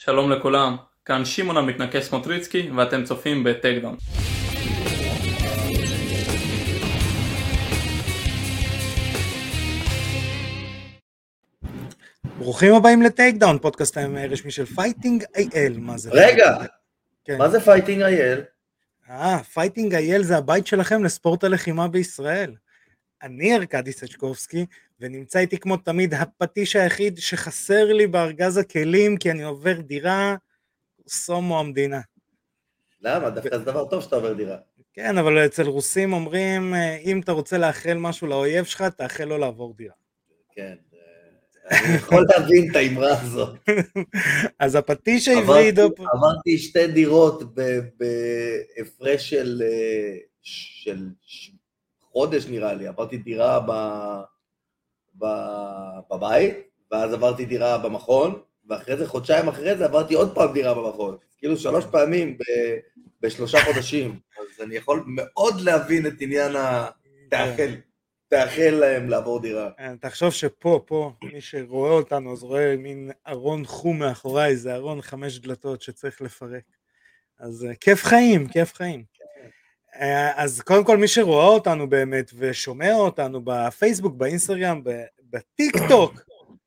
שלום 0.00 0.30
לכולם, 0.30 0.76
כאן 1.04 1.24
שמעון 1.24 1.56
המתנקש 1.56 2.04
סמוטריצקי 2.04 2.70
ואתם 2.76 3.04
צופים 3.04 3.44
ב 3.44 3.49
Takedown. 3.49 3.96
ברוכים 12.38 12.74
הבאים 12.74 13.02
ל 13.02 13.08
Takedown, 13.08 13.58
פודקאסט 13.58 13.96
הרשמי 13.96 14.50
של 14.50 14.64
Fighting 14.64 15.24
IL, 15.36 15.74
מה 15.78 15.98
זה? 15.98 16.10
רגע, 16.12 16.56
כן. 17.24 17.38
מה 17.38 17.48
זה 17.48 17.60
Fighting 17.60 18.02
IL? 18.02 18.40
אה, 19.10 19.42
Fighting 19.42 19.94
IL 19.94 20.22
זה 20.22 20.36
הבית 20.36 20.66
שלכם 20.66 21.04
לספורט 21.04 21.44
הלחימה 21.44 21.88
בישראל. 21.88 22.54
אני 23.22 23.56
ארכדי 23.56 23.92
סצ'קובסקי, 23.92 24.66
ונמצא 25.00 25.38
איתי 25.38 25.58
כמו 25.58 25.76
תמיד 25.76 26.14
הפטיש 26.14 26.76
היחיד 26.76 27.18
שחסר 27.18 27.92
לי 27.92 28.06
בארגז 28.06 28.56
הכלים, 28.56 29.16
כי 29.16 29.30
אני 29.30 29.42
עובר 29.42 29.80
דירה, 29.80 30.36
סומו 31.08 31.60
המדינה. 31.60 32.00
למה? 33.00 33.30
דווקא 33.30 33.58
זה 33.58 33.64
דבר 33.64 33.84
טוב 33.84 34.02
שאתה 34.02 34.16
עובר 34.16 34.32
דירה. 34.32 34.56
כן, 34.92 35.18
אבל 35.18 35.46
אצל 35.46 35.66
רוסים 35.66 36.12
אומרים, 36.12 36.74
אה, 36.74 36.96
אם 36.96 37.20
אתה 37.20 37.32
רוצה 37.32 37.58
לאחל 37.58 37.94
משהו 37.94 38.26
לאויב 38.26 38.64
שלך, 38.64 38.82
תאחל 38.82 39.24
לו 39.24 39.38
לעבור 39.38 39.74
דירה. 39.76 39.94
כן. 40.54 40.74
אה, 41.70 41.78
אני 41.80 41.94
יכול 41.96 42.26
להבין 42.28 42.70
את 42.70 42.76
האמרה 42.76 43.20
הזאת. 43.20 43.56
אז 44.58 44.74
הפטיש 44.74 45.28
העברי 45.28 45.64
עידו... 45.64 45.82
עברתי 45.82 46.58
שתי 46.58 46.86
דירות 46.86 47.42
בהפרש 47.54 49.30
של 49.30 49.62
אה, 49.64 50.16
של 50.42 51.08
חודש 52.00 52.46
נראה 52.46 52.74
לי. 52.74 52.86
עברתי 52.86 53.16
דירה 53.16 53.60
ב- 53.68 54.22
בבית, 56.10 56.54
ואז 56.90 57.12
עברתי 57.12 57.44
דירה 57.44 57.78
במכון, 57.78 58.40
ואחרי 58.68 58.96
זה, 58.96 59.06
חודשיים 59.08 59.48
אחרי 59.48 59.76
זה, 59.76 59.84
עברתי 59.84 60.14
עוד 60.14 60.34
פעם 60.34 60.52
דירה 60.52 60.74
במכון. 60.74 61.16
כאילו 61.38 61.56
שלוש 61.56 61.84
פעמים 61.90 62.38
ב- 62.38 62.76
בשלושה 63.20 63.58
חודשים. 63.64 64.18
אז 64.38 64.64
אני 64.64 64.76
יכול 64.76 65.04
מאוד 65.06 65.60
להבין 65.60 66.06
את 66.06 66.12
עניין 66.20 66.56
ה... 66.56 66.86
תאחל, 67.30 67.74
תאחל 68.28 68.70
להם 68.70 69.08
לעבור 69.08 69.40
דירה. 69.40 69.70
אה, 69.80 69.92
תחשוב 70.00 70.32
שפה, 70.32 70.80
פה, 70.86 71.12
מי 71.22 71.40
שרואה 71.40 71.90
אותנו, 71.90 72.32
אז 72.32 72.42
רואה 72.42 72.76
מין 72.76 73.10
ארון 73.28 73.64
חום 73.64 73.98
מאחוריי, 73.98 74.56
זה 74.56 74.74
ארון 74.74 75.02
חמש 75.02 75.38
דלתות 75.38 75.82
שצריך 75.82 76.22
לפרק. 76.22 76.64
אז 77.38 77.66
אה, 77.68 77.74
כיף 77.74 78.04
חיים, 78.04 78.48
כיף 78.48 78.74
חיים. 78.74 79.04
אה, 80.00 80.42
אז 80.42 80.60
קודם 80.60 80.84
כל 80.84 80.96
מי 80.96 81.08
שרואה 81.08 81.46
אותנו 81.46 81.88
באמת 81.88 82.30
ושומע 82.34 82.94
אותנו 82.94 83.40
בפייסבוק, 83.44 84.14
באינסטגרם, 84.14 84.82
בטיק 85.30 85.76
טוק, 85.88 86.20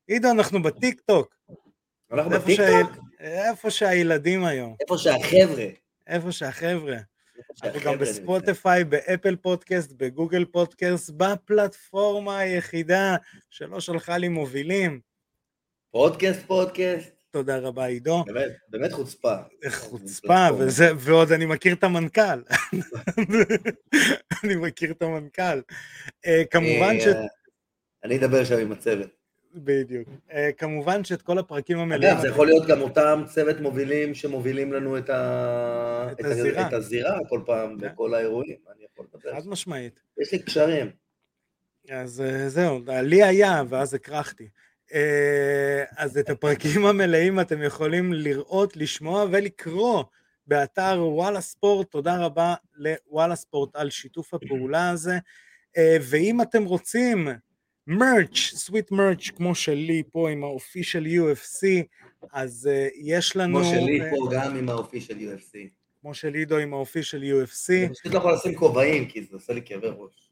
עידו 0.08 0.32
אנחנו 0.32 0.64
בטיק 0.64 1.02
טוק, 1.02 1.36
אנחנו 2.12 2.34
איפה 2.34 2.44
בטיקטוק, 2.46 2.96
שה- 3.20 3.50
איפה 3.50 3.70
שהילדים 3.72 4.46
היום, 4.46 4.76
איפה 4.82 4.98
שהחבר'ה. 4.98 5.66
איפה 6.08 6.32
שהחבר'ה. 6.32 6.98
אנחנו 7.64 7.80
גם 7.86 7.98
בספוטיפיי, 7.98 8.84
באפל 8.84 9.36
פודקאסט, 9.36 9.92
בגוגל 9.92 10.46
פודקאסט, 10.46 11.10
בפלטפורמה 11.18 12.38
היחידה 12.40 13.16
שלא 13.50 13.80
שלחה 13.80 14.18
לי 14.18 14.28
מובילים. 14.28 15.00
פודקאסט, 15.92 16.42
פודקאסט. 16.48 17.10
תודה 17.32 17.58
רבה 17.58 17.86
עידו. 17.86 18.24
באמת, 18.28 18.52
באמת 18.70 18.92
חוצפה. 18.92 19.36
חוצפה. 19.70 20.48
וזה, 20.60 20.90
ועוד 20.98 21.32
אני 21.32 21.46
מכיר 21.46 21.74
את 21.74 21.84
המנכ"ל. 21.84 22.42
אני 24.44 24.56
מכיר 24.56 24.92
את 24.92 25.02
המנכ"ל. 25.02 25.62
אה, 26.26 26.42
כמובן 26.52 27.00
ש... 27.00 27.04
אני 28.04 28.18
אדבר 28.18 28.44
שם 28.44 28.58
עם 28.60 28.72
הצוות. 28.72 29.10
בדיוק. 29.56 30.08
אה, 30.32 30.50
כמובן 30.58 31.04
שאת 31.04 31.22
כל 31.22 31.38
הפרקים 31.38 31.78
המלאים... 31.80 32.12
אגב, 32.14 32.22
זה 32.22 32.28
יכול 32.28 32.48
להיות 32.48 32.68
גם 32.68 32.82
אותם 32.82 33.24
צוות 33.28 33.60
מובילים 33.60 34.14
שמובילים 34.14 34.74
לנו 34.74 34.98
את 34.98 35.10
ה- 35.10 36.08
את 36.12 36.20
את 36.20 36.26
הזירה. 36.26 36.68
את 36.68 36.74
הזירה 36.74 37.18
כל 37.30 37.42
פעם 37.46 37.80
כן. 37.80 37.88
בכל 37.88 38.14
האירועים. 38.14 38.56
אני 38.76 38.86
יכול 38.94 39.06
לדבר. 39.14 39.36
חד 39.42 39.48
משמעית. 39.48 40.00
יש 40.22 40.32
לי 40.32 40.40
קשרים. 40.40 40.90
אז 41.90 42.22
אה, 42.22 42.50
זהו, 42.50 42.80
לי 43.04 43.24
היה, 43.24 43.64
ואז 43.70 43.94
הכרחתי. 43.94 44.50
אה, 44.94 45.84
אז 45.98 46.18
את 46.18 46.30
הפרקים 46.30 46.86
המלאים 46.86 47.40
אתם 47.40 47.62
יכולים 47.64 48.14
לראות, 48.14 48.78
לשמוע 48.78 49.26
ולקרוא 49.32 50.04
באתר 50.48 51.04
וואלה 51.04 51.42
ספורט. 51.42 51.92
תודה 51.92 52.18
רבה 52.18 52.54
לוואלה 52.76 53.36
ספורט 53.36 53.76
על 53.76 53.90
שיתוף 53.90 54.34
הפעולה 54.34 54.90
הזה. 54.90 55.18
ואם 56.02 56.42
אתם 56.42 56.64
רוצים 56.64 57.28
מרץ', 57.92 58.38
סוויט 58.38 58.92
מרץ', 58.92 59.30
כמו 59.36 59.56
שלי 59.56 60.04
פה 60.12 60.30
עם 60.30 60.44
האופי 60.44 60.84
של 60.84 61.06
UFC, 61.06 61.68
אז 62.34 62.70
אה, 62.72 62.88
יש 62.96 63.36
לנו... 63.36 63.60
כמו 63.60 63.70
שלי 63.70 64.02
אה, 64.02 64.10
פה 64.10 64.30
גם 64.32 64.56
עם 64.56 64.70
האופי 64.70 65.02
של 65.02 65.18
UFC. 65.18 65.58
כמו 66.02 66.14
של 66.14 66.34
עידו 66.34 66.58
עם 66.58 66.74
האופי 66.74 67.04
של 67.04 67.22
UFC. 67.22 67.74
אני 67.74 67.90
פשוט 67.90 68.14
לא 68.14 68.18
יכול 68.18 68.34
לשים 68.34 68.56
כובעים 68.56 69.06
כי 69.06 69.24
זה 69.24 69.36
עושה 69.36 69.54
לי 69.54 69.62
כאבי 69.66 69.88
ראש. 69.88 70.31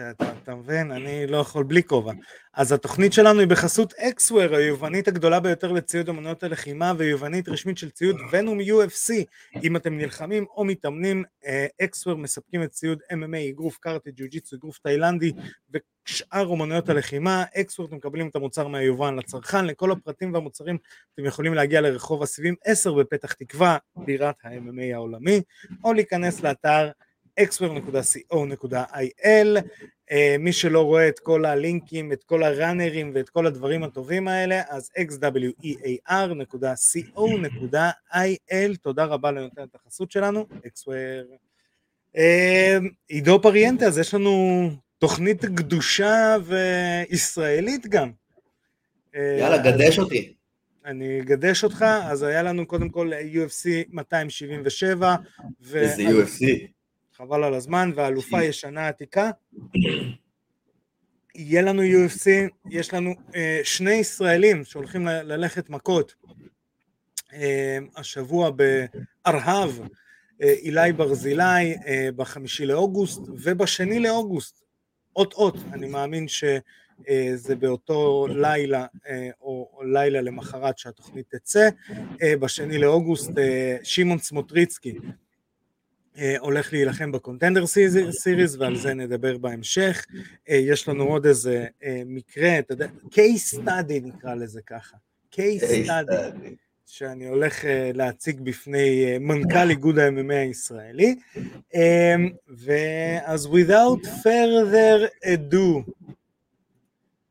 אתה, 0.00 0.32
אתה 0.42 0.54
מבין? 0.54 0.92
אני 0.92 1.26
לא 1.26 1.36
יכול 1.36 1.64
בלי 1.64 1.82
כובע. 1.82 2.12
אז 2.54 2.72
התוכנית 2.72 3.12
שלנו 3.12 3.40
היא 3.40 3.48
בחסות 3.48 3.94
אקסוור, 3.94 4.54
היובנית 4.54 5.08
הגדולה 5.08 5.40
ביותר 5.40 5.72
לציוד 5.72 6.08
אמנויות 6.08 6.42
הלחימה 6.42 6.92
ויובנית 6.98 7.48
רשמית 7.48 7.78
של 7.78 7.90
ציוד 7.90 8.16
ונום 8.32 8.58
UFC. 8.60 9.12
אם 9.62 9.76
אתם 9.76 9.98
נלחמים 9.98 10.46
או 10.56 10.64
מתאמנים, 10.64 11.24
אה, 11.46 11.66
אקסוור 11.82 12.16
מספקים 12.16 12.62
את 12.62 12.70
ציוד 12.70 12.98
MMA, 13.12 13.50
אגרוף 13.50 13.78
קארטי, 13.78 14.10
ג'ו-ג'יצו, 14.16 14.56
אגרוף 14.56 14.78
תאילנדי 14.78 15.32
ושאר 15.70 16.52
אמנויות 16.52 16.88
הלחימה. 16.88 17.44
אקסוור 17.56 17.88
אתם 17.88 17.96
מקבלים 17.96 18.28
את 18.28 18.36
המוצר 18.36 18.68
מהיובן 18.68 19.16
לצרכן. 19.16 19.64
לכל 19.64 19.92
הפרטים 19.92 20.34
והמוצרים 20.34 20.78
אתם 21.14 21.24
יכולים 21.24 21.54
להגיע 21.54 21.80
לרחוב 21.80 22.22
הסיבים 22.22 22.54
10 22.64 22.92
בפתח 22.92 23.32
תקווה, 23.32 23.76
בירת 23.96 24.36
ה-MMA 24.44 24.94
העולמי, 24.94 25.42
או 25.84 25.92
להיכנס 25.92 26.42
לאתר 26.42 26.90
xware.co.il 27.40 28.70
אה, 30.10 30.36
מי 30.38 30.52
שלא 30.52 30.82
רואה 30.82 31.08
את 31.08 31.18
כל 31.18 31.44
הלינקים, 31.44 32.12
את 32.12 32.24
כל 32.24 32.42
הראנרים 32.42 33.12
ואת 33.14 33.28
כל 33.28 33.46
הדברים 33.46 33.82
הטובים 33.82 34.28
האלה, 34.28 34.62
אז 34.68 34.90
xwear.co.il, 34.98 35.56
תודה 38.82 39.04
רבה 39.04 39.30
לנותן 39.30 39.62
את 39.62 39.74
החסות 39.74 40.10
שלנו, 40.10 40.46
xware. 40.66 41.36
אה, 42.16 42.78
עידו 43.08 43.42
פריאנטה, 43.42 43.86
אז 43.86 43.98
יש 43.98 44.14
לנו 44.14 44.70
תוכנית 44.98 45.44
גדושה 45.44 46.36
וישראלית 46.44 47.86
גם. 47.86 48.10
אה, 49.14 49.36
יאללה, 49.38 49.58
גדש 49.58 49.98
אותי. 49.98 50.34
אני 50.84 51.20
אגדש 51.20 51.64
אותך, 51.64 51.84
אז 52.02 52.22
היה 52.22 52.42
לנו 52.42 52.66
קודם 52.66 52.88
כל 52.88 53.10
UFC 53.12 53.68
277, 53.88 55.16
ו- 55.62 55.78
איזה 55.78 56.02
UFC. 56.02 56.44
חבל 57.20 57.44
על 57.44 57.54
הזמן, 57.54 57.90
והאלופה 57.94 58.42
ישנה 58.42 58.88
עתיקה. 58.88 59.30
יהיה 61.34 61.62
לנו 61.62 61.82
UFC, 61.82 62.26
יש 62.70 62.94
לנו 62.94 63.14
אה, 63.34 63.60
שני 63.64 63.92
ישראלים 63.92 64.64
שהולכים 64.64 65.06
ל- 65.06 65.22
ללכת 65.22 65.70
מכות. 65.70 66.14
אה, 67.32 67.78
השבוע 67.96 68.50
בארהב, 68.50 69.70
אה, 70.42 70.52
אילי 70.52 70.92
ברזילי 70.92 71.74
אה, 71.86 72.08
בחמישי 72.16 72.66
לאוגוסט, 72.66 73.20
ובשני 73.28 74.00
לאוגוסט, 74.00 74.62
אות 75.16 75.32
אות, 75.32 75.56
אני 75.72 75.88
מאמין 75.88 76.26
שזה 76.28 77.56
באותו 77.58 78.26
לילה 78.30 78.86
אה, 79.06 79.30
או, 79.40 79.80
לילה 79.92 80.20
למחרת 80.20 80.78
שהתוכנית 80.78 81.34
תצא. 81.34 81.68
אה, 82.22 82.36
בשני 82.36 82.78
לאוגוסט 82.78 83.38
אה, 83.38 83.76
שמעון 83.82 84.18
סמוטריצקי 84.18 84.90
אה, 85.04 85.10
הולך 86.38 86.72
להילחם 86.72 87.12
בקונטנדר 87.12 87.64
סיריס 88.10 88.56
ועל 88.58 88.76
זה 88.76 88.94
נדבר 88.94 89.38
בהמשך. 89.38 90.06
אה, 90.48 90.54
יש 90.54 90.88
לנו 90.88 91.04
עוד 91.04 91.26
איזה 91.26 91.66
אה, 91.84 92.02
מקרה, 92.06 92.58
אתה 92.58 92.72
יודע, 92.72 92.86
case 93.04 93.58
study 93.58 94.00
נקרא 94.02 94.34
לזה 94.34 94.60
ככה. 94.66 94.96
case 95.34 95.86
study 95.86 96.48
שאני 96.86 97.26
הולך 97.26 97.64
אה, 97.64 97.90
להציג 97.94 98.40
בפני 98.40 99.04
אה, 99.04 99.18
מנכ"ל 99.18 99.70
איגוד 99.70 99.98
ה-MMA 99.98 100.34
הישראלי. 100.34 101.16
אה, 101.74 102.14
ואז 102.48 103.46
without 103.46 104.06
further 104.06 105.24
ado, 105.24 105.90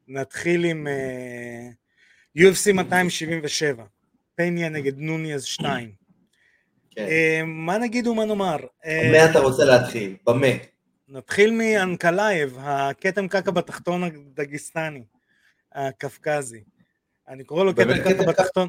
נתחיל 0.08 0.66
עם 0.66 0.88
אה, 0.88 1.70
UFC 2.38 2.74
277, 2.74 3.84
פניה 4.36 4.70
נגד 4.70 4.98
נוניאז 4.98 5.44
2. 5.44 5.99
כן. 7.00 7.08
אה, 7.10 7.42
מה 7.46 7.78
נגיד 7.78 8.08
ומה 8.08 8.26
נאמר? 8.26 8.58
אה, 8.86 9.02
במה 9.10 9.32
אתה 9.32 9.40
רוצה 9.40 9.66
להתחיל? 9.66 10.16
במה? 10.26 10.48
נתחיל 11.08 11.52
מאנקלייב, 11.52 12.58
הכתם 12.60 13.28
קקע 13.28 13.52
בתחתון 13.52 14.04
הדגיסטני, 14.04 15.04
הקווקזי. 15.74 16.64
אני 17.28 17.44
קורא 17.44 17.64
לו 17.64 17.76
כתם 17.76 17.98
קקע 18.04 18.24
בתחתון, 18.28 18.68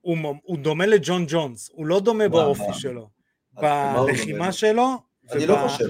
הוא, 0.00 0.16
הוא 0.42 0.58
דומה 0.58 0.86
לג'ון 0.86 1.24
ג'ונס, 1.28 1.70
הוא 1.72 1.86
לא 1.86 2.00
דומה 2.00 2.28
באופי? 2.28 2.62
שלו. 2.72 3.08
בלחימה? 3.52 4.52
שלו, 4.52 4.88
אני 5.32 5.44
וב- 5.44 5.50
לא 5.50 5.68
חושב. 5.68 5.88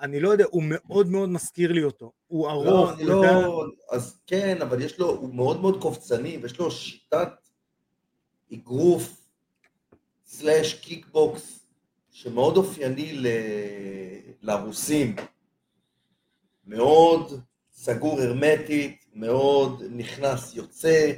אני 0.00 0.20
לא 0.20 0.28
יודע, 0.28 0.44
הוא 0.50 0.62
מאוד 0.66 1.08
מאוד 1.08 1.28
מזכיר 1.28 1.72
לי 1.72 1.82
אותו. 1.84 2.12
הוא 2.26 2.46
לא, 2.46 2.52
ארוך, 2.52 2.92
אני 2.92 3.02
הוא 3.02 3.10
יודע- 3.12 3.32
לא, 3.32 3.64
אז 3.90 4.20
כן, 4.26 4.58
אבל 4.62 4.82
יש 4.82 4.98
לו, 4.98 5.10
הוא 5.10 5.34
מאוד 5.34 5.60
מאוד 5.60 5.82
קופצני, 5.82 6.38
ויש 6.42 6.58
לו 6.58 6.70
שיטת 6.70 7.28
אגרוף 8.54 9.23
slash 10.38 10.74
קיקבוקס 10.74 11.60
שמאוד 12.12 12.56
אופייני 12.56 13.12
ל... 13.12 13.26
לרוסים, 14.42 15.16
מאוד 16.66 17.40
סגור 17.72 18.20
הרמטית, 18.20 19.04
מאוד 19.14 19.82
נכנס 19.90 20.54
יוצא. 20.56 21.12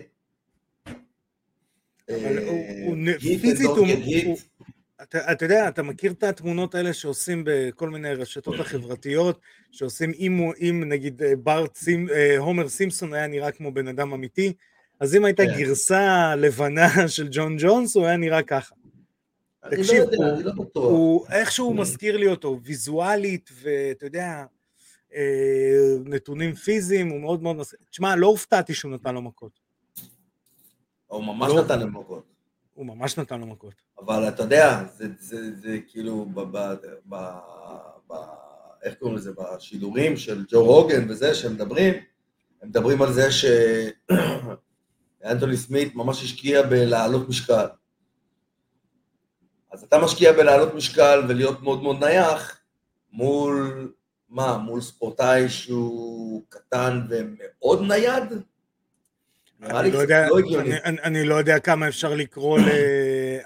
אה, 2.10 2.38
פיזית 3.20 3.66
הוא- 3.66 4.36
אתה, 5.02 5.32
אתה 5.32 5.44
יודע, 5.44 5.68
אתה 5.68 5.82
מכיר 5.82 6.12
את 6.12 6.22
התמונות 6.22 6.74
האלה 6.74 6.92
שעושים 6.92 7.42
בכל 7.46 7.90
מיני 7.90 8.14
רשתות 8.14 8.60
החברתיות, 8.60 9.40
שעושים 9.72 10.12
אם, 10.18 10.50
אם 10.60 10.84
נגיד 10.86 11.22
אה, 11.22 11.36
בארט 11.36 11.76
סימ, 11.76 12.08
אה, 12.10 12.38
הומר 12.38 12.68
סימפסון 12.68 13.14
היה 13.14 13.26
נראה 13.26 13.50
כמו 13.52 13.72
בן 13.72 13.88
אדם 13.88 14.12
אמיתי, 14.12 14.52
אז 15.00 15.16
אם 15.16 15.24
הייתה 15.24 15.42
כן. 15.46 15.58
גרסה 15.58 16.34
לבנה 16.36 16.88
של 17.08 17.28
ג'ון 17.30 17.56
ג'ונס, 17.58 17.96
הוא 17.96 18.06
היה 18.06 18.16
נראה 18.16 18.42
ככה. 18.42 18.74
אני 19.72 19.76
תקשיב, 19.76 19.98
לא 19.98 20.04
יודע, 20.04 20.16
הוא- 20.34 20.42
לא 20.42 20.52
בטוח. 20.52 20.84
הוא, 20.90 21.26
איכשהו 21.30 21.74
מזכיר 21.74 22.16
לי 22.16 22.26
אותו, 22.28 22.58
ויזואלית, 22.64 23.50
ואתה 23.62 24.06
יודע, 24.06 24.44
אה, 25.14 25.20
נתונים 26.04 26.54
פיזיים, 26.54 27.08
הוא 27.08 27.20
מאוד 27.20 27.42
מאוד 27.42 27.56
מזכיר. 27.56 27.78
תשמע, 27.90 28.16
לא 28.16 28.26
הופתעתי 28.26 28.74
שהוא 28.74 28.92
נתן 28.92 29.14
לו 29.14 29.22
מכות. 29.22 29.52
הוא 31.06 31.24
ממש 31.24 31.52
לא. 31.52 31.62
נתן 31.64 31.78
להם 31.78 31.96
מכות. 31.96 32.24
הוא 32.74 32.86
ממש 32.86 33.18
נתן 33.18 33.40
לו 33.40 33.46
מכות. 33.46 33.74
אבל 33.98 34.28
אתה 34.28 34.42
יודע, 34.42 34.84
זה, 34.96 35.06
זה, 35.20 35.56
זה 35.56 35.78
כאילו, 35.88 36.24
ב, 36.34 36.40
ב, 36.40 36.74
ב, 37.08 37.16
ב, 38.08 38.14
איך 38.82 38.94
קוראים 38.94 39.16
לזה, 39.16 39.30
בשידורים 39.32 40.16
של 40.16 40.44
ג'ו 40.48 40.64
רוגן 40.64 41.10
וזה, 41.10 41.34
שהם 41.34 41.52
מדברים, 41.52 41.94
הם 42.62 42.68
מדברים 42.68 43.02
על 43.02 43.12
זה 43.12 43.28
שאנטוני 45.22 45.56
סמית 45.66 45.94
ממש 45.94 46.22
השקיע 46.22 46.62
בלהעלות 46.62 47.28
משקל. 47.28 47.66
אז 49.76 49.82
אתה 49.82 49.98
משקיע 49.98 50.32
בלהעלות 50.32 50.74
משקל 50.74 51.22
ולהיות 51.28 51.62
מאוד 51.62 51.82
מאוד 51.82 52.04
נייח, 52.04 52.60
מול, 53.12 53.92
מה, 54.28 54.56
מול 54.56 54.80
ספורטאי 54.80 55.48
שהוא 55.48 56.42
קטן 56.48 57.00
ומאוד 57.08 57.82
נייד? 57.82 58.24
אני 59.62 59.90
לא, 59.90 59.98
יודע, 59.98 60.28
לא. 60.28 60.38
אני, 60.60 60.82
אני, 60.84 61.02
אני 61.02 61.24
לא 61.24 61.34
יודע 61.34 61.58
כמה 61.58 61.88
אפשר 61.88 62.14
לקרוא 62.14 62.58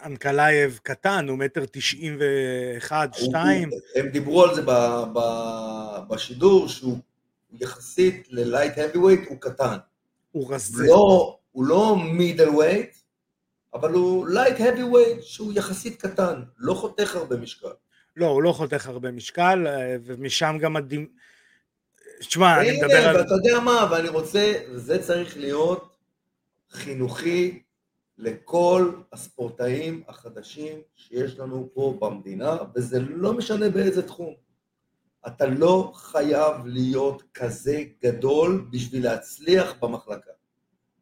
לאנקלייב 0.05 0.81
קטן, 0.83 1.29
הוא 1.29 1.39
מטר 1.39 1.65
תשעים 1.73 2.19
ואחד, 2.21 3.09
שתיים. 3.13 3.71
הם 3.97 4.09
דיברו 4.09 4.45
על 4.45 4.55
זה 4.55 4.63
ב, 4.63 4.71
ב, 5.13 5.21
בשידור, 6.09 6.69
שהוא 6.69 6.99
יחסית 7.53 8.29
ל 8.31 8.39
light 8.39 8.79
heavyweight 8.79 9.29
הוא 9.29 9.37
קטן. 9.41 9.77
הוא 10.33 10.55
רזה. 10.55 10.85
לא, 10.87 11.37
הוא 11.53 11.65
לא 11.65 11.97
middleweight, 12.13 12.97
אבל 13.75 13.93
הוא 13.93 14.29
light 14.29 14.57
heavyweight 14.57 15.23
שהוא 15.23 15.53
יחסית 15.53 16.01
קטן, 16.03 16.43
לא 16.59 16.75
חותך 16.75 17.17
הרבה 17.17 17.37
משקל. 17.37 17.69
לא, 18.17 18.27
הוא 18.27 18.43
לא 18.43 18.53
חותך 18.53 18.89
הרבה 18.89 19.11
משקל, 19.11 19.67
אה, 19.67 19.97
ומשם 20.05 20.57
גם 20.61 20.77
הדמ... 20.77 21.07
שמע, 22.21 22.61
אני 22.61 22.79
מדבר 22.79 23.09
על... 23.09 23.17
ואתה 23.17 23.35
יודע 23.35 23.61
מה, 23.61 23.89
ואני 23.91 24.09
רוצה, 24.09 24.53
זה 24.75 25.03
צריך 25.03 25.37
להיות 25.37 25.97
חינוכי 26.71 27.63
לכל 28.19 28.93
הספורטאים 29.13 30.03
החדשים 30.09 30.81
שיש 30.95 31.39
לנו 31.39 31.71
פה 31.75 31.99
במדינה, 32.01 32.57
וזה 32.75 33.01
לא 33.01 33.33
משנה 33.33 33.69
באיזה 33.69 34.07
תחום. 34.07 34.35
אתה 35.27 35.47
לא 35.47 35.93
חייב 35.95 36.67
להיות 36.67 37.23
כזה 37.35 37.83
גדול 38.03 38.69
בשביל 38.71 39.05
להצליח 39.05 39.75
במחלקה. 39.81 40.31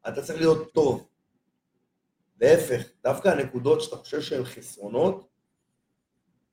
אתה 0.08 0.22
צריך 0.22 0.38
להיות 0.38 0.72
טוב. 0.72 1.07
להפך, 2.40 2.82
דווקא 3.02 3.28
הנקודות 3.28 3.80
שאתה 3.80 3.96
חושב 3.96 4.20
שהן 4.20 4.44
חסרונות, 4.44 5.28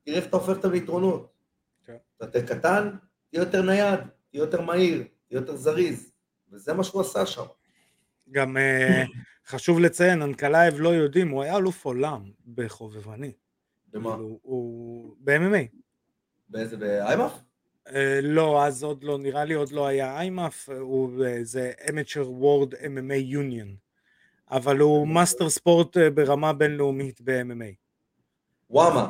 תראה 0.04 0.18
איך 0.18 0.28
אתה 0.28 0.38
הופך 0.38 0.50
אותן 0.50 0.72
ליתרונות. 0.72 1.34
כן. 1.86 1.98
אתה 2.24 2.42
קטן, 2.42 2.90
תהיה 3.30 3.42
יותר 3.42 3.62
נייד, 3.62 4.00
תהיה 4.32 4.42
יותר 4.42 4.62
מהיר, 4.62 5.04
תהיה 5.28 5.38
יותר 5.38 5.56
זריז, 5.56 6.12
וזה 6.52 6.74
מה 6.74 6.84
שהוא 6.84 7.02
עשה 7.02 7.26
שם. 7.26 7.46
גם 8.32 8.58
אה, 8.58 9.04
חשוב 9.48 9.80
לציין, 9.80 10.22
אנקלייב 10.22 10.80
לא 10.80 10.90
יודעים, 10.90 11.30
הוא 11.30 11.44
היה 11.44 11.58
אלוף 11.58 11.86
עולם 11.86 12.32
בחובבני. 12.56 13.32
במה? 13.88 14.12
כאילו, 14.12 14.40
הוא... 14.42 15.16
ב-MMA. 15.20 15.78
באיזה, 16.50 16.78
ב 16.78 16.87
IMMAF? 16.87 17.40
אה, 17.88 18.20
לא, 18.24 18.66
אז 18.66 18.84
עוד 18.84 19.04
לא, 19.04 19.18
נראה 19.18 19.46
לי 19.46 19.54
עוד 19.54 19.72
לא 19.72 19.88
היה 19.88 20.20
IMMAF, 20.20 20.70
הוא 20.70 21.26
אה, 21.26 21.44
זה 21.44 21.72
Amateur 21.86 22.26
World 22.42 22.74
MMA 22.74 23.34
Union, 23.34 23.85
אבל 24.52 24.80
הוא 24.80 25.08
master 25.08 25.50
sport 25.50 25.98
אה, 25.98 26.10
ברמה 26.10 26.54
בינלאומית 26.54 27.22
ב-MMA. 27.22 27.74
WMMAA. 28.70 29.08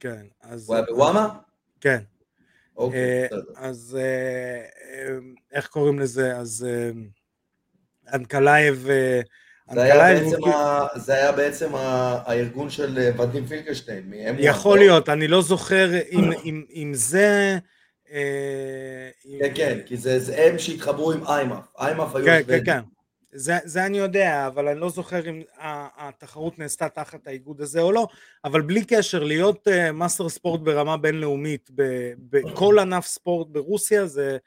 כן, 0.00 0.26
אז... 0.42 0.68
הוא 0.68 0.76
היה 0.76 0.84
ב 0.86 0.92
WMMAA? 0.92 1.28
כן, 1.80 1.98
אוקיי, 2.76 3.00
אה, 3.22 3.26
בסדר. 3.26 3.42
אז 3.56 3.98
אה, 4.00 5.08
איך 5.52 5.66
קוראים 5.66 5.98
לזה? 5.98 6.36
אז 6.36 6.66
אנקלייב... 8.14 8.88
זה 9.72 9.82
היה 9.82 9.94
בעצם 10.14 10.44
ה- 10.44 10.98
זה 10.98 11.12
היה 11.14 11.32
בעצם 11.32 11.70
הארגון 11.74 12.70
של 12.70 13.10
ודים 13.18 13.46
פינקלשטיין, 13.46 14.10
מ-M1. 14.10 14.36
יכול 14.38 14.78
לא? 14.78 14.84
להיות, 14.84 15.08
אני 15.08 15.28
לא 15.28 15.42
זוכר 15.42 15.90
אם- 16.10 16.32
אם- 16.44 16.64
אם 16.74 16.90
זה... 16.94 17.58
כן, 18.04 19.52
כן, 19.54 19.78
כי 19.86 19.96
זה 19.96 20.18
זה 20.20 20.36
הם 20.42 20.58
שהתחברו 20.58 21.12
עם 21.12 21.26
IMMAF. 21.26 21.64
IMMAF 21.78 22.16
היו 22.16 22.24
כן, 22.24 22.42
כן. 22.46 22.64
כן. 22.64 22.80
זה, 23.36 23.54
זה 23.64 23.86
אני 23.86 23.98
יודע, 23.98 24.46
אבל 24.46 24.68
אני 24.68 24.80
לא 24.80 24.90
זוכר 24.90 25.28
אם 25.28 25.42
התחרות 25.96 26.58
נעשתה 26.58 26.88
תחת 26.88 27.26
האיגוד 27.26 27.60
הזה 27.60 27.80
או 27.80 27.92
לא, 27.92 28.06
אבל 28.44 28.60
בלי 28.60 28.84
קשר, 28.84 29.24
להיות 29.24 29.68
אה, 29.68 29.92
master 29.92 30.28
sport 30.28 30.60
ברמה 30.60 30.96
בינלאומית 30.96 31.70
בכל 32.30 32.78
ענף 32.78 33.06
ספורט 33.06 33.48
ברוסיה, 33.48 34.06
זה, 34.06 34.38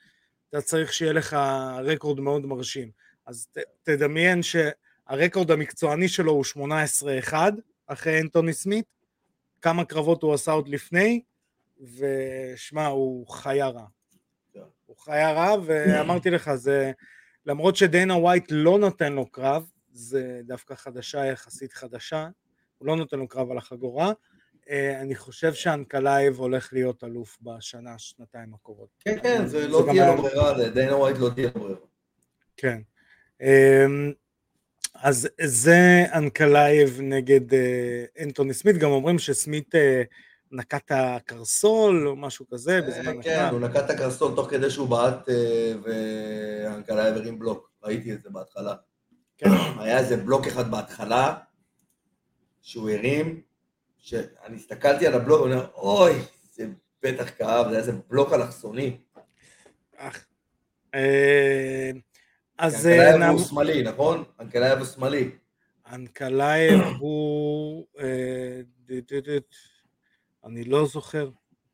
אתה 0.50 0.62
צריך 0.62 0.94
שיהיה 0.94 1.14
לך 1.14 1.38
רקורד 1.84 2.20
מאוד 2.20 2.46
מרשים. 2.46 2.92
אז 3.26 3.48
ת, 3.52 3.58
תדמיין 3.84 4.42
שהרקורד 4.44 5.52
המקצועני 5.52 6.08
שלו 6.08 6.32
הוא 6.32 6.46
18-1 7.32 7.34
אחרי 7.88 8.22
אנטוני 8.22 8.54
סמית, 8.54 8.86
כמה 9.62 9.86
קרבות 9.86 10.24
הוא 10.24 10.34
עשה 10.34 10.52
עוד 10.52 10.68
לפני, 10.68 11.22
ושמע, 11.80 12.86
הוא 12.86 13.28
חיה 13.28 13.68
רע. 13.68 13.86
כן. 14.54 14.60
הוא 14.86 14.98
חיה 14.98 15.32
רע, 15.32 15.56
ואמרתי 15.66 16.30
לך, 16.30 16.56
זה... 16.56 16.92
למרות 17.48 17.76
שדיינה 17.76 18.16
ווייט 18.16 18.46
לא 18.50 18.80
נותן 18.80 19.14
לו 19.14 19.32
קרב, 19.32 19.70
זה 19.92 20.42
דווקא 20.46 20.76
חדשה 20.76 21.26
יחסית 21.26 21.74
חדשה, 21.74 22.28
הוא 22.78 22.88
לא 22.88 22.96
נותן 22.96 23.20
לו 23.20 23.28
קרב 23.28 23.52
על 23.52 23.58
החגורה, 23.58 24.12
אה, 24.70 25.02
אני 25.02 25.16
חושב 25.16 25.54
שאנקלייב 25.54 26.40
הולך 26.40 26.74
להיות 26.74 27.04
אלוף 27.04 27.38
בשנה, 27.42 28.00
שנתיים 28.00 28.54
הקרובות. 28.54 28.90
כן, 29.00 29.18
כן, 29.24 29.48
זה 29.48 29.68
לא 29.68 29.86
תהיה 29.90 30.16
לו 30.16 30.22
ברירה, 30.22 30.58
לדיינה 30.58 30.96
ווייט 30.96 31.18
לא 31.18 31.30
תהיה 31.36 31.50
ברירה. 31.50 31.80
כן. 32.58 32.82
אמ, 33.42 34.12
אז 34.96 35.30
זה 35.44 36.06
אנקלייב 36.14 37.00
נגד 37.02 37.54
אה, 37.54 38.06
אנטוני 38.24 38.54
סמית, 38.54 38.78
גם 38.78 38.90
אומרים 38.90 39.20
שסמית 39.20 39.76
אה, 40.54 40.58
נקע 40.58 40.78
את 40.78 40.92
הקרסול 40.96 42.08
או 42.08 42.16
משהו 42.16 42.46
כזה 42.48 42.82
בזמן 42.82 43.22
כן. 43.22 43.48
הוא 43.52 43.60
נקע 43.60 43.80
את 43.86 43.90
הקרסול 43.90 44.36
תוך 44.36 44.50
כדי 44.50 44.70
שהוא 44.70 44.90
בעט 44.90 45.30
אה, 45.30 45.74
ואנקלייב 45.84 47.16
הרים 47.16 47.40
בלוק, 47.40 47.72
ראיתי 47.84 48.14
את 48.14 48.24
זה 48.24 48.30
בהתחלה. 48.30 48.76
כן. 49.38 49.50
היה 49.82 50.00
איזה 50.00 50.18
בלוק 50.18 50.48
אחד 50.48 50.72
בהתחלה, 50.72 51.36
שהוא 52.62 52.90
הרים, 52.90 53.42
שאני 53.98 54.56
הסתכלתי 54.56 55.08
על 55.08 55.14
הבלוק, 55.14 55.42
ואני 55.42 55.54
אומר, 55.54 55.68
אוי, 55.76 56.14
זה 56.54 56.68
בטח 57.04 57.30
כאב, 57.38 57.66
זה 57.66 57.72
היה 57.72 57.80
איזה 57.80 57.92
בלוק 58.10 58.34
אלכסוני. 58.34 58.98
אה, 60.96 61.92
אז 62.58 62.88
אה, 62.88 63.12
אנקלייב 63.14 63.32
הוא 63.32 63.46
שמאלי, 63.46 63.84
נכון? 63.84 64.24
אנקלייב 64.40 64.80
הוא 64.80 64.88
שמאלי. 64.88 65.32
אנקלייב 65.92 66.82
הוא... 67.00 67.86
אני 70.48 70.64
לא 70.64 70.86
זוכר. 70.86 71.30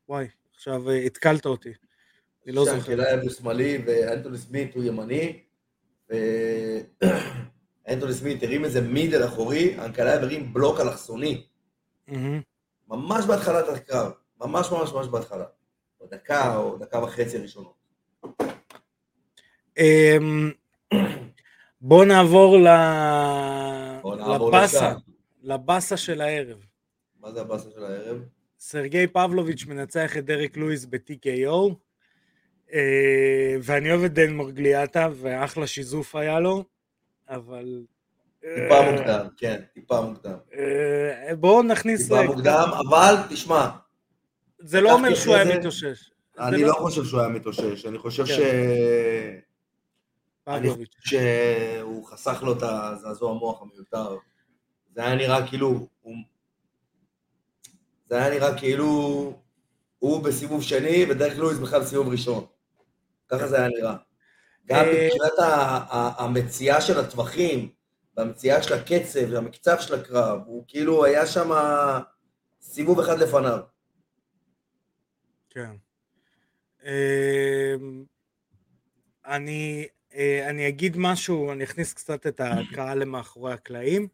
וואי, 0.08 0.26
עכשיו 0.54 0.90
אה, 0.90 0.96
התקלת 0.96 1.46
אותי. 1.46 1.72
אני 2.46 2.54
לא 2.54 2.64
זוכר. 2.64 2.76
אנקלייב 2.76 3.20
הוא 3.20 3.30
שמאלי 3.30 3.82
ואנטוני 3.86 4.38
סמית 4.38 4.74
הוא 4.74 4.84
ימני, 4.84 5.42
ואנטוני 6.10 8.14
סמית 8.14 8.42
הרים 8.42 8.64
איזה 8.64 8.80
middle 8.80 9.24
אחורי, 9.24 9.78
אנקלייב 9.78 10.22
הרים 10.22 10.52
בלוק 10.52 10.80
אלכסוני. 10.80 11.46
ממש 12.88 13.24
בהתחלת 13.26 13.68
הקרב, 13.68 14.12
ממש 14.40 14.72
ממש 14.72 14.92
ממש 14.92 15.06
בהתחלה. 15.06 15.44
או 16.00 16.06
דקה 16.06 16.56
או 16.56 16.78
דקה 16.78 16.98
וחצי 16.98 17.38
ראשונות. 17.38 17.74
אמ. 19.78 20.50
בואו 21.80 22.04
נעבור 22.04 22.56
לבאסה. 24.46 24.94
לבאסה 25.42 25.96
של 25.96 26.20
הערב. 26.20 26.58
מה 27.20 27.32
זה 27.32 27.40
הבאסה 27.40 27.70
של 27.70 27.84
הערב? 27.84 28.22
סרגי 28.66 29.06
פבלוביץ' 29.06 29.66
מנצח 29.66 30.16
את 30.16 30.24
דרק 30.24 30.56
לואיס 30.56 30.84
ב-TKO, 30.84 31.74
אה, 32.72 33.56
ואני 33.62 33.90
אוהב 33.90 34.04
את 34.04 34.12
דן 34.12 34.32
מרגליאטה, 34.32 35.08
ואחלה 35.14 35.66
שיזוף 35.66 36.14
היה 36.14 36.40
לו, 36.40 36.64
אבל 37.28 37.82
טיפה 38.40 38.90
מוקדם, 38.90 39.26
כן, 39.36 39.60
טיפה 39.74 40.00
מוקדם. 40.00 40.36
אה, 40.54 41.36
בואו 41.36 41.62
נכניס... 41.62 42.02
טיפה 42.02 42.22
מוקדם, 42.22 42.68
אבל 42.88 43.14
תשמע, 43.30 43.68
זה 44.58 44.80
לא 44.80 44.92
אומר 44.92 45.14
שהוא 45.14 45.34
היה 45.34 45.58
מתאושש. 45.58 46.10
אני 46.38 46.62
לא 46.62 46.72
חושב 46.72 47.04
שהוא 47.04 47.20
היה 47.20 47.28
מתאושש, 47.28 47.86
אני 47.86 47.98
חושב 47.98 48.24
כן. 48.26 48.34
ש... 48.34 48.38
אני 50.48 50.70
חושב. 50.70 50.84
שהוא 51.00 52.06
חסך 52.06 52.42
לו 52.42 52.52
את 52.52 52.62
הזעזוע 52.62 53.30
המוח 53.30 53.62
המיותר. 53.62 54.16
זה 54.94 55.04
היה 55.04 55.14
נראה 55.14 55.48
כאילו... 55.48 55.93
זה 58.14 58.18
היה 58.18 58.30
נראה 58.30 58.58
כאילו 58.58 58.86
הוא 59.98 60.24
בסיבוב 60.24 60.62
שני 60.62 61.06
ודרך 61.08 61.38
לואיס 61.38 61.58
בכלל 61.58 61.80
בסיבוב 61.80 62.08
ראשון. 62.08 62.46
ככה 63.28 63.48
זה 63.48 63.56
היה 63.56 63.68
נראה. 63.68 63.96
גם 64.66 64.84
אה, 64.84 65.06
מבחינת 65.06 65.32
המציאה 66.18 66.80
של 66.80 67.00
הטווחים, 67.00 67.68
והמציאה 68.16 68.62
של 68.62 68.74
הקצב 68.74 69.20
והמקצב 69.30 69.76
של 69.80 69.94
הקרב, 69.94 70.40
הוא 70.46 70.64
כאילו 70.68 71.04
היה 71.04 71.26
שם 71.26 71.50
סיבוב 72.60 73.00
אחד 73.00 73.18
לפניו. 73.18 73.58
כן. 75.50 75.70
אמ, 76.84 78.04
אני, 79.26 79.86
אה, 80.14 80.50
אני 80.50 80.68
אגיד 80.68 80.96
משהו, 80.96 81.52
אני 81.52 81.64
אכניס 81.64 81.92
קצת 81.92 82.26
את 82.26 82.40
הקהל 82.40 82.98
למאחורי 82.98 83.52
הקלעים. 83.52 84.08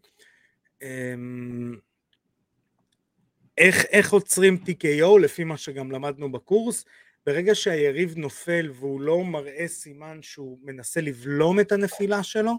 איך, 3.60 3.84
איך 3.84 4.12
עוצרים 4.12 4.58
TKO 4.66 5.18
לפי 5.20 5.44
מה 5.44 5.56
שגם 5.56 5.92
למדנו 5.92 6.32
בקורס? 6.32 6.84
ברגע 7.26 7.54
שהיריב 7.54 8.14
נופל 8.16 8.70
והוא 8.74 9.00
לא 9.00 9.24
מראה 9.24 9.68
סימן 9.68 10.18
שהוא 10.22 10.58
מנסה 10.62 11.00
לבלום 11.00 11.60
את 11.60 11.72
הנפילה 11.72 12.22
שלו, 12.22 12.52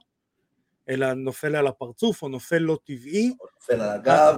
אלא 0.89 1.13
נופל 1.13 1.55
על 1.55 1.67
הפרצוף 1.67 2.23
או 2.23 2.27
נופל 2.27 2.57
לא 2.57 2.77
טבעי, 2.83 3.33
נופל 3.55 3.81
על 3.81 3.89
הגב, 3.89 4.35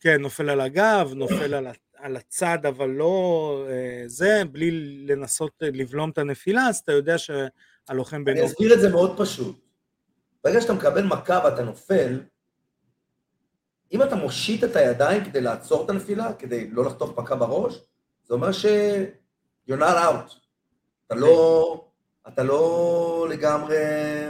כן, 0.00 0.22
נופל 0.22 0.50
על 0.50 0.60
הגב, 0.60 1.12
נופל 1.14 1.54
על, 1.54 1.66
על 1.96 2.16
הצד, 2.16 2.58
אבל 2.68 2.88
לא 2.88 3.66
אה, 3.68 4.02
זה, 4.06 4.42
בלי 4.52 4.70
לנסות 5.06 5.52
לבלום 5.60 6.10
את 6.10 6.18
הנפילה, 6.18 6.66
אז 6.66 6.76
אתה 6.76 6.92
יודע 6.92 7.16
שהלוחם 7.18 8.16
אני 8.16 8.24
בינו... 8.24 8.46
אסביר 8.46 8.74
את 8.74 8.80
זה 8.80 8.88
מאוד 8.88 9.14
פשוט. 9.18 9.60
ברגע 10.44 10.60
שאתה 10.60 10.72
מקבל 10.72 11.04
מכה 11.04 11.40
ואתה 11.44 11.62
נופל, 11.62 12.20
אם 13.92 14.02
אתה 14.02 14.16
מושיט 14.16 14.64
את 14.64 14.76
הידיים 14.76 15.24
כדי 15.24 15.40
לעצור 15.40 15.84
את 15.84 15.90
הנפילה, 15.90 16.32
כדי 16.32 16.70
לא 16.70 16.84
לחטוף 16.84 17.18
מכה 17.18 17.36
בראש, 17.36 17.78
זה 18.24 18.34
אומר 18.34 18.52
ש... 18.52 18.66
you're 19.68 19.80
not 19.80 19.96
out. 19.96 20.34
אתה 21.06 21.14
לא, 21.14 21.84
אתה 22.28 22.42
לא 22.42 23.26
לגמרי 23.30 23.76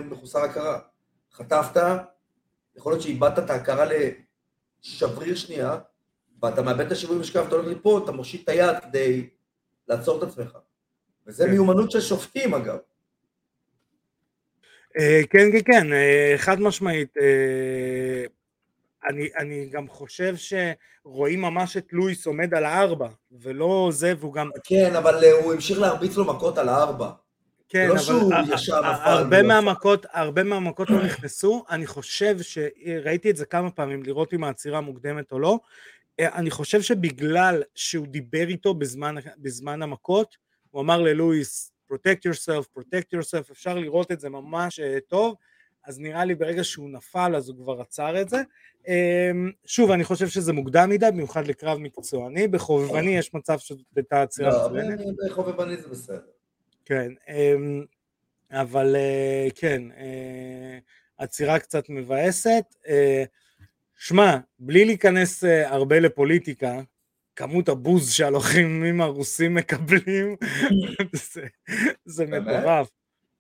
מחוסר 0.05 0.39
הכרה. 0.39 0.79
חטפת, 1.33 1.83
יכול 2.77 2.93
להיות 2.93 3.03
שאיבדת 3.03 3.39
את 3.39 3.51
ההכרה 3.51 3.85
לשבריר 4.83 5.35
שנייה, 5.35 5.79
ואתה 6.43 6.63
מאבד 6.63 6.87
את 6.87 6.93
השיווי 6.93 7.19
משקל 7.19 7.41
ואתה 7.41 7.55
הולך 7.55 7.69
ליפול, 7.69 8.03
אתה 8.05 8.13
מושיט 8.13 8.45
את 8.45 8.49
היד 8.49 8.79
כדי 8.83 9.29
לעצור 9.89 10.19
את 10.19 10.23
עצמך. 10.29 10.59
וזה 11.27 11.45
כן. 11.45 11.51
מיומנות 11.51 11.91
של 11.91 12.01
שופטים 12.01 12.55
אגב. 12.55 12.79
אה, 14.99 15.21
כן, 15.31 15.53
כן, 15.53 15.73
כן, 15.73 15.93
אה, 15.93 16.35
חד 16.37 16.61
משמעית. 16.61 17.15
אני, 19.09 19.29
אני 19.39 19.69
גם 19.71 19.89
חושב 19.89 20.35
שרואים 20.37 21.41
ממש 21.41 21.77
את 21.77 21.87
לואיס 21.93 22.27
עומד 22.27 22.55
על 22.55 22.65
הארבע, 22.65 23.09
ולא 23.33 23.89
זה, 23.93 24.15
והוא 24.19 24.33
גם... 24.33 24.51
כן, 24.65 24.97
אבל 24.97 25.25
אה, 25.25 25.33
הוא 25.33 25.53
המשיך 25.53 25.79
להרביץ 25.79 26.17
לו 26.17 26.25
מכות 26.25 26.59
על 26.59 26.69
הארבע. 26.69 27.11
כן, 27.69 27.89
לא 27.89 27.95
אבל 27.95 28.43
נפל 28.55 28.73
הרבה 28.83 29.43
מהמכות, 29.43 30.07
הרבה 30.13 30.43
מהמכות 30.43 30.91
לא 30.91 31.05
נכנסו, 31.05 31.65
אני 31.71 31.87
חושב 31.87 32.37
שראיתי 32.43 33.31
את 33.31 33.37
זה 33.37 33.47
כמה 33.47 33.71
פעמים, 33.71 34.03
לראות 34.03 34.35
אם 34.35 34.45
העצירה 34.45 34.81
מוקדמת 34.81 35.33
או 35.33 35.39
לא, 35.39 35.59
אה, 36.21 36.35
אני 36.35 36.51
חושב 36.51 36.83
שבגלל 36.83 37.63
שהוא 37.75 38.07
דיבר 38.07 38.49
איתו 38.49 38.75
בזמן, 38.75 39.15
בזמן 39.39 39.83
המכות, 39.83 40.37
הוא 40.71 40.83
אמר 40.83 41.01
ללואיס, 41.01 41.73
protect 41.93 42.31
yourself, 42.31 42.79
protect 42.79 43.17
yourself, 43.17 43.53
אפשר 43.53 43.75
לראות 43.75 44.13
את 44.13 44.21
זה 44.21 44.29
ממש 44.29 44.81
אה, 44.81 44.99
טוב, 45.09 45.35
אז 45.85 46.01
נראה 46.01 46.25
לי 46.25 46.35
ברגע 46.35 46.65
שהוא 46.65 46.91
נפל 46.91 47.35
אז 47.37 47.49
הוא 47.49 47.57
כבר 47.57 47.81
עצר 47.81 48.21
את 48.21 48.29
זה. 48.29 48.43
אה, 48.89 49.31
שוב, 49.67 49.91
אני 49.91 50.05
חושב 50.05 50.29
שזה 50.29 50.53
מוקדם 50.53 50.91
מדי, 50.91 51.07
במיוחד 51.13 51.47
לקרב 51.47 51.79
מקצועני, 51.79 52.49
בחובבני 52.49 53.17
יש 53.19 53.35
מצב 53.35 53.59
שזאת 53.59 53.81
הייתה 53.97 54.23
עצירה 54.23 54.51
לא, 54.51 54.67
מצוינת. 54.69 54.99
ב- 55.01 55.27
בחובבני 55.27 55.77
זה 55.77 55.89
בסדר. 55.89 56.21
כן, 56.85 57.13
אמ, 57.29 57.85
אבל 58.51 58.97
אה, 58.97 59.49
כן, 59.55 59.83
אה, 59.97 60.79
עצירה 61.19 61.59
קצת 61.59 61.85
מבאסת. 61.89 62.65
אה, 62.89 63.25
שמע, 63.97 64.37
בלי 64.59 64.85
להיכנס 64.85 65.45
הרבה 65.45 66.01
לפוליטיקה, 66.01 66.81
כמות 67.37 67.69
הבוז 67.69 68.13
שהלוחמים 68.13 69.01
הרוסים 69.01 69.55
מקבלים, 69.55 70.37
זה? 72.05 72.27
מטורף. 72.27 72.89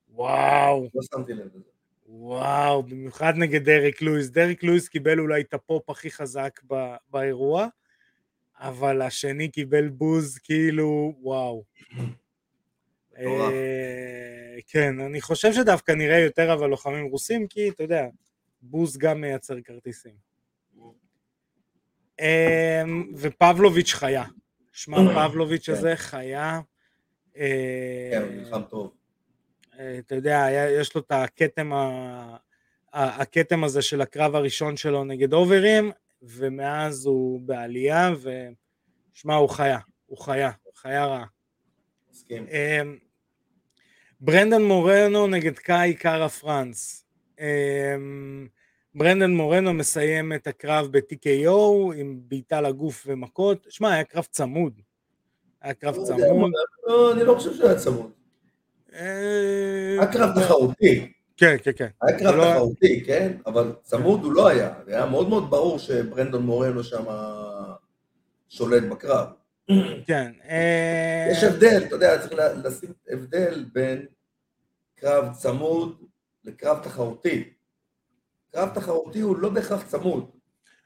וואו, 0.09 0.88
לא 0.94 1.02
שמתי 1.14 1.32
לב 1.35 1.47
לזה. 1.47 1.64
וואו, 2.12 2.82
במיוחד 2.82 3.32
נגד 3.36 3.64
דרק 3.64 4.02
לואיס. 4.02 4.28
דרק 4.30 4.62
לואיס 4.62 4.88
קיבל 4.88 5.20
אולי 5.20 5.40
את 5.40 5.54
הפופ 5.54 5.90
הכי 5.90 6.10
חזק 6.10 6.60
ב- 6.66 6.94
באירוע, 7.10 7.66
אבל 8.58 9.02
השני 9.02 9.48
קיבל 9.48 9.88
בוז 9.88 10.38
כאילו, 10.38 11.14
וואו. 11.20 11.64
אה, 13.18 14.58
כן, 14.66 15.00
אני 15.00 15.20
חושב 15.20 15.52
שדווקא 15.52 15.92
נראה 15.92 16.18
יותר 16.18 16.52
אבל 16.52 16.66
לוחמים 16.66 17.06
רוסים, 17.06 17.46
כי 17.46 17.68
אתה 17.68 17.82
יודע, 17.82 18.06
בוז 18.62 18.98
גם 18.98 19.20
מייצר 19.20 19.60
כרטיסים. 19.60 20.14
אה, 22.20 22.82
ופבלוביץ' 23.16 23.94
חיה. 23.94 24.24
שמע, 24.72 24.96
פבלוביץ' 25.14 25.66
כן. 25.66 25.72
הזה 25.72 25.96
חיה. 25.96 26.60
אה, 27.36 28.10
כן, 28.12 28.22
הוא 28.22 28.30
נלחם 28.30 28.62
טוב. 28.62 29.00
אה, 29.80 29.99
אתה 29.99 30.14
יודע, 30.14 30.44
היה- 30.44 30.80
יש 30.80 30.94
לו 30.94 31.00
את 31.00 31.12
הכתם, 31.12 31.72
ה- 31.72 32.37
הכתם 32.92 33.64
הזה 33.64 33.82
של 33.82 34.00
הקרב 34.00 34.34
הראשון 34.34 34.76
שלו 34.76 35.04
נגד 35.04 35.32
אוברים, 35.32 35.90
ומאז 36.22 37.06
הוא 37.06 37.40
בעלייה, 37.40 38.10
ושמע, 39.14 39.34
הוא 39.34 39.49
חיה, 39.49 39.78
הוא 40.06 40.18
חיה, 40.18 40.50
חיה 40.76 41.06
רעה. 41.06 41.25
מסכים. 42.10 42.46
אמ, 42.46 42.96
ברנדן 44.20 44.62
מורנו 44.62 45.26
נגד 45.26 45.58
קאי 45.58 45.94
קארה 45.94 46.28
פרנס. 46.28 47.06
אמ, 47.40 48.49
ברנדן 48.94 49.30
מורנו 49.30 49.72
מסיים 49.72 50.32
את 50.32 50.46
הקרב 50.46 50.88
ב-TKO 50.90 51.94
עם 51.96 52.20
בעיטה 52.22 52.60
לגוף 52.60 53.04
ומכות. 53.06 53.66
שמע, 53.70 53.92
היה 53.92 54.04
קרב 54.04 54.25
צמוד. 54.25 54.80
היה 55.62 55.75
קרב 55.75 55.96
לא 55.96 56.00
יודע, 56.02 56.26
צמוד. 56.28 56.50
לא, 56.87 57.12
אני 57.12 57.25
לא 57.25 57.34
חושב 57.34 57.54
שהוא 57.54 57.68
היה 57.68 57.78
צמוד. 57.78 58.12
אה, 58.94 59.97
היה 59.99 60.12
קרב 60.12 60.40
תחרותי. 60.40 61.12
כן, 61.37 61.56
כן, 61.62 61.70
כן. 61.76 61.87
היה 62.02 62.18
קרב 62.18 62.35
לא- 62.35 62.52
תחרותי, 62.54 63.04
כן? 63.06 63.32
אבל 63.47 63.73
צמוד 63.82 64.25
הוא 64.25 64.32
לא 64.32 64.49
היה. 64.49 64.73
זה 64.87 64.97
היה 64.97 65.06
מאוד 65.06 65.28
מאוד 65.28 65.50
ברור 65.50 65.78
שברנדון 65.78 66.42
מורנו 66.42 66.85
שם 66.85 67.04
שולט 68.49 68.82
בקרב. 68.82 69.26
כן. 70.06 70.32
אה, 70.49 71.28
יש 71.32 71.44
הבדל, 71.44 71.82
אתה 71.87 71.94
יודע, 71.94 72.18
צריך 72.18 72.32
לשים 72.64 72.92
הבדל 73.11 73.64
בין 73.73 74.06
קרב 74.97 75.32
צמוד 75.32 75.97
לקרב 76.44 76.78
תחרותי. 76.82 77.44
קרב 78.52 78.68
תחרותי 78.75 79.20
הוא 79.20 79.37
לא 79.38 79.49
בהכרח 79.49 79.82
צמוד. 79.82 80.30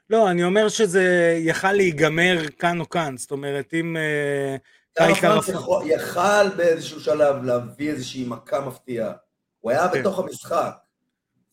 לא, 0.09 0.31
אני 0.31 0.43
אומר 0.43 0.69
שזה 0.69 1.35
יכל 1.39 1.71
להיגמר 1.71 2.37
כאן 2.59 2.79
או 2.79 2.89
כאן. 2.89 3.17
זאת 3.17 3.31
אומרת, 3.31 3.73
אם... 3.73 3.97
אה, 3.97 4.55
קארה 4.55 4.84
פרנס 4.97 5.49
יכל 5.85 6.49
באיזשהו 6.57 7.01
שלב 7.01 7.43
להביא 7.43 7.91
איזושהי 7.91 8.25
מכה 8.27 8.59
מפתיעה. 8.59 9.13
הוא 9.59 9.71
היה 9.71 9.89
כן. 9.93 9.99
בתוך 9.99 10.19
המשחק. 10.19 10.75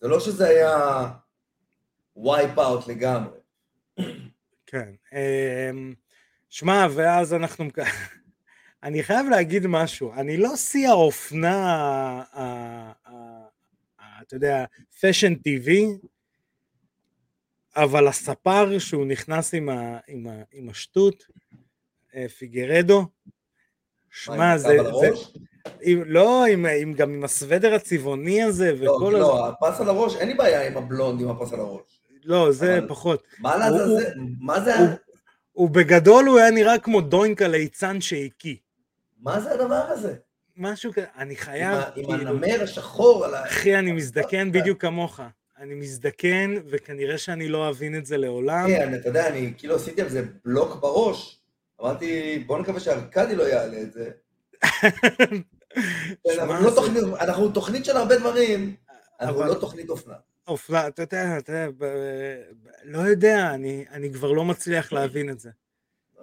זה 0.00 0.08
לא 0.08 0.20
שזה 0.20 0.48
היה 0.48 1.08
wipe 2.16 2.58
out 2.58 2.88
לגמרי. 2.88 3.38
כן. 4.66 4.92
אמ, 5.12 5.94
שמע, 6.48 6.86
ואז 6.94 7.34
אנחנו... 7.34 7.68
אני 8.82 9.02
חייב 9.02 9.26
להגיד 9.28 9.66
משהו, 9.66 10.12
אני 10.12 10.36
לא 10.36 10.56
שיא 10.56 10.88
האופנה, 10.88 12.22
אתה 14.22 14.36
יודע, 14.36 14.64
Fashion 15.00 15.34
TV, 15.34 15.86
אבל 17.76 18.08
הספר 18.08 18.78
שהוא 18.78 19.06
נכנס 19.06 19.54
עם, 19.54 19.68
ה, 19.68 19.98
עם, 20.08 20.26
ה, 20.26 20.32
עם 20.52 20.68
השטות, 20.68 21.24
פיגרדו, 22.38 23.00
מה, 23.00 23.06
שמע, 24.10 24.52
עם 24.52 24.58
זה, 24.58 24.78
זה? 25.00 25.08
עם, 25.82 26.02
לא, 26.06 26.44
עם, 26.46 26.66
עם, 26.66 26.92
גם 26.92 27.10
עם 27.14 27.24
הסוודר 27.24 27.74
הצבעוני 27.74 28.42
הזה, 28.42 28.72
לא, 28.72 28.90
וכל 28.92 29.14
לא, 29.18 29.48
הפס 29.48 29.80
על 29.80 29.88
הראש, 29.88 30.16
אין 30.16 30.28
לי 30.28 30.34
בעיה 30.34 30.66
עם 30.66 30.76
הבלונד 30.76 31.20
עם 31.20 31.28
הפס 31.28 31.52
על 31.52 31.60
הראש. 31.60 32.00
לא, 32.24 32.52
זה 32.52 32.78
אבל- 32.78 32.88
פחות. 32.88 33.22
מה 33.38 33.52
הוא- 33.52 33.58
לעזאזל? 33.60 34.12
מה 34.40 34.60
זה 34.60 34.78
הוא- 34.78 34.88
ה- 34.88 35.60
ובגדול 35.62 36.24
הוא 36.26 36.38
היה 36.38 36.50
נראה 36.50 36.78
כמו 36.78 37.00
דוינק 37.00 37.42
הליצן 37.42 38.00
שהקיא. 38.00 38.54
מה 39.20 39.40
זה 39.40 39.52
הדבר 39.52 39.74
הזה? 39.88 40.14
משהו 40.56 40.92
כזה, 40.92 41.06
אני 41.16 41.30
עם 41.30 41.36
חייב, 41.40 41.74
ה- 41.74 41.86
עם 41.86 41.92
כאילו, 42.06 42.12
הנמר 42.28 42.62
השחור 42.62 43.24
על 43.24 43.34
ה... 43.34 43.46
אחי, 43.46 43.78
אני 43.78 43.92
מזדקן 43.92 44.52
בדיוק 44.52 44.80
כמוך. 44.80 45.20
אני 45.58 45.74
מזדקן, 45.74 46.54
וכנראה 46.70 47.18
שאני 47.18 47.48
לא 47.48 47.68
אבין 47.70 47.96
את 47.96 48.06
זה 48.06 48.16
לעולם. 48.16 48.66
כן, 48.68 48.94
אתה 48.94 49.08
יודע, 49.08 49.28
אני 49.28 49.52
כאילו 49.58 49.74
עשיתי 49.76 50.02
על 50.02 50.08
זה 50.08 50.22
בלוק 50.44 50.76
בראש. 50.80 51.41
אמרתי, 51.82 52.38
בוא 52.46 52.58
נקווה 52.58 52.80
שארכדי 52.80 53.36
לא 53.36 53.42
יעלה 53.42 53.82
את 53.82 53.92
זה. 53.92 54.10
לא 56.24 57.20
אנחנו 57.20 57.48
תוכנית 57.48 57.84
של 57.84 57.96
הרבה 57.96 58.18
דברים, 58.18 58.76
אנחנו 59.20 59.42
לא 59.44 59.54
תוכנית 59.54 59.90
אופנה. 59.90 60.14
אופנה, 60.48 60.88
אתה 60.88 61.02
יודע, 61.02 61.38
אתה 61.38 61.52
יודע, 61.52 61.86
לא 62.84 62.98
יודע, 62.98 63.50
אני, 63.54 63.84
אני 63.90 64.12
כבר 64.12 64.32
לא 64.32 64.44
מצליח 64.44 64.92
להבין 64.92 65.30
את 65.30 65.40
זה. 65.40 65.50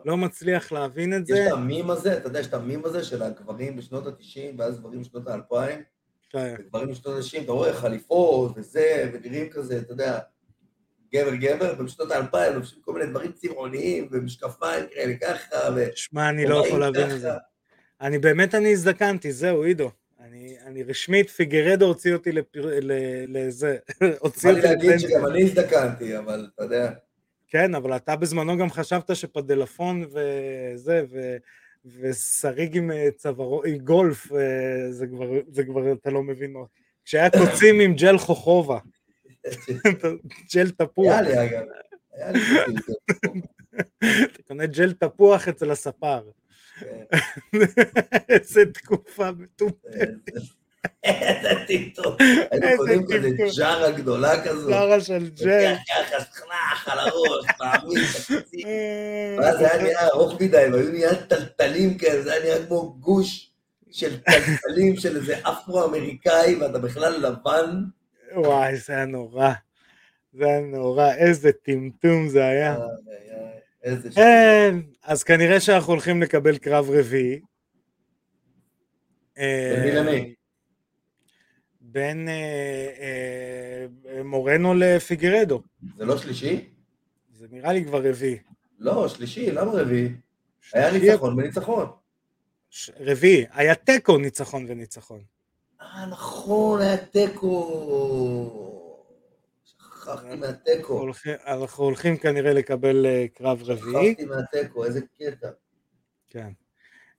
לא 0.05 0.17
מצליח 0.17 0.71
להבין 0.71 1.17
את 1.17 1.29
יש 1.29 1.37
זה. 1.37 1.47
את 1.47 1.51
המים 1.51 1.89
הזה, 1.89 2.17
אתה 2.17 2.27
יודע, 2.27 2.39
יש 2.39 2.47
את 2.47 2.53
המים 2.53 2.85
הזה 2.85 3.03
של 3.03 3.23
הגברים 3.23 3.75
בשנות 3.75 4.07
ה-90 4.07 4.39
ואז 4.57 4.79
גברים 4.79 5.01
בשנות 5.01 5.27
ה-2000, 5.27 5.55
כן, 6.29 6.55
וגברים 6.59 6.91
בשנות 6.91 7.17
ה-90, 7.17 7.43
אתה 7.43 7.51
רואה 7.51 7.73
חליפות 7.73 8.51
וזה, 8.55 9.11
ונראים 9.13 9.49
כזה, 9.49 9.77
אתה 9.77 9.93
יודע, 9.93 10.19
גבר 11.13 11.35
גבר, 11.35 11.75
ובשנות 11.79 12.11
ה-2000 12.11 12.49
לובשים 12.53 12.79
כל 12.81 12.93
מיני 12.93 13.05
דברים 13.05 13.31
צבעוניים, 13.31 14.07
ומשקפיים 14.11 14.85
כאלה 14.93 15.13
ככה, 15.21 15.55
ו... 15.75 15.85
שמע, 15.95 16.29
אני 16.29 16.45
לא 16.45 16.67
יכול 16.67 16.79
להבין 16.79 17.11
את 17.11 17.21
זה. 17.21 17.29
אני 18.01 18.17
באמת, 18.17 18.55
אני 18.55 18.71
הזדקנתי, 18.71 19.31
זהו, 19.31 19.63
עידו. 19.63 19.91
אני, 20.19 20.55
אני 20.65 20.83
רשמית, 20.83 21.29
פיגרדו 21.29 21.85
הוציא 21.85 22.13
אותי 22.13 22.31
לפר... 22.31 22.61
ל- 22.81 23.37
לזה, 23.37 23.77
הוציא 24.19 24.49
בא 24.49 24.55
לי 24.55 24.61
אותי 24.61 24.75
להגיד 24.75 24.89
לפנסיה. 24.89 25.09
שגם 25.09 25.25
אני 25.25 25.43
הזדקנתי, 25.43 26.17
אבל 26.17 26.47
אתה 26.55 26.63
יודע, 26.63 26.91
כן, 27.47 27.75
אבל 27.75 27.95
אתה 27.95 28.15
בזמנו 28.15 28.57
גם 28.57 28.69
חשבת 28.69 29.15
שפדלפון 29.15 30.05
וזה, 30.11 31.03
ו... 31.11 31.37
ושריג 31.85 32.77
עם 32.77 32.91
אה, 32.91 33.07
צווארו, 33.15 33.63
עם 33.63 33.77
גולף, 33.77 34.31
אה, 34.31 34.91
זה 34.91 35.07
כבר, 35.07 35.25
זה 35.47 35.63
כבר 35.63 35.91
אתה 35.91 36.09
לא 36.09 36.23
מבין 36.23 36.53
מה. 36.53 36.59
כשהיה 37.05 37.29
קוצים 37.29 37.79
עם 37.79 37.93
ג'ל 37.93 38.17
חוכובה, 38.17 38.77
ג'ל 40.55 40.71
תפוח, 40.71 41.05
היה 41.05 41.21
לי 41.21 41.43
אגב. 41.43 41.63
אתה 44.23 44.43
קונה 44.47 44.65
ג'ל 44.65 44.93
תפוח 44.93 45.47
אצל 45.47 45.71
הספר. 45.71 46.21
כן. 46.79 47.03
איזה 48.29 48.65
תקופה 48.65 49.31
מטומטמת, 49.31 50.29
איזה 51.03 51.49
טמטום. 51.67 52.15
היינו 52.51 52.77
קונים 52.77 53.05
כזה. 53.07 53.29
ג'ארה 53.57 53.91
גדולה 53.91 54.43
כזו. 54.43 54.69
שרה 54.69 55.01
של 55.01 55.29
ג'ל. 55.29 55.75
ככה 55.89 56.23
סכנח 56.23 56.87
על 56.87 56.99
הראש, 56.99 57.45
מעמיד, 57.59 58.03
תקציב. 58.07 58.67
אה, 58.67 59.35
ואז 59.37 59.59
זה 59.59 59.73
היה 59.73 59.83
נראה 59.83 60.07
ארוך 60.07 60.41
מדי, 60.41 60.65
והיו 60.73 60.91
נהיה 60.91 61.15
טלטלים 61.15 61.97
כאלה, 61.97 62.21
זה 62.21 62.33
היה 62.33 62.43
נראה 62.43 62.65
כמו 62.67 62.93
גוש 62.99 63.51
של 63.91 64.19
טלטלים 64.19 64.97
של 64.97 65.15
איזה 65.15 65.39
אפרו-אמריקאי, 65.39 66.55
ואתה 66.55 66.79
בכלל 66.79 67.27
לבן. 67.27 67.83
וואי, 68.35 68.77
זה 68.77 68.93
היה 68.93 69.05
נורא. 69.05 69.53
זה 70.33 70.45
היה 70.45 70.59
נורא, 70.59 71.13
איזה 71.13 71.51
טמטום 71.51 72.29
זה 72.29 72.45
היה. 72.45 72.77
איזה. 73.83 74.09
כן, 74.11 74.75
אז 75.03 75.23
כנראה 75.23 75.59
שאנחנו 75.59 75.93
הולכים 75.93 76.21
לקבל 76.21 76.57
קרב 76.57 76.89
רביעי. 76.89 77.39
בין 81.81 82.27
אה, 82.27 82.33
אה, 82.99 83.85
אה, 84.05 84.23
מורנו 84.23 84.73
לפיגרדו. 84.73 85.61
זה 85.95 86.05
לא 86.05 86.17
שלישי? 86.17 86.69
זה 87.33 87.47
נראה 87.51 87.73
לי 87.73 87.85
כבר 87.85 88.09
רביעי. 88.09 88.37
לא, 88.79 89.07
שלישי, 89.07 89.51
למה 89.51 89.71
רביעי? 89.71 90.09
היה 90.73 90.91
ניצחון 90.91 91.39
וניצחון. 91.39 91.85
רביעי, 92.99 93.45
היה 93.51 93.75
תיקו 93.75 94.17
ניצחון 94.17 94.65
וניצחון. 94.67 95.21
אה, 95.95 96.05
נכון, 96.05 96.81
היה 96.81 96.97
תיקו. 96.97 97.55
שכחתי 99.65 100.11
אנחנו 100.11 100.37
מהתיקו. 100.37 101.07
אנחנו 101.47 101.83
הולכים 101.83 102.17
כנראה 102.17 102.53
לקבל 102.53 103.05
אה, 103.05 103.25
קרב 103.33 103.61
רביעי. 103.63 104.11
שכחתי 104.11 104.25
מהתיקו, 104.25 104.85
איזה 104.85 105.01
קטע. 105.19 105.49
כן. 106.29 106.49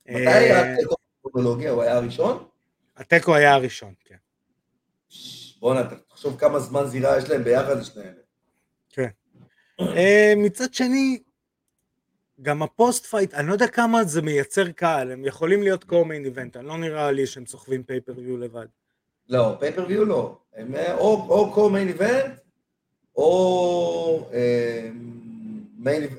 מתי 0.05 0.27
אה, 0.27 0.37
היה 0.37 0.73
התיקו 0.73 0.95
בכרונולוגיה? 1.25 1.71
הוא 1.71 1.81
היה 1.81 1.97
הראשון? 1.97 2.47
התיקו 2.97 3.35
היה 3.35 3.53
הראשון, 3.53 3.93
כן. 4.05 4.15
בואנה, 5.59 5.89
תחשוב 6.09 6.39
כמה 6.39 6.59
זמן 6.59 6.85
זירה 6.85 7.17
יש 7.17 7.29
להם 7.29 7.43
ביחד 7.43 7.77
לשני 7.77 8.03
אלה. 8.03 8.21
אה, 9.79 10.33
מצד 10.37 10.73
שני, 10.73 11.23
גם 12.41 12.63
ה 12.63 12.71
post 12.71 13.05
fight, 13.05 13.33
אני 13.33 13.47
לא 13.47 13.53
יודע 13.53 13.67
כמה 13.67 14.03
זה 14.03 14.21
מייצר 14.21 14.71
קהל, 14.71 15.11
הם 15.11 15.25
יכולים 15.25 15.63
להיות 15.63 15.83
co-main 15.83 16.25
event, 16.25 16.57
אני 16.57 16.67
לא 16.67 16.77
נראה 16.77 17.11
לי 17.11 17.27
שהם 17.27 17.45
סוחבים 17.45 17.83
pay-per-view 17.83 18.37
לבד. 18.37 18.65
לא, 19.29 19.55
pay-per-view 19.59 20.05
לא. 20.05 20.37
הם 20.55 20.75
אה, 20.75 20.97
או 20.97 21.27
או 21.29 21.51
co-main 21.53 21.87
event, 21.87 22.39
או 23.15 24.29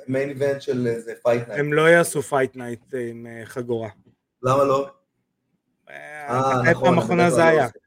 main 0.08 0.28
event 0.28 0.62
של 0.62 0.86
איזה 0.86 1.12
fight 1.22 1.48
night. 1.48 1.60
הם 1.60 1.72
לא 1.72 1.82
יעשו 1.82 2.22
fight 2.22 2.56
night 2.56 2.94
עם 3.10 3.26
אה, 3.26 3.42
חגורה. 3.44 3.88
למה 4.42 4.64
לא? 4.64 4.88
אה, 5.90 6.28
אה, 6.28 6.70
נכון. 6.70 6.84
פעם 6.84 6.96
בדרך 6.96 7.08
כלל 7.08 7.30
זה 7.30 7.38
לא 7.38 7.44
היה? 7.44 7.64
עושים. 7.64 7.80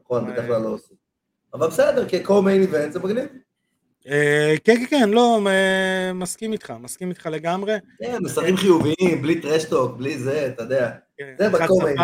נכון, 0.00 0.26
אה. 0.26 0.32
בדרך 0.32 0.46
כלל 0.46 0.62
לא 0.62 0.68
עושים. 0.68 0.96
אבל 1.54 1.66
בסדר, 1.66 2.08
כ 2.08 2.20
co-main 2.20 2.62
event 2.62 2.92
זה 2.92 2.98
מגניב. 2.98 3.26
אה, 4.06 4.54
כן, 4.64 4.76
כן, 4.76 4.86
כן, 4.86 5.08
לא, 5.08 5.40
מסכים 6.14 6.52
איתך, 6.52 6.72
מסכים 6.80 7.08
איתך 7.08 7.26
לגמרי. 7.26 7.76
כן, 7.98 8.18
מסרים 8.20 8.56
חיוביים, 8.56 9.22
בלי 9.22 9.40
trash 9.40 9.68
talk, 9.68 9.96
בלי 9.96 10.18
זה, 10.18 10.46
אתה 10.46 10.62
יודע. 10.62 10.90
כן, 11.18 11.34
זה 11.38 11.48
ב 11.48 11.54
co-main. 11.54 11.98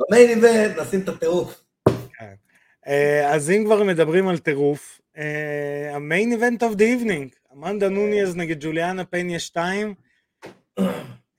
ב 0.00 0.06
main 0.06 0.30
event 0.30 0.78
נשים 0.78 1.00
את 1.00 1.08
הטירוף. 1.08 1.62
אה, 2.86 3.34
אז 3.34 3.50
אם 3.50 3.62
כבר 3.66 3.82
מדברים 3.82 4.28
על 4.28 4.38
טירוף, 4.38 5.00
אה, 5.16 5.90
ה 5.94 6.02
main 6.02 6.32
event 6.32 6.62
of 6.62 6.74
the 6.74 6.84
evening, 6.84 7.28
אמנדה 7.52 7.88
נוניאז 7.88 8.36
נגד 8.36 8.56
ג'וליאנה 8.60 9.04
פניה 9.04 9.38
2, 9.38 9.94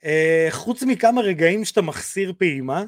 אה, 0.06 0.48
חוץ 0.50 0.84
מכמה 0.84 1.22
רגעים 1.22 1.66
שאתה 1.66 1.82
מחסיר 1.82 2.34
פעימה, 2.38 2.84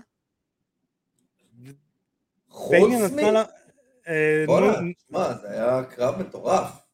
חוץ 2.50 3.12
מ... 3.12 3.20
בואנה, 4.46 4.80
נו- 4.82 4.92
שמע, 5.10 5.34
זה 5.34 5.52
היה 5.52 5.84
קרב 5.84 6.20
מטורף. 6.20 6.85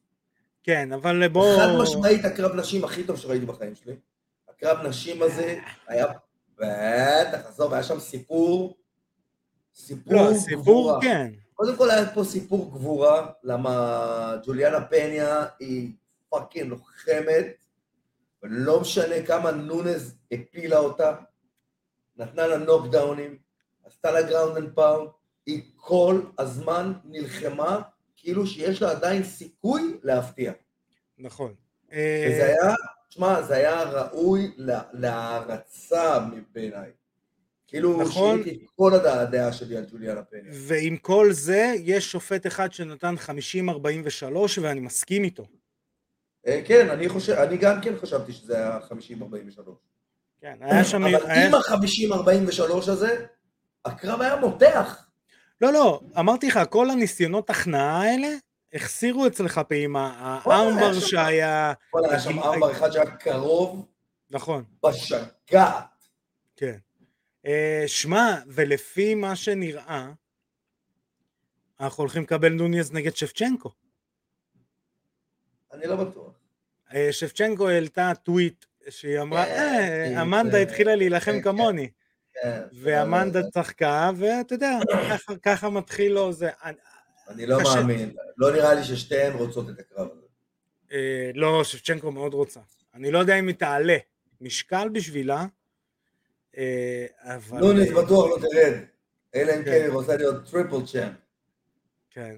כן, 0.63 0.93
אבל 0.93 1.28
בוא... 1.28 1.58
חד 1.58 1.82
משמעית 1.82 2.26
הקרב 2.26 2.56
נשים 2.56 2.84
הכי 2.84 3.04
טוב 3.04 3.17
שראיתי 3.17 3.45
בחיים 3.45 3.76
שלי. 3.76 3.95
הקרב 4.50 4.88
נשים 4.88 5.21
הזה 5.21 5.60
היה, 5.88 6.06
בטח, 6.58 7.45
עזוב, 7.47 7.74
היה 7.74 7.84
שם 7.84 8.00
סיפור, 8.00 8.78
סיפור 9.76 10.13
לא, 10.13 10.34
סיפור 10.34 10.62
גבורה. 10.62 11.02
כן. 11.02 11.32
קודם 11.54 11.76
כל 11.76 11.91
היה 11.91 12.13
פה 12.13 12.24
סיפור 12.24 12.71
גבורה, 12.71 13.28
למה 13.43 14.36
ג'וליאנה 14.45 14.86
פניה 14.86 15.45
היא 15.60 15.91
fucking 16.30 16.69
לוחמת, 16.69 17.45
ולא 18.43 18.82
משנה 18.82 19.26
כמה 19.28 19.52
נוניאז 19.52 20.15
הפילה 20.32 20.78
אותה, 20.78 21.13
נתנה 22.17 22.47
לה 22.47 22.58
נוקדאונים, 22.58 23.38
עשתה 23.86 24.12
לה 24.12 24.21
ground 24.21 24.58
and 24.58 24.76
pound, 24.76 25.10
היא 25.45 25.63
כל 25.76 26.21
הזמן 26.38 26.93
נלחמה 27.06 27.82
כאילו 28.21 28.47
שיש 28.47 28.81
לה 28.81 28.91
עדיין 28.91 29.23
סיכוי 29.23 29.97
להפתיע. 30.03 30.51
נכון. 31.17 31.53
וזה 31.88 31.95
אה, 32.41 32.45
היה, 32.45 32.75
תשמע, 33.10 33.41
זה 33.41 33.55
היה 33.55 33.84
ראוי 33.84 34.51
לה- 34.57 34.81
להערצה 34.93 36.19
בעיניי. 36.51 36.89
כאילו, 37.67 38.01
נכון. 38.01 38.43
שיניתי 38.43 38.65
את 38.65 38.69
כל 38.75 38.93
הדעה 38.93 39.53
שלי 39.53 39.77
על 39.77 39.86
ג'וליאנה 39.91 40.23
פניה. 40.23 40.51
ועם 40.53 40.97
כל 40.97 41.27
זה, 41.31 41.73
יש 41.79 42.12
שופט 42.12 42.47
אחד 42.47 42.73
שנתן 42.73 43.15
50-43 43.17 43.29
ואני 44.62 44.79
מסכים 44.79 45.23
איתו. 45.23 45.43
אה, 46.47 46.62
כן, 46.65 46.89
אני 46.89 47.10
חושב, 47.10 47.34
אני 47.34 47.57
גם 47.57 47.81
כן 47.81 47.93
חשבתי 47.97 48.34
שזה 48.34 48.57
היה 48.57 48.79
50-43. 48.89 49.62
כן, 50.41 50.57
היה 50.62 50.84
שם... 50.84 51.03
אבל 51.03 51.31
עם 51.31 51.53
ה-50-43 51.55 52.91
הזה, 52.91 53.25
הקרב 53.86 54.21
היה 54.21 54.36
מותח. 54.36 55.07
לא, 55.62 55.74
לא, 55.74 56.02
אמרתי 56.19 56.47
לך, 56.47 56.60
כל 56.69 56.89
הניסיונות 56.89 57.50
הכנעה 57.50 58.02
האלה, 58.02 58.28
החסירו 58.74 59.28
אצלך 59.28 59.62
פעימה. 59.67 60.39
שם- 61.02 61.08
שהיה... 61.08 61.74
וואלה, 61.93 62.10
היה 62.10 62.19
שם 62.19 62.39
אמבר 62.39 62.71
אחד 62.71 62.91
שהיה 62.91 63.12
קרוב 63.15 63.86
נכון, 64.30 64.63
בשגעת. 64.86 65.84
כן. 66.56 66.78
אה, 67.45 67.84
שמע, 67.88 68.36
ולפי 68.47 69.15
מה 69.15 69.36
שנראה, 69.36 70.12
אנחנו 71.80 72.02
הולכים 72.02 72.24
לקבל 72.24 72.54
נוניז 72.54 72.91
נגד 72.91 73.15
שפצ'נקו. 73.15 73.71
אני 75.74 75.88
לא 75.88 75.95
בטוח. 75.95 76.34
אה, 76.93 77.08
שפצ'נקו 77.12 77.69
העלתה 77.69 78.12
טוויט 78.24 78.65
שהיא 78.89 79.19
אמרה, 79.21 79.45
כן, 79.45 79.52
אה, 79.52 80.06
כן, 80.12 80.17
אמנדה 80.17 80.52
כן, 80.58 80.62
התחילה 80.62 80.95
להילחם 80.95 81.32
כן, 81.32 81.41
כמוני. 81.41 81.89
כן. 82.34 82.62
ואמנדה 82.74 83.44
צחקה, 83.50 84.12
ואתה 84.15 84.54
יודע, 84.56 84.72
ככה- 85.44 85.70
מתחיל 85.70 86.12
לו 86.12 86.34
זה. 86.34 86.50
אני- 86.63 86.78
לא. 87.46 87.58
מאמין. 87.63 88.15
לא 88.38 88.52
נראה 88.54 88.74
לי 88.74 88.84
ששתיהן 88.84 89.34
רוצות 89.34 89.70
את 89.70 89.80
הקרב 89.80 90.08
הזה. 90.12 90.22
אה, 90.91 91.32
לא, 91.34 91.63
שבצ'נקו 91.63 92.12
מאוד 92.12 92.34
רוצה. 92.34 92.60
אני 92.94 93.12
לא 93.12 93.20
יודע 93.20 93.39
אם 93.39 93.48
היא 93.48 93.56
תעלה 93.56 93.98
משקל 94.41 94.89
בשבילה, 94.89 95.46
אה, 96.58 97.06
אבל... 97.22 97.60
נוניס 97.60 97.89
אה, 97.89 98.04
בטוח 98.04 98.30
לא 98.30 98.38
תרד. 98.41 98.74
אלא 99.36 99.52
אם 99.52 99.63
כן. 99.63 99.65
כן 99.65 99.82
היא 99.84 99.89
רוצה 99.89 100.15
להיות 100.17 100.50
triple 100.52 100.86
champ. 100.86 101.13
כן, 102.10 102.36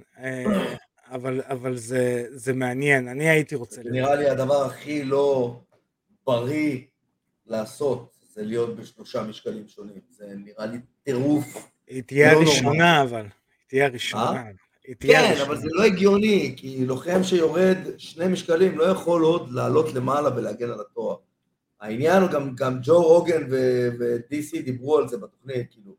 אבל, 1.12 1.42
אבל 1.46 1.78
זה, 1.78 2.26
זה 2.30 2.54
מעניין, 2.54 3.08
אני 3.08 3.30
הייתי 3.30 3.56
רוצה... 3.56 3.82
זה 3.84 3.90
נראה 3.92 4.16
לי 4.16 4.30
הדבר 4.30 4.66
הכי 4.66 5.04
לא 5.04 5.60
בריא 6.28 6.82
לעשות, 7.46 8.13
זה 8.34 8.44
להיות 8.44 8.76
בשלושה 8.76 9.24
משקלים 9.24 9.68
שונים. 9.68 10.00
זה 10.10 10.26
נראה 10.36 10.66
לי 10.66 10.78
טירוף. 11.04 11.70
היא 11.88 12.04
תהיה 12.04 12.34
לא 12.34 12.38
הראשונה, 12.38 13.02
אבל. 13.02 13.22
היא 13.22 13.30
תהיה 13.68 13.86
הראשונה. 13.86 14.24
אה? 14.24 14.44
היא 14.88 14.96
תהיה 14.96 15.20
כן, 15.20 15.26
הראשונה. 15.28 15.48
אבל 15.48 15.58
זה 15.58 15.68
לא 15.72 15.84
הגיוני, 15.84 16.54
כי 16.58 16.86
לוחם 16.86 17.24
שיורד 17.24 17.78
שני 17.98 18.28
משקלים 18.28 18.78
לא 18.78 18.84
יכול 18.84 19.22
עוד 19.22 19.52
לעלות 19.52 19.94
למעלה 19.94 20.36
ולהגן 20.36 20.70
על 20.70 20.82
התואר. 20.82 21.16
העניין 21.82 22.22
הוא 22.22 22.30
גם, 22.30 22.56
גם 22.56 22.80
ג'ו 22.84 23.04
רוגן 23.04 23.48
ו-DC 23.52 24.62
דיברו 24.66 24.98
על 24.98 25.08
זה 25.08 25.18
בתוכנית, 25.18 25.72
כאילו, 25.72 25.96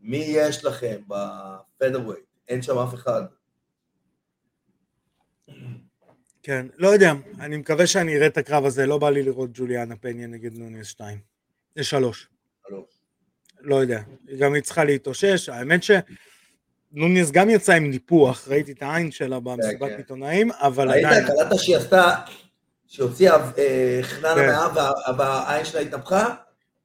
מי 0.00 0.24
יש 0.28 0.64
לכם 0.64 0.96
בפדרווייט? 1.08 2.24
אין 2.48 2.62
שם 2.62 2.78
אף 2.78 2.94
אחד. 2.94 3.22
כן, 6.46 6.66
לא 6.76 6.88
יודע, 6.88 7.12
אני 7.40 7.56
מקווה 7.56 7.86
שאני 7.86 8.16
אראה 8.16 8.26
את 8.26 8.36
הקרב 8.38 8.64
הזה, 8.64 8.86
לא 8.86 8.98
בא 8.98 9.10
לי 9.10 9.22
לראות 9.22 9.50
ג'וליאנה 9.54 9.96
פניה 9.96 10.26
נגד 10.26 10.58
נוניס 10.58 10.86
2. 10.86 11.18
זה 11.76 11.84
3. 11.84 12.28
שלוש. 12.68 12.84
לא 13.60 13.76
יודע, 13.76 14.00
גם 14.38 14.54
היא 14.54 14.62
צריכה 14.62 14.84
להתאושש, 14.84 15.48
האמת 15.48 15.80
שנוניס 15.82 17.30
גם 17.30 17.50
יצא 17.50 17.72
עם 17.72 17.90
ניפוח, 17.90 18.48
ראיתי 18.48 18.72
את 18.72 18.82
העין 18.82 19.10
שלה 19.10 19.40
במסיבת 19.40 19.88
כן. 19.90 19.96
עיתונאים, 19.96 20.50
אבל 20.52 20.90
ראית, 20.90 21.04
עדיין, 21.06 21.26
קלטת 21.26 21.58
שהיא 21.58 21.76
עשתה, 21.76 22.14
שהיא 22.86 23.06
הוציאה 23.06 23.36
אה, 23.58 23.98
חננה 24.02 24.34
כן. 24.34 24.46
מהאב 24.46 24.76
וה- 24.76 24.92
והעין 25.18 25.64
שלה 25.64 25.80
התנפחה? 25.80 26.34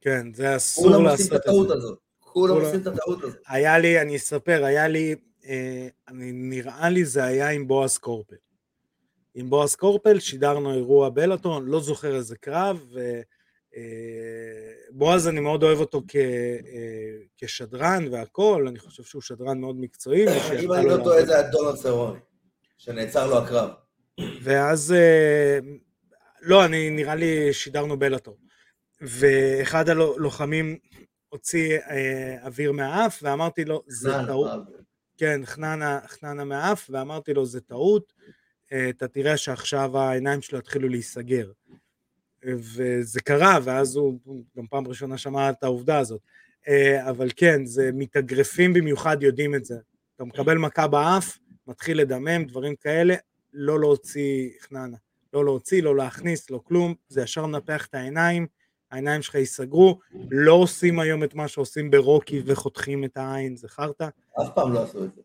כן, 0.01 0.33
זה 0.33 0.55
אסור 0.55 0.83
כולם 0.83 0.93
עושים 0.93 1.05
לעשות 1.05 1.27
את 1.27 1.35
את 1.35 1.43
זה. 1.43 1.49
הטעות 1.49 1.71
הזאת. 1.71 1.99
כולם 2.19 2.53
כולם- 2.53 2.65
עושים 2.65 2.81
את 2.81 2.87
הטעות 2.87 3.23
הזאת. 3.23 3.37
היה 3.47 3.77
לי, 3.79 4.01
אני 4.01 4.15
אספר, 4.15 4.63
היה 4.65 4.87
לי, 4.87 5.15
אה, 5.45 5.87
אני, 6.07 6.31
נראה 6.31 6.89
לי 6.89 7.05
זה 7.05 7.23
היה 7.23 7.49
עם 7.49 7.67
בועז 7.67 7.97
קורפל. 7.97 8.35
עם 9.35 9.49
בועז 9.49 9.75
קורפל 9.75 10.19
שידרנו 10.19 10.73
אירוע 10.73 11.09
בלאטון, 11.09 11.65
לא 11.65 11.79
זוכר 11.79 12.15
איזה 12.15 12.35
קרב, 12.37 12.85
ובועז 14.91 15.27
אני 15.27 15.39
מאוד 15.39 15.63
אוהב 15.63 15.79
אותו 15.79 16.01
כ, 16.07 16.15
אה, 16.15 17.17
כשדרן 17.37 18.07
והכל, 18.11 18.65
אני 18.67 18.79
חושב 18.79 19.03
שהוא 19.03 19.21
שדרן 19.21 19.59
מאוד 19.59 19.75
מקצועי. 19.79 20.25
אם 20.63 20.73
אני 20.73 20.85
לו 20.85 20.97
לא 20.97 21.03
טועה. 21.03 21.25
זה 21.25 21.39
היה 21.39 21.49
דונלד 21.49 21.75
סרוני, 21.75 22.19
שנעצר 22.77 23.27
לו 23.27 23.37
הקרב. 23.37 23.69
ואז, 24.43 24.93
אה, 24.93 25.59
לא, 26.41 26.65
אני, 26.65 26.89
נראה 26.89 27.15
לי 27.15 27.53
שידרנו 27.53 27.99
בלאטור. 27.99 28.37
ואחד 29.01 29.89
הלוחמים 29.89 30.77
הוציא 31.29 31.79
אה, 31.79 32.37
אוויר 32.45 32.71
מהאף, 32.71 33.19
ואמרתי 33.23 33.65
לו, 33.65 33.83
זה 33.87 34.11
טעות. 34.27 34.49
כן, 35.17 35.41
חננה, 35.45 35.99
חננה 36.07 36.43
מהאף, 36.43 36.89
ואמרתי 36.89 37.33
לו, 37.33 37.45
זה 37.45 37.61
טעות, 37.61 38.13
אה, 38.20 38.20
אתה 38.89 39.07
תראה 39.07 39.37
שעכשיו 39.37 39.97
העיניים 39.97 40.41
שלו 40.41 40.59
יתחילו 40.59 40.89
להיסגר. 40.89 41.51
וזה 42.45 43.21
קרה, 43.21 43.59
ואז 43.63 43.95
הוא 43.95 44.19
גם 44.57 44.67
פעם 44.67 44.87
ראשונה 44.87 45.17
שמע 45.17 45.49
את 45.49 45.63
העובדה 45.63 45.99
הזאת. 45.99 46.21
אה, 46.67 47.09
אבל 47.09 47.29
כן, 47.35 47.65
זה 47.65 47.89
מתאגרפים 47.93 48.73
במיוחד 48.73 49.23
יודעים 49.23 49.55
את 49.55 49.65
זה. 49.65 49.75
אתה 50.15 50.23
מקבל 50.23 50.57
מכה 50.57 50.87
באף, 50.87 51.37
מתחיל 51.67 52.01
לדמם, 52.01 52.45
דברים 52.45 52.75
כאלה, 52.75 53.15
לא 53.53 53.79
להוציא 53.79 54.49
חננה. 54.61 54.97
לא 55.33 55.45
להוציא, 55.45 55.83
לא 55.83 55.95
להכניס, 55.95 56.49
לא 56.49 56.61
כלום, 56.63 56.93
זה 57.09 57.21
ישר 57.21 57.45
מנפח 57.45 57.85
את 57.85 57.95
העיניים, 57.95 58.47
העיניים 58.91 59.21
שלך 59.21 59.35
ייסגרו, 59.35 59.99
לא 60.31 60.53
עושים 60.53 60.99
היום 60.99 61.23
את 61.23 61.35
מה 61.35 61.47
שעושים 61.47 61.91
ברוקי 61.91 62.41
וחותכים 62.45 63.03
את 63.03 63.17
העין, 63.17 63.55
חרטא. 63.67 64.07
אף 64.41 64.47
פעם 64.55 64.73
לא 64.73 64.83
עשו 64.83 65.05
את 65.05 65.15
זה. 65.15 65.21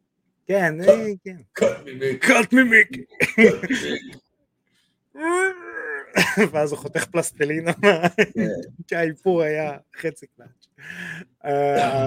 כן, 0.46 0.80
אה, 0.80 1.06
כן. 1.24 1.37
me 2.52 2.64
מיק. 2.64 2.88
ואז 6.52 6.70
הוא 6.72 6.78
חותך 6.78 7.04
פלסטלינה, 7.04 7.72
כן. 7.72 8.48
כי 8.88 8.96
האיפור 8.96 9.42
היה 9.42 9.76
חצי 9.96 10.26
קלאץ'. 10.26 10.66
אה, 11.44 12.06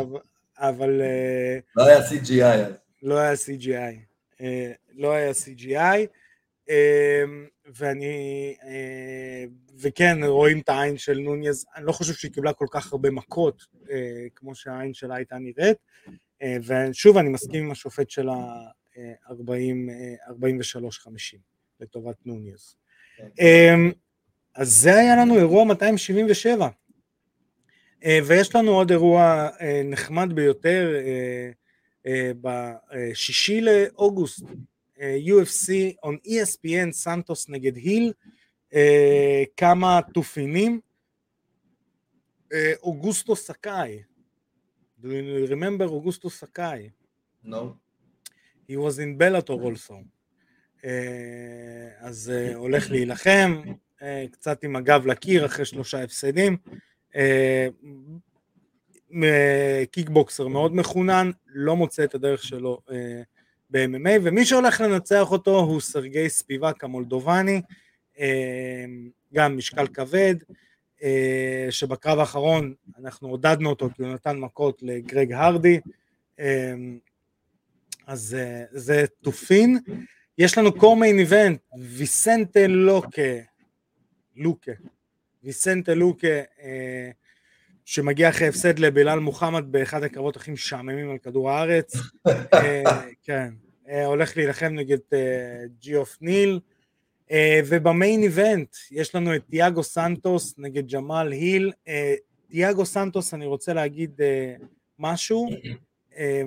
אבל- 0.58 1.02
אה, 1.02 1.58
לא 1.76 1.86
היה 1.88 2.00
CGI. 2.00 2.72
לא 3.04 3.18
היה 3.20 3.34
CGI. 3.34 3.96
לא 4.94 5.12
היה 5.14 5.32
CGI. 5.32 6.08
ואני, 7.76 8.56
וכן, 9.82 10.24
רואים 10.24 10.60
את 10.60 10.70
העין 10.70 10.98
של 10.98 11.20
נוניז, 11.20 11.66
אני 11.76 11.86
לא 11.86 11.92
חושב 11.92 12.14
שהיא 12.14 12.32
קיבלה 12.32 12.54
כל 12.54 12.66
כך 12.72 12.92
הרבה 12.92 13.12
מכות, 13.12 13.64
כמו 14.36 14.56
שהעין 14.56 14.94
שלה 14.94 15.16
הייתה 15.16 15.36
נראית. 15.40 15.78
אה, 16.42 16.58
ושוב, 16.64 17.18
אני 17.18 17.30
מסכים 17.30 17.66
עם 17.66 17.72
השופט 17.72 18.10
של 18.10 18.30
ה-40, 18.30 19.52
43-50, 20.30 21.38
לטובת 21.80 22.16
נוניז. 22.26 22.76
כן. 23.18 23.44
אמ, 23.44 23.92
אז 24.56 24.74
זה 24.74 24.96
היה 24.96 25.16
לנו 25.16 25.38
אירוע 25.38 25.64
277. 25.64 26.70
אה, 28.06 28.20
ויש 28.28 28.56
לנו 28.56 28.72
עוד 28.72 28.92
אירוע 28.92 29.50
אה, 29.62 29.82
נחמד 29.86 30.34
ביותר 30.34 30.96
אה, 30.96 31.52
אה, 32.08 32.32
בשישי 32.42 33.62
לאוגוסט, 33.62 34.44
אה, 35.02 35.18
UFC 35.26 35.94
on 36.06 36.28
ESPN, 36.28 36.92
סנטוס 36.92 37.50
נגד 37.50 37.76
היל, 37.76 38.14
אה, 38.74 39.44
כמה 39.58 40.00
תופינים. 40.14 40.80
אה, 42.54 42.74
אוגוסטו 42.84 43.36
סקאי, 43.36 44.04
do 45.02 45.06
you 45.06 45.52
remember 45.52 45.84
אוגוסטו 45.84 46.30
סקאי? 46.30 46.90
נו. 47.44 47.74
he 48.70 48.76
was 48.76 49.00
in 49.00 49.22
Bellator 49.22 49.52
also. 49.52 49.94
אה, 50.86 51.90
אז 52.00 52.32
אה, 52.36 52.56
הולך 52.56 52.92
להילחם, 52.92 53.62
אה, 54.02 54.26
קצת 54.32 54.64
עם 54.64 54.76
הגב 54.76 55.08
לקיר 55.08 55.46
אחרי 55.46 55.66
שלושה 55.66 56.04
הפסדים. 56.04 56.58
קיקבוקסר 59.92 60.48
מאוד 60.48 60.76
מחונן, 60.76 61.32
לא 61.48 61.76
מוצא 61.76 62.04
את 62.04 62.16
הדרך 62.16 62.44
שלו 62.44 62.82
אה, 62.92 63.22
ב-MMA, 63.70 64.20
ומי 64.24 64.46
שהולך 64.46 64.82
לנצח 64.82 65.32
אותו 65.32 65.60
הוא 65.60 65.82
סרגי 65.82 66.30
ספיבק 66.30 66.84
המולדובני, 66.84 67.62
אה, 68.20 68.86
גם 69.34 69.58
משקל 69.58 69.88
כבד, 69.88 70.36
שבקרב 71.70 72.20
האחרון 72.20 72.74
אנחנו 73.00 73.30
עודדנו 73.30 73.70
אותו 73.70 73.90
כי 73.96 74.04
הוא 74.04 74.14
נתן 74.14 74.38
מכות 74.38 74.84
לגרג 74.84 75.32
הרדי, 75.32 75.80
אה, 76.40 76.74
אז 78.08 78.38
אה, 78.40 78.64
זה 78.72 79.06
תופין. 79.22 79.80
יש 80.38 80.58
לנו 80.58 80.74
קורמיין 80.74 81.20
איבנט, 81.20 81.60
ויסנטה 81.80 82.68
לוקה, 82.68 83.22
לוקה, 84.36 84.72
ויסנטה 85.44 85.94
לוקה, 85.94 86.28
אה, 86.62 87.12
שמגיע 87.86 88.30
אחרי 88.30 88.48
הפסד 88.48 88.80
לבילאל 88.80 89.20
מוחמד 89.20 89.72
באחד 89.72 90.04
הקרבות 90.04 90.36
הכי 90.36 90.52
משעממים 90.52 91.12
על 91.12 91.18
כדור 91.18 91.52
הארץ, 91.52 91.94
אה, 92.54 92.84
כן, 93.24 93.54
אה, 93.90 94.06
הולך 94.06 94.38
להילחם 94.38 94.74
נגד 94.74 94.98
אה, 95.14 95.64
ג'יוף 95.80 96.18
ניל, 96.22 96.60
אה, 97.32 97.60
וב 97.68 97.86
main 97.86 98.24
event 98.24 98.76
יש 98.92 99.16
לנו 99.16 99.36
את 99.36 99.42
תיאגו 99.50 99.84
סנטוס 99.84 100.54
נגד 100.58 100.88
ג'מאל 100.88 101.32
היל, 101.32 101.72
אה, 101.88 102.16
תיאגו 102.50 102.86
סנטוס 102.86 103.34
אני 103.34 103.46
רוצה 103.46 103.74
להגיד 103.74 104.22
אה, 104.22 104.54
משהו, 105.00 105.50
אה, 106.18 106.42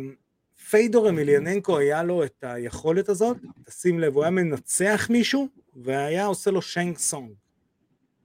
פיידור 0.71 1.09
אמיליאננקו 1.09 1.79
היה 1.79 2.03
לו 2.03 2.25
את 2.25 2.45
היכולת 2.47 3.09
הזאת, 3.09 3.37
תשים 3.65 4.01
לב, 4.01 4.15
הוא 4.15 4.23
היה 4.23 4.31
מנצח 4.31 5.07
מישהו 5.11 5.49
והיה 5.77 6.27
עושה 6.27 6.51
לו 6.51 6.63
שאנג 6.63 6.99
סונג. 6.99 7.33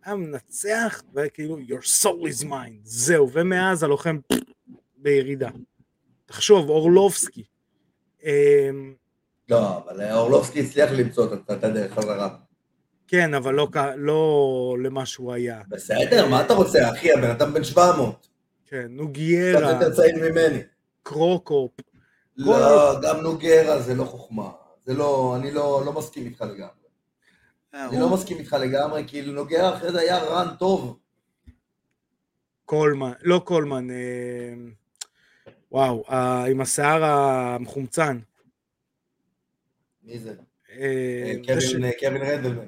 היה 0.06 0.16
מנצח 0.16 1.04
וכאילו 1.14 1.58
your 1.58 2.04
soul 2.04 2.28
is 2.30 2.46
mine, 2.46 2.80
זהו, 2.84 3.32
ומאז 3.32 3.84
הלוחם 3.84 4.18
בירידה. 4.98 5.50
תחשוב, 6.26 6.70
אורלובסקי. 6.70 7.44
לא, 9.50 9.78
אבל 9.78 10.12
אורלובסקי 10.12 10.60
הצליח 10.60 10.92
למצוא 10.92 11.34
את 11.52 11.64
הדרך 11.64 11.94
חזרה. 11.94 12.47
כן, 13.08 13.34
אבל 13.34 13.54
לא, 13.54 13.68
לא 13.98 14.78
למה 14.84 15.06
שהוא 15.06 15.34
היה. 15.34 15.62
בסדר, 15.68 16.30
מה 16.30 16.42
אתה 16.42 16.54
רוצה, 16.54 16.90
אחי? 16.92 17.14
הבן 17.14 17.30
אדם 17.30 17.54
בן 17.54 17.64
700. 17.64 18.28
כן, 18.66 18.78
קצת 18.84 18.90
נוגיירה, 18.90 19.72
יותר 19.72 19.94
צעיר 19.96 20.16
ממני. 20.32 20.60
קרוקופ. 21.04 21.72
לא, 22.38 23.00
גם 23.04 23.18
נוגרה 23.22 23.82
זה 23.82 23.96
לא 23.96 24.04
חוכמה. 24.04 24.52
זה 24.86 24.94
לא, 24.94 25.36
אני 25.40 25.52
לא 25.52 25.82
לא 25.86 25.94
מסכים 25.94 26.26
איתך 26.26 26.42
לגמרי. 26.42 26.72
אני 27.74 28.00
לא 28.00 28.10
מסכים 28.14 28.38
איתך 28.38 28.54
לגמרי, 28.54 29.04
כאילו 29.08 29.34
נוגרה 29.34 29.78
אחרי 29.78 29.92
זה 29.92 30.00
היה 30.00 30.24
רן 30.24 30.48
טוב. 30.60 31.00
קולמן, 32.66 33.12
לא 33.22 33.42
קולמן, 33.46 33.90
אה, 33.92 34.54
וואו, 35.72 36.04
אה, 36.10 36.46
עם 36.46 36.62
השיער 36.62 37.04
המחומצן. 37.04 38.20
מי 40.04 40.20
זה? 40.20 40.34
אה, 40.72 41.34
קווין- 41.46 41.60
ש- 41.62 41.76
קווין 42.00 42.22
רנדלמן. 42.22 42.68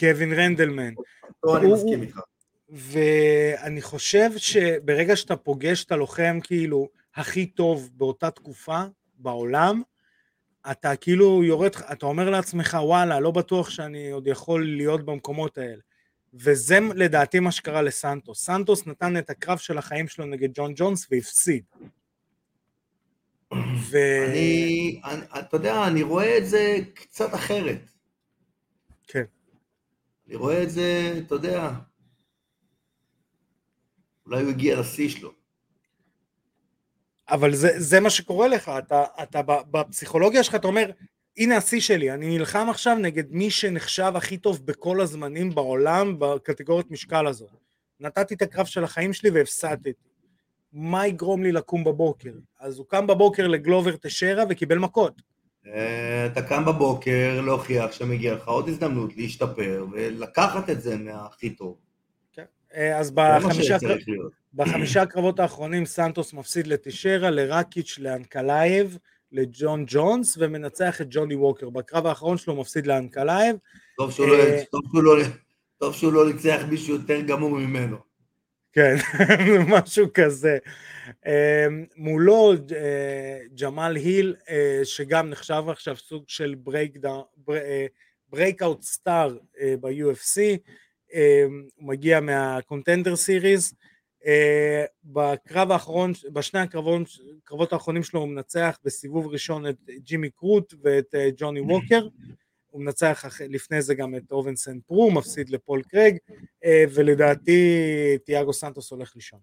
קווין 0.00 0.32
רנדלמן. 0.32 0.94
פה 1.40 1.56
אני 1.58 1.66
הוא- 1.66 1.74
מסכים 1.74 2.02
איתך. 2.02 2.20
ואני 2.68 3.82
חושב 3.82 4.30
שברגע 4.36 5.16
שאתה 5.16 5.36
פוגש 5.36 5.84
את 5.84 5.92
הלוחם 5.92 6.38
כאילו 6.42 6.88
הכי 7.14 7.46
טוב 7.46 7.90
באותה 7.94 8.30
תקופה 8.30 8.82
בעולם, 9.18 9.82
אתה 10.70 10.96
כאילו 10.96 11.44
יורד, 11.44 11.70
אתה 11.92 12.06
אומר 12.06 12.30
לעצמך, 12.30 12.76
וואלה, 12.82 13.20
לא 13.20 13.30
בטוח 13.30 13.70
שאני 13.70 14.10
עוד 14.10 14.26
יכול 14.26 14.66
להיות 14.76 15.04
במקומות 15.04 15.58
האלה. 15.58 15.80
וזה 16.34 16.78
לדעתי 16.94 17.40
מה 17.40 17.52
שקרה 17.52 17.82
לסנטוס. 17.82 18.44
סנטוס 18.44 18.86
נתן 18.86 19.16
את 19.16 19.30
הקרב 19.30 19.58
של 19.58 19.78
החיים 19.78 20.08
שלו 20.08 20.26
נגד 20.26 20.48
ג'ון 20.54 20.72
ג'ונס 20.76 21.06
והפסיד. 21.10 21.64
ו... 23.90 23.98
אני, 24.28 25.00
אני, 25.04 25.20
אתה 25.40 25.56
יודע, 25.56 25.86
אני 25.86 26.02
רואה 26.02 26.38
את 26.38 26.46
זה 26.46 26.76
קצת 26.94 27.34
אחרת. 27.34 27.90
אני 30.30 30.38
רואה 30.38 30.62
את 30.62 30.70
זה, 30.70 31.20
אתה 31.26 31.34
יודע, 31.34 31.70
אולי 34.26 34.42
הוא 34.42 34.50
הגיע 34.50 34.80
לשיא 34.80 35.08
שלו. 35.08 35.32
אבל 37.28 37.54
זה, 37.54 37.68
זה 37.76 38.00
מה 38.00 38.10
שקורה 38.10 38.48
לך, 38.48 38.70
אתה, 38.78 39.04
אתה 39.22 39.40
בפסיכולוגיה 39.70 40.44
שלך, 40.44 40.54
אתה 40.54 40.66
אומר, 40.66 40.90
הנה 41.36 41.56
השיא 41.56 41.80
שלי, 41.80 42.12
אני 42.12 42.38
נלחם 42.38 42.66
עכשיו 42.70 42.96
נגד 42.96 43.32
מי 43.32 43.50
שנחשב 43.50 44.12
הכי 44.14 44.38
טוב 44.38 44.66
בכל 44.66 45.00
הזמנים 45.00 45.54
בעולם 45.54 46.18
בקטגוריית 46.18 46.90
משקל 46.90 47.26
הזו. 47.26 47.46
נתתי 48.00 48.34
את 48.34 48.42
הקרב 48.42 48.66
של 48.66 48.84
החיים 48.84 49.12
שלי 49.12 49.30
והפסדתי. 49.30 49.92
מה 50.72 51.06
יגרום 51.06 51.42
לי 51.42 51.52
לקום 51.52 51.84
בבוקר? 51.84 52.32
אז 52.58 52.78
הוא 52.78 52.86
קם 52.86 53.06
בבוקר 53.06 53.46
לגלובר 53.46 53.96
תשרה 53.96 54.44
וקיבל 54.50 54.78
מכות. 54.78 55.22
אה, 55.66 56.26
אתה 56.26 56.42
קם 56.42 56.64
בבוקר 56.64 57.40
להוכיח 57.40 57.92
שמגיע 57.92 58.34
לך 58.34 58.48
עוד 58.48 58.68
הזדמנות 58.68 59.16
להשתפר 59.16 59.86
ולקחת 59.92 60.70
את 60.70 60.80
זה 60.80 60.96
מהכי 60.96 61.50
טוב. 61.50 61.76
כן. 62.32 62.44
אה, 62.74 62.98
אז 62.98 63.10
בחמישה. 63.14 63.76
בחמישה 64.54 65.02
הקרבות 65.02 65.40
האחרונים 65.40 65.86
סנטוס 65.86 66.32
מפסיד 66.32 66.66
לתשרה, 66.66 67.30
לרקיץ', 67.30 67.98
לאנקלייב, 67.98 68.98
לג'ון 69.32 69.84
ג'ונס 69.86 70.36
ומנצח 70.40 71.00
את 71.00 71.06
ג'וני 71.10 71.34
ווקר. 71.34 71.70
בקרב 71.70 72.06
האחרון 72.06 72.38
שלו 72.38 72.56
מפסיד 72.56 72.86
לאנקלייב. 72.86 73.56
לא, 73.98 74.08
אה, 74.20 74.62
לא, 74.94 75.24
טוב 75.78 75.94
שהוא 75.94 76.12
לא 76.12 76.32
ניצח 76.32 76.60
מישהו 76.70 76.94
יותר 76.94 77.20
גמור 77.20 77.50
ממנו. 77.50 78.09
כן, 78.72 78.94
משהו 79.74 80.06
כזה. 80.14 80.58
אמ, 81.26 81.84
מולו 81.96 82.52
ג'מאל 83.60 83.96
היל, 83.96 84.34
אה, 84.50 84.80
שגם 84.84 85.30
נחשב 85.30 85.62
עכשיו 85.68 85.96
סוג 85.96 86.24
של 86.26 86.54
breakout 88.30 88.82
star 88.82 89.36
ב-UFC, 89.80 90.40
הוא 91.76 91.88
מגיע 91.88 92.20
מה 92.20 92.38
Contender 92.38 93.16
Series. 93.16 93.74
אה, 94.26 94.84
בקרב 95.04 95.70
האחרון, 95.70 96.12
בשני 96.32 96.60
הקרבות, 96.60 97.72
האחרונים 97.72 98.02
שלו 98.02 98.20
הוא 98.20 98.28
מנצח 98.28 98.78
בסיבוב 98.84 99.26
ראשון 99.26 99.66
את 99.66 99.76
ג'ימי 99.98 100.30
קרוט 100.30 100.74
ואת 100.82 101.14
אה, 101.14 101.28
ג'וני 101.36 101.60
ווקר. 101.60 102.06
הוא 102.70 102.82
מנצח 102.82 103.24
לפני 103.48 103.82
זה 103.82 103.94
גם 103.94 104.14
את 104.14 104.32
אובנסן 104.32 104.80
פרו, 104.80 105.10
מפסיד 105.10 105.50
לפול 105.50 105.82
קרג, 105.82 106.16
אה, 106.64 106.84
ולדעתי 106.94 108.18
תיאגו 108.24 108.52
סנטוס 108.52 108.90
הולך 108.90 109.12
לישון. 109.16 109.40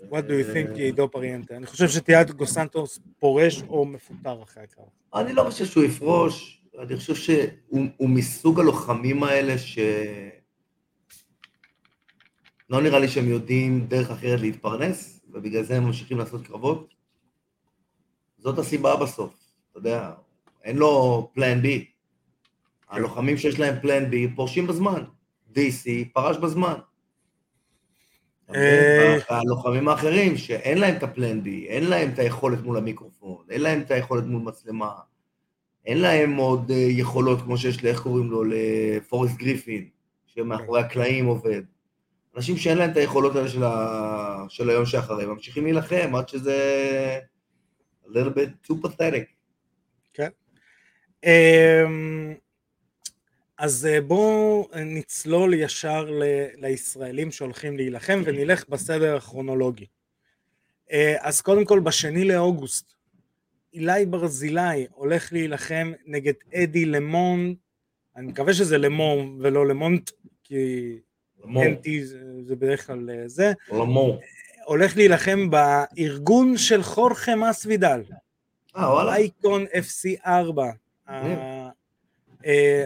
What 0.00 0.24
do 0.28 0.32
you 0.32 0.54
think, 0.54 0.74
עידו 0.74 1.10
פריאנטה? 1.10 1.56
אני 1.56 1.66
חושב 1.66 1.88
שתיאגו 1.88 2.46
סנטוס 2.46 2.98
פורש 3.18 3.62
או 3.62 3.84
מפוטר 3.84 4.42
אחרי 4.42 4.62
הקרב. 4.62 4.86
אני 5.14 5.32
לא 5.32 5.42
חושב 5.42 5.66
שהוא 5.66 5.84
יפרוש, 5.84 6.64
אני 6.78 6.96
חושב 6.96 7.14
שהוא 7.14 8.08
מסוג 8.08 8.60
הלוחמים 8.60 9.22
האלה 9.22 9.58
ש... 9.58 9.78
לא 12.70 12.82
נראה 12.82 12.98
לי 12.98 13.08
שהם 13.08 13.28
יודעים 13.28 13.86
דרך 13.86 14.10
אחרת 14.10 14.40
להתפרנס, 14.40 15.20
ובגלל 15.32 15.62
זה 15.62 15.76
הם 15.76 15.84
ממשיכים 15.84 16.18
לעשות 16.18 16.46
קרבות. 16.46 16.94
זאת 18.38 18.58
הסיבה 18.58 18.96
בסוף. 18.96 19.41
אתה 19.72 19.78
יודע, 19.78 20.12
אין 20.64 20.76
לו 20.76 21.30
פלן 21.34 21.62
בי. 21.62 21.86
הלוחמים 22.90 23.36
שיש 23.36 23.60
להם 23.60 23.74
פלן 23.82 24.10
בי 24.10 24.28
פורשים 24.36 24.66
בזמן. 24.66 25.04
DC 25.54 25.88
פרש 26.12 26.36
בזמן. 26.36 26.74
אה, 28.54 29.18
הלוחמים 29.28 29.88
האחרים 29.88 30.36
שאין 30.36 30.78
להם 30.78 30.96
את 30.96 31.02
הפלן 31.02 31.42
בי, 31.42 31.66
אין 31.68 31.84
להם 31.84 32.10
את 32.10 32.18
היכולת 32.18 32.62
מול 32.62 32.76
המיקרופון, 32.76 33.44
אין 33.50 33.60
להם 33.60 33.80
את 33.80 33.90
היכולת 33.90 34.24
מול 34.24 34.42
מצלמה, 34.42 34.92
אין 35.86 35.98
להם 36.00 36.36
עוד 36.36 36.70
אה, 36.70 36.76
יכולות 36.76 37.42
כמו 37.42 37.58
שיש 37.58 37.84
לאיך 37.84 38.02
קוראים 38.02 38.30
לו, 38.30 38.44
לפורסט 38.44 39.36
גריפין, 39.36 39.88
שמאחורי 40.26 40.80
הקלעים 40.80 41.26
עובד. 41.26 41.62
אנשים 42.36 42.56
שאין 42.56 42.78
להם 42.78 42.90
את 42.90 42.96
היכולות 42.96 43.36
האלה 43.36 43.48
של, 43.48 43.64
ה... 43.64 44.44
של 44.48 44.70
היום 44.70 44.86
שאחרי, 44.86 45.26
ממשיכים 45.26 45.64
להילחם 45.64 46.14
עד 46.14 46.28
שזה 46.28 47.18
a 48.04 48.08
little 48.08 48.34
bit 48.34 48.70
too 48.70 48.74
pathetic. 48.74 49.41
אמ, 51.24 52.34
אז 53.58 53.86
אה, 53.86 54.00
בואו 54.00 54.68
נצלול 54.76 55.54
ישר 55.54 56.10
ל- 56.10 56.22
לישראלים 56.56 57.30
שהולכים 57.30 57.76
להילחם 57.76 58.22
ונלך 58.24 58.68
בסדר 58.68 59.16
הכרונולוגי. 59.16 59.86
אה, 60.92 61.16
אז 61.20 61.40
קודם 61.40 61.64
כל 61.64 61.80
בשני 61.80 62.24
לאוגוסט 62.24 62.92
אילי 63.74 64.06
ברזילי 64.06 64.86
הולך 64.94 65.32
להילחם 65.32 65.92
נגד 66.06 66.32
אדי 66.54 66.84
למון, 66.84 67.54
אני 68.16 68.26
מקווה 68.26 68.54
שזה 68.54 68.78
למון 68.78 69.38
ולא 69.42 69.66
למונט, 69.68 70.10
כי 70.44 70.96
אנטי 71.66 72.04
זה, 72.04 72.18
בדרך 72.56 72.86
כלל 72.86 73.10
אה, 73.10 73.28
זה, 73.28 73.52
למון. 73.72 74.18
הולך 74.64 74.96
להילחם 74.96 75.50
בארגון 75.50 76.56
של 76.58 76.82
חורכה 76.82 77.36
מסוידל. 77.36 78.02
אה, 78.76 78.92
וואלה. 78.92 79.14
אייקון 79.16 79.64
FC 79.66 80.26
4. 80.26 80.64
אה, 80.64 80.70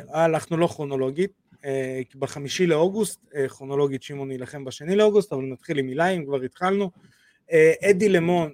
הלכנו 0.09 0.57
לא 0.57 0.66
כרונולוגית, 0.66 1.33
אה, 1.64 2.00
בחמישי 2.14 2.66
לאוגוסט, 2.66 3.20
אה, 3.35 3.48
כרונולוגית 3.48 4.02
שמעון 4.02 4.31
יילחם 4.31 4.64
בשני 4.64 4.96
לאוגוסט, 4.96 5.33
אבל 5.33 5.42
נתחיל 5.42 5.79
עם 5.79 5.88
אילי, 5.88 6.16
אם 6.16 6.24
כבר 6.24 6.42
התחלנו. 6.42 6.90
אדי 7.83 8.09
למון, 8.09 8.52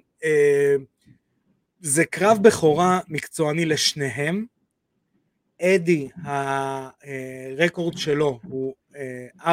זה 1.79 2.05
קרב 2.05 2.37
בכורה 2.41 2.99
מקצועני 3.07 3.65
לשניהם. 3.65 4.45
אדי, 5.61 6.09
הרקורד 6.23 7.97
שלו 7.97 8.39
הוא 8.43 8.73
4-2, 9.41 9.45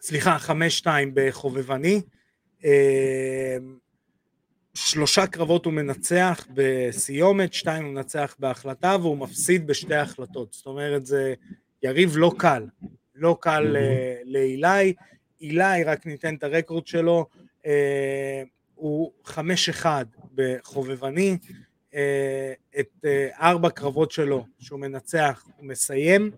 סליחה, 0.00 0.36
5-2 0.38 0.86
בחובבני. 1.14 2.00
שלושה 4.86 5.26
קרבות 5.26 5.64
הוא 5.64 5.72
מנצח 5.72 6.46
בסיומת, 6.54 7.52
שתיים 7.52 7.84
הוא 7.84 7.92
מנצח 7.92 8.36
בהחלטה 8.38 8.96
והוא 9.00 9.18
מפסיד 9.18 9.66
בשתי 9.66 9.94
החלטות. 9.94 10.52
זאת 10.52 10.66
אומרת, 10.66 11.06
זה 11.06 11.34
יריב 11.82 12.16
לא 12.16 12.32
קל, 12.38 12.66
לא 13.14 13.36
קל 13.40 13.76
mm-hmm. 13.76 14.24
לאילי. 14.24 14.94
אילי, 15.40 15.84
רק 15.84 16.06
ניתן 16.06 16.34
את 16.34 16.44
הרקורד 16.44 16.86
שלו, 16.86 17.26
אה, 17.66 18.42
הוא 18.74 19.12
חמש 19.24 19.68
אחד 19.68 20.04
בחובבני, 20.34 21.38
אה, 21.94 22.52
את 22.80 23.04
אה, 23.04 23.28
ארבע 23.40 23.70
קרבות 23.70 24.10
שלו 24.10 24.46
שהוא 24.58 24.80
מנצח 24.80 25.44
הוא 25.56 25.66
מסיים, 25.66 26.30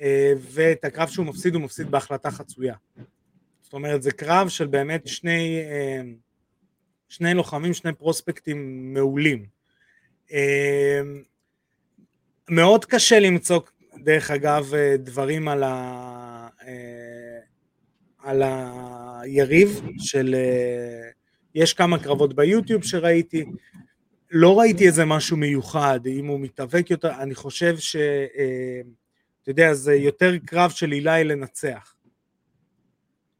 אה, 0.00 0.32
ואת 0.38 0.84
הקרב 0.84 1.08
שהוא 1.08 1.26
מפסיד 1.26 1.54
הוא 1.54 1.62
מפסיד 1.62 1.90
בהחלטה 1.90 2.30
חצויה. 2.30 2.74
זאת 3.62 3.72
אומרת, 3.72 4.02
זה 4.02 4.12
קרב 4.12 4.48
של 4.48 4.66
באמת 4.66 5.06
שני... 5.06 5.60
אה, 5.64 6.02
שני 7.14 7.34
לוחמים, 7.34 7.74
שני 7.74 7.92
פרוספקטים 7.92 8.90
מעולים. 8.94 9.46
אמ, 10.30 11.22
מאוד 12.50 12.84
קשה 12.84 13.20
למצוא, 13.20 13.60
דרך 13.96 14.30
אגב, 14.30 14.72
דברים 14.98 15.48
על, 15.48 15.62
ה... 15.62 16.48
אה, 16.66 17.38
על 18.18 18.42
היריב 18.42 19.82
של... 19.98 20.34
אה, 20.34 21.08
יש 21.54 21.74
כמה 21.74 21.98
קרבות 21.98 22.34
ביוטיוב 22.34 22.84
שראיתי, 22.84 23.44
לא 24.30 24.58
ראיתי 24.58 24.86
איזה 24.86 25.04
משהו 25.04 25.36
מיוחד, 25.36 26.00
אם 26.06 26.26
הוא 26.26 26.40
מתאבק 26.40 26.90
יותר, 26.90 27.10
אני 27.20 27.34
חושב 27.34 27.78
ש... 27.78 27.96
אה, 27.96 28.80
אתה 29.42 29.50
יודע, 29.50 29.74
זה 29.74 29.94
יותר 29.94 30.38
קרב 30.46 30.70
של 30.70 30.92
אילי 30.92 31.24
לנצח. 31.24 31.94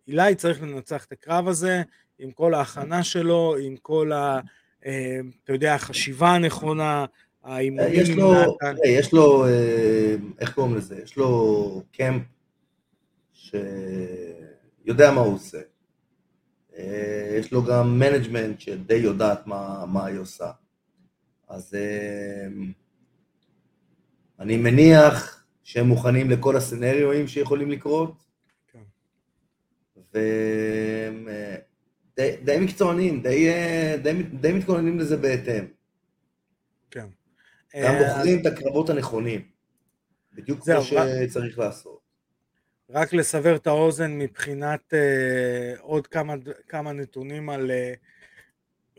אילי 0.08 0.34
צריך 0.34 0.62
לנצח 0.62 1.04
את 1.04 1.12
הקרב 1.12 1.48
הזה, 1.48 1.82
עם 2.18 2.30
כל 2.30 2.54
ההכנה 2.54 3.04
שלו, 3.04 3.56
עם 3.60 3.76
כל 3.76 4.12
ה... 4.12 4.40
אה, 4.86 5.20
אתה 5.44 5.52
יודע, 5.52 5.74
החשיבה 5.74 6.28
הנכונה, 6.28 7.04
האימונים... 7.42 8.00
יש 8.00 8.10
לו, 8.10 8.32
יש 8.84 9.12
לו, 9.12 9.46
אה, 9.46 10.14
איך 10.40 10.54
קוראים 10.54 10.74
לזה? 10.74 11.00
יש 11.02 11.16
לו 11.16 11.82
קמפ 11.92 12.22
שיודע 13.32 15.10
מה 15.10 15.20
הוא 15.20 15.34
עושה. 15.34 15.58
אה, 16.76 17.36
יש 17.38 17.52
לו 17.52 17.62
גם 17.64 17.98
management 17.98 18.60
שדי 18.60 18.94
יודעת 18.94 19.46
מה, 19.46 19.84
מה 19.86 20.06
היא 20.06 20.18
עושה. 20.18 20.50
אז 21.48 21.76
אני 24.40 24.56
מניח 24.56 25.44
שהם 25.62 25.86
מוכנים 25.86 26.30
לכל 26.30 26.56
הסצנריואים 26.56 27.28
שיכולים 27.28 27.70
לקרות. 27.70 28.24
כן. 28.72 28.82
די, 32.16 32.36
די 32.44 32.56
מקצוענים, 32.60 33.22
די, 33.22 33.48
אה, 33.48 33.96
די, 34.02 34.22
די 34.22 34.52
מתכוננים 34.52 34.98
לזה 34.98 35.16
בהתאם. 35.16 35.64
כן. 36.90 37.06
גם 37.82 37.94
אה, 37.94 38.08
בוחרים 38.08 38.40
את 38.40 38.46
הקרבות 38.46 38.90
הנכונים. 38.90 39.48
בדיוק 40.32 40.64
כמו 40.64 40.82
שצריך 40.82 41.58
לעשות. 41.58 42.04
רק 42.90 43.12
לסבר 43.12 43.56
את 43.56 43.66
האוזן 43.66 44.18
מבחינת 44.18 44.94
אה, 44.94 45.74
עוד 45.80 46.06
כמה, 46.06 46.34
כמה 46.68 46.92
נתונים 46.92 47.50
על, 47.50 47.70
אה, 47.70 47.94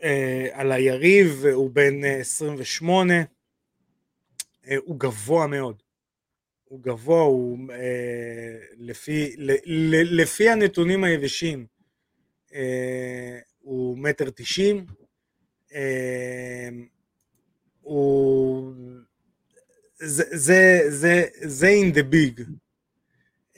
אה, 0.02 0.48
על 0.52 0.72
היריב, 0.72 1.44
הוא 1.52 1.70
בן 1.70 2.04
אה, 2.04 2.16
28, 2.20 3.14
אה, 4.66 4.76
הוא 4.84 5.00
גבוה 5.00 5.46
מאוד. 5.46 5.82
הוא 6.64 6.82
גבוה, 6.82 7.20
הוא 7.22 7.58
אה, 7.72 8.58
לפי, 8.76 9.34
ל, 9.38 9.52
ל, 9.66 10.22
לפי 10.22 10.48
הנתונים 10.48 11.04
היבשים, 11.04 11.66
הוא 13.60 13.98
מטר 13.98 14.30
תשעים, 14.30 14.86
אה, 15.74 16.68
הוא... 17.80 18.72
זה, 19.98 20.24
זה, 20.30 20.80
זה, 20.88 21.24
זה 21.42 21.68
in 21.68 21.94
the 21.94 22.02
big. 22.12 22.42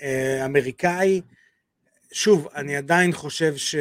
אה, 0.03 0.45
אמריקאי. 0.45 1.21
שוב, 2.13 2.49
אני 2.55 2.77
עדיין 2.77 3.13
חושב 3.13 3.57
ש... 3.57 3.75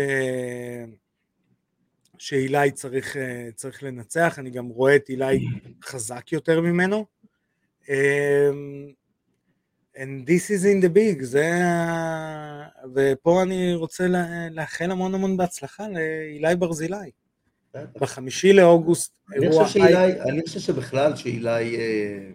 שאילי 2.17 2.71
צריך, 2.71 3.17
אה, 3.17 3.49
צריך 3.56 3.84
לנצח, 3.84 4.39
אני 4.39 4.49
גם 4.49 4.67
רואה 4.67 4.95
את 4.95 5.10
אילי 5.10 5.45
חזק 5.84 6.32
יותר 6.32 6.62
ממנו. 6.62 7.06
And 9.97 10.27
this 10.27 10.49
is 10.51 10.63
in 10.63 10.79
the 10.86 10.89
big, 10.89 11.23
זה... 11.23 11.65
ה- 11.65 12.67
ופה 12.95 13.43
אני 13.43 13.75
רוצה 13.75 14.07
לאחל 14.51 14.91
המון 14.91 15.15
המון 15.15 15.38
בהצלחה 15.38 15.88
לעילאי 15.88 16.56
ברזילי. 16.55 17.12
בחמישי 18.01 18.53
לאוגוסט, 18.53 19.19
אני 19.36 19.45
אירוע 19.45 19.65
אני 20.29 20.41
חושב 20.47 20.60
שבכלל 20.60 21.15
שעילאי, 21.15 21.77
אה, 21.77 22.29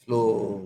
יש 0.00 0.08
לו, 0.08 0.60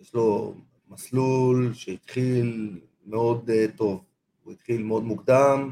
יש 0.00 0.14
לו 0.14 0.54
מסלול 0.88 1.70
שהתחיל 1.74 2.80
מאוד 3.06 3.50
אה, 3.50 3.64
טוב. 3.76 4.04
הוא 4.44 4.52
התחיל 4.52 4.82
מאוד 4.82 5.04
מוקדם, 5.04 5.70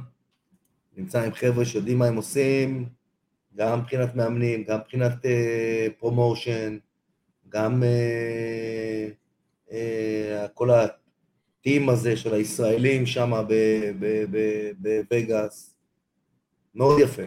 נמצא 0.97 1.23
עם 1.23 1.33
חבר'ה 1.33 1.65
שיודעים 1.65 1.99
מה 1.99 2.07
הם 2.07 2.17
עושים, 2.17 2.89
גם 3.57 3.81
מבחינת 3.81 4.15
מאמנים, 4.15 4.65
גם 4.65 4.79
מבחינת 4.79 5.27
אה, 5.27 5.87
promotion, 5.99 6.79
גם 7.57 7.83
אה, 7.83 9.09
אה, 9.73 10.47
כל 10.55 10.69
הטים 10.71 11.89
הזה 11.89 12.17
של 12.17 12.35
הישראלים 12.35 13.07
שם 13.07 13.33
בווגאס. 14.79 15.75
מאוד 16.75 17.01
יפה. 17.01 17.23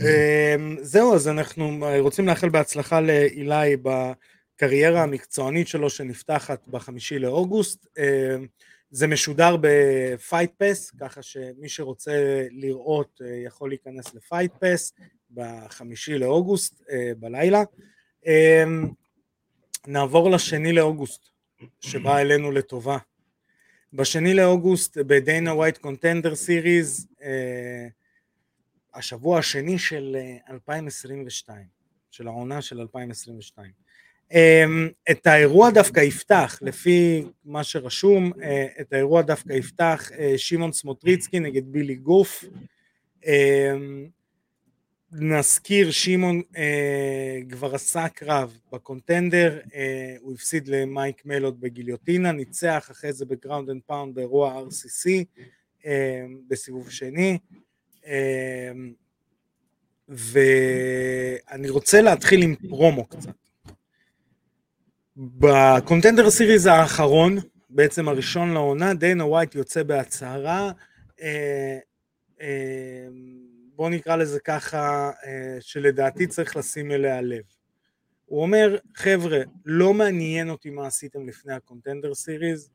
אמ, 0.00 0.76
זהו, 0.82 1.14
אז 1.14 1.28
אנחנו 1.28 1.78
רוצים 1.98 2.26
לאחל 2.26 2.48
בהצלחה 2.48 3.00
לאילי 3.00 3.76
בקריירה 3.82 5.02
המקצוענית 5.02 5.68
שלו 5.68 5.90
שנפתחת 5.90 6.68
בחמישי 6.68 7.18
לאוגוסט. 7.18 7.86
אמ, 7.98 8.46
זה 8.90 9.06
משודר 9.06 9.56
בפייט 9.60 10.50
פס, 10.58 10.90
ככה 11.00 11.22
שמי 11.22 11.68
שרוצה 11.68 12.46
לראות 12.50 13.20
אה, 13.24 13.36
יכול 13.44 13.68
להיכנס 13.68 14.14
לפייט 14.14 14.52
פס 14.60 14.92
בחמישי 15.30 16.18
לאוגוסט 16.18 16.82
אה, 16.90 17.12
בלילה. 17.18 17.62
אמ, 18.26 18.88
נעבור 19.86 20.30
לשני 20.30 20.72
לאוגוסט, 20.72 21.28
שבא 21.80 22.18
אלינו 22.18 22.52
לטובה. 22.52 22.98
בשני 23.92 24.34
לאוגוסט 24.34 24.98
בדיינה 24.98 25.54
ווייט 25.54 25.78
קונטנדר 25.78 26.34
סיריז, 26.34 27.06
אה, 27.22 27.86
השבוע 28.94 29.38
השני 29.38 29.78
של 29.78 30.16
אה, 30.18 30.54
2022, 30.54 31.66
של 32.10 32.26
העונה 32.26 32.62
של 32.62 32.80
2022. 32.80 33.70
אמ, 34.32 34.88
את 35.10 35.26
האירוע 35.26 35.70
דווקא 35.70 36.00
יפתח, 36.00 36.58
לפי 36.62 37.24
מה 37.44 37.64
שרשום, 37.64 38.32
אה, 38.42 38.66
את 38.80 38.92
האירוע 38.92 39.22
דווקא 39.22 39.52
יפתח 39.52 40.10
אה, 40.18 40.34
שמעון 40.36 40.72
סמוטריצקי 40.72 41.40
נגד 41.40 41.62
בילי 41.66 41.94
גוף. 41.94 42.44
נזכיר, 45.12 45.90
שמעון 45.90 46.42
אה, 46.56 47.38
כבר 47.48 47.74
עשה 47.74 48.08
קרב 48.08 48.58
ב 48.72 48.80
Contender, 48.80 49.58
אה, 49.74 50.16
הוא 50.20 50.34
הפסיד 50.34 50.68
למייק 50.68 51.22
מלוט 51.26 51.60
בגיליוטינה, 51.60 52.32
ניצח 52.32 52.88
אחרי 52.90 53.12
זה 53.12 53.24
ב 53.24 53.31
ground 53.31 53.70
and 53.70 53.82
pound 53.86 54.14
באירוע 54.14 54.62
RCC 54.68 55.24
אה, 55.86 56.24
בסיבוב 56.48 56.90
שני. 56.90 57.38
אה, 58.06 58.72
ואני 60.08 61.68
רוצה 61.68 62.00
להתחיל 62.00 62.42
עם 62.42 62.54
פרומו 62.68 63.04
קצת. 63.04 63.34
ב 65.16 65.27
Contender 65.27 66.30
Series 66.30 66.66
האחרון, 66.66 67.38
בעצם 67.70 68.08
הראשון 68.08 68.54
לעונה, 68.54 68.94
דיינה 68.94 69.24
ווייט 69.24 69.54
יוצא 69.54 69.82
בהצהרה, 69.82 70.72
אה, 71.22 71.78
אה, 72.40 73.06
בוא 73.76 73.90
נקרא 73.90 74.16
לזה 74.16 74.40
ככה, 74.40 75.10
אה, 75.26 75.56
שלדעתי 75.60 76.26
צריך 76.26 76.56
לשים 76.56 76.90
אליה 76.90 77.20
לב. 77.20 77.42
הוא 78.24 78.42
אומר, 78.42 78.76
חבר'ה, 78.94 79.38
לא 79.64 79.94
מעניין 79.94 80.50
אותי 80.50 80.70
מה 80.70 80.86
עשיתם 80.86 81.28
לפני 81.28 81.52
הקונטנדר 81.52 82.14
סיריז, 82.14 82.70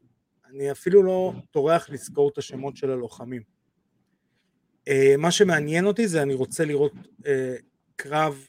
אני 0.46 0.72
אפילו 0.72 1.04
לא 1.04 1.34
טורח 1.52 1.90
לזכור 1.90 2.30
את 2.30 2.38
השמות 2.38 2.78
של 2.78 2.92
הלוחמים. 2.92 3.42
אה, 4.88 5.16
מה 5.18 5.32
שמעניין 5.32 5.86
אותי 5.86 6.08
זה 6.08 6.22
אני 6.22 6.34
רוצה 6.34 6.66
לראות 6.66 6.94
אה, 7.26 7.56
קרב 7.96 8.48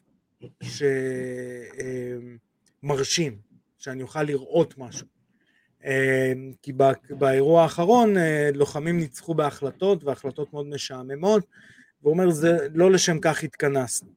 שמרשים, 2.82 3.38
שאני 3.78 4.02
אוכל 4.02 4.22
לראות 4.22 4.78
משהו. 4.78 5.06
כי 6.62 6.72
בא- 6.72 6.92
באירוע 7.10 7.62
האחרון 7.62 8.14
לוחמים 8.54 8.98
ניצחו 8.98 9.34
בהחלטות, 9.34 10.04
והחלטות 10.04 10.52
מאוד 10.52 10.66
משעממות, 10.66 11.46
והוא 12.02 12.12
אומר, 12.12 12.30
זה 12.30 12.68
לא 12.74 12.90
לשם 12.90 13.18
כך 13.20 13.42
התכנסנו. 13.42 14.08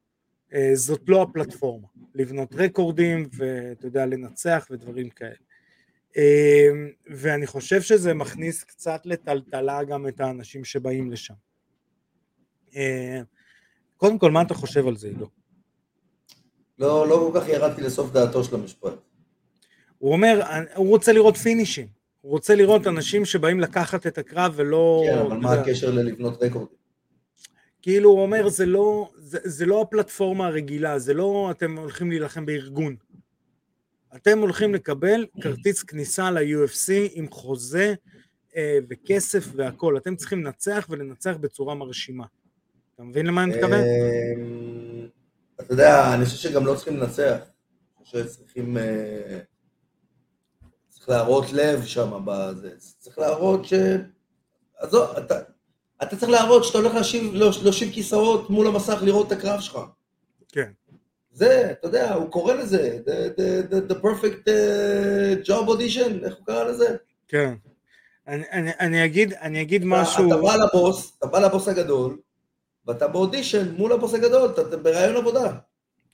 אה, 0.54 0.70
זאת 0.74 1.00
לא 1.08 1.22
הפלטפורמה, 1.22 1.88
לבנות 2.14 2.54
רקורדים 2.54 3.28
ואתה 3.32 3.86
יודע, 3.86 4.06
לנצח 4.06 4.66
ודברים 4.70 5.10
כאלה. 5.10 5.34
אה, 6.16 6.68
ואני 7.10 7.46
חושב 7.46 7.82
שזה 7.82 8.14
מכניס 8.14 8.64
קצת 8.64 9.00
לטלטלה 9.04 9.84
גם 9.84 10.08
את 10.08 10.20
האנשים 10.20 10.64
שבאים 10.64 11.12
לשם. 11.12 11.34
אה, 12.76 13.20
קודם 13.96 14.18
כל, 14.18 14.30
מה 14.30 14.42
אתה 14.42 14.54
חושב 14.54 14.86
על 14.86 14.96
זה, 14.96 15.08
עידו? 15.08 15.26
לא, 16.78 17.08
לא 17.08 17.30
כל 17.32 17.40
כך 17.40 17.48
ירדתי 17.48 17.82
לסוף 17.82 18.12
דעתו 18.12 18.44
של 18.44 18.54
המשפט. 18.54 18.92
הוא 19.98 20.12
אומר, 20.12 20.42
הוא 20.74 20.88
רוצה 20.88 21.12
לראות 21.12 21.36
פינישים. 21.36 21.86
הוא 22.20 22.32
רוצה 22.32 22.54
לראות 22.54 22.86
אנשים 22.86 23.24
שבאים 23.24 23.60
לקחת 23.60 24.06
את 24.06 24.18
הקרב 24.18 24.52
ולא... 24.56 25.02
כן, 25.06 25.18
אבל 25.18 25.36
מה 25.36 25.50
יודע, 25.50 25.62
הקשר 25.62 25.90
ללבנות 25.90 26.42
רקורדים? 26.42 26.85
כאילו 27.86 28.10
הוא 28.10 28.22
אומר, 28.22 28.48
זה 28.48 28.66
לא, 28.66 29.10
זה, 29.16 29.38
זה 29.44 29.66
לא 29.66 29.82
הפלטפורמה 29.82 30.46
הרגילה, 30.46 30.98
זה 30.98 31.14
לא 31.14 31.48
אתם 31.50 31.78
הולכים 31.78 32.10
להילחם 32.10 32.46
בארגון. 32.46 32.96
אתם 34.16 34.38
הולכים 34.38 34.74
לקבל 34.74 35.26
כרטיס 35.40 35.82
כניסה 35.82 36.30
ל-UFC 36.30 36.92
עם 37.12 37.30
חוזה 37.30 37.94
אה, 38.56 38.78
וכסף 38.90 39.48
והכול. 39.56 39.96
אתם 39.96 40.16
צריכים 40.16 40.44
לנצח 40.44 40.86
ולנצח 40.90 41.36
בצורה 41.40 41.74
מרשימה. 41.74 42.24
אתה 42.94 43.02
מבין 43.02 43.26
למה 43.26 43.44
אני 43.44 43.56
מתכוון? 43.56 43.80
אמ, 43.80 45.08
אתה 45.60 45.72
יודע, 45.72 46.14
אני 46.14 46.24
חושב 46.24 46.36
שגם 46.36 46.66
לא 46.66 46.74
צריכים 46.74 46.96
לנצח. 46.96 47.38
אני 47.96 48.04
חושב 48.04 48.26
שצריכים... 48.26 48.76
אה, 48.76 49.38
צריך 50.88 51.08
להראות 51.08 51.52
לב 51.52 51.84
שם 51.84 52.22
בזה. 52.24 52.70
צריך 52.98 53.18
להראות 53.18 53.64
ש... 53.64 53.74
עזוב, 54.76 55.16
אתה... 55.16 55.55
אתה 56.02 56.16
צריך 56.16 56.30
להראות 56.30 56.64
שאתה 56.64 56.78
הולך 56.78 56.94
להשיב, 56.94 57.34
להושיב 57.34 57.90
כיסאות 57.92 58.50
מול 58.50 58.66
המסך 58.66 58.98
לראות 59.02 59.26
את 59.26 59.32
הקרב 59.32 59.60
שלך. 59.60 59.78
כן. 60.52 60.70
זה, 61.32 61.70
אתה 61.70 61.86
יודע, 61.88 62.14
הוא 62.14 62.30
קורא 62.30 62.54
לזה, 62.54 62.98
the, 63.06 63.38
the, 63.38 63.72
the, 63.72 63.92
the 63.92 64.02
perfect 64.02 64.48
uh, 64.48 65.46
job 65.48 65.68
audition, 65.68 66.24
איך 66.24 66.34
הוא 66.36 66.46
קרא 66.46 66.64
לזה? 66.64 66.96
כן. 67.28 67.54
אני, 68.28 68.42
אני, 68.52 68.70
אני, 68.80 69.04
אגיד, 69.04 69.32
אני 69.32 69.62
אגיד 69.62 69.80
אתה- 69.82 69.90
משהו... 69.90 70.26
אתה 70.28 70.36
בא 70.42 70.56
לבוס, 70.56 71.16
אתה 71.18 71.26
בא 71.26 71.38
לבוס 71.38 71.68
הגדול, 71.68 72.18
ואתה 72.86 73.08
באודישן 73.08 73.72
מול 73.74 73.92
הבוס 73.92 74.14
הגדול, 74.14 74.50
אתה 74.50 74.60
אתה 74.62 74.76
בראיון 74.76 75.16
עבודה. 75.16 75.52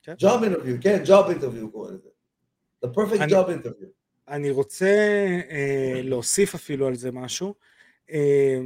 כן. 0.02 0.14
job 0.22 0.40
interview, 0.42 0.82
כן, 0.82 1.02
job 1.06 1.26
interview 1.28 1.70
קורא 1.72 1.90
לזה. 1.90 2.08
the 2.84 2.88
perfect 2.88 3.20
אני- 3.22 3.32
job 3.32 3.46
interview. 3.46 3.86
אני 4.28 4.50
רוצה 4.50 4.86
אה, 5.50 6.00
להוסיף 6.04 6.54
אפילו 6.54 6.86
על 6.86 6.94
זה 6.94 7.12
משהו. 7.12 7.54
אה, 8.12 8.58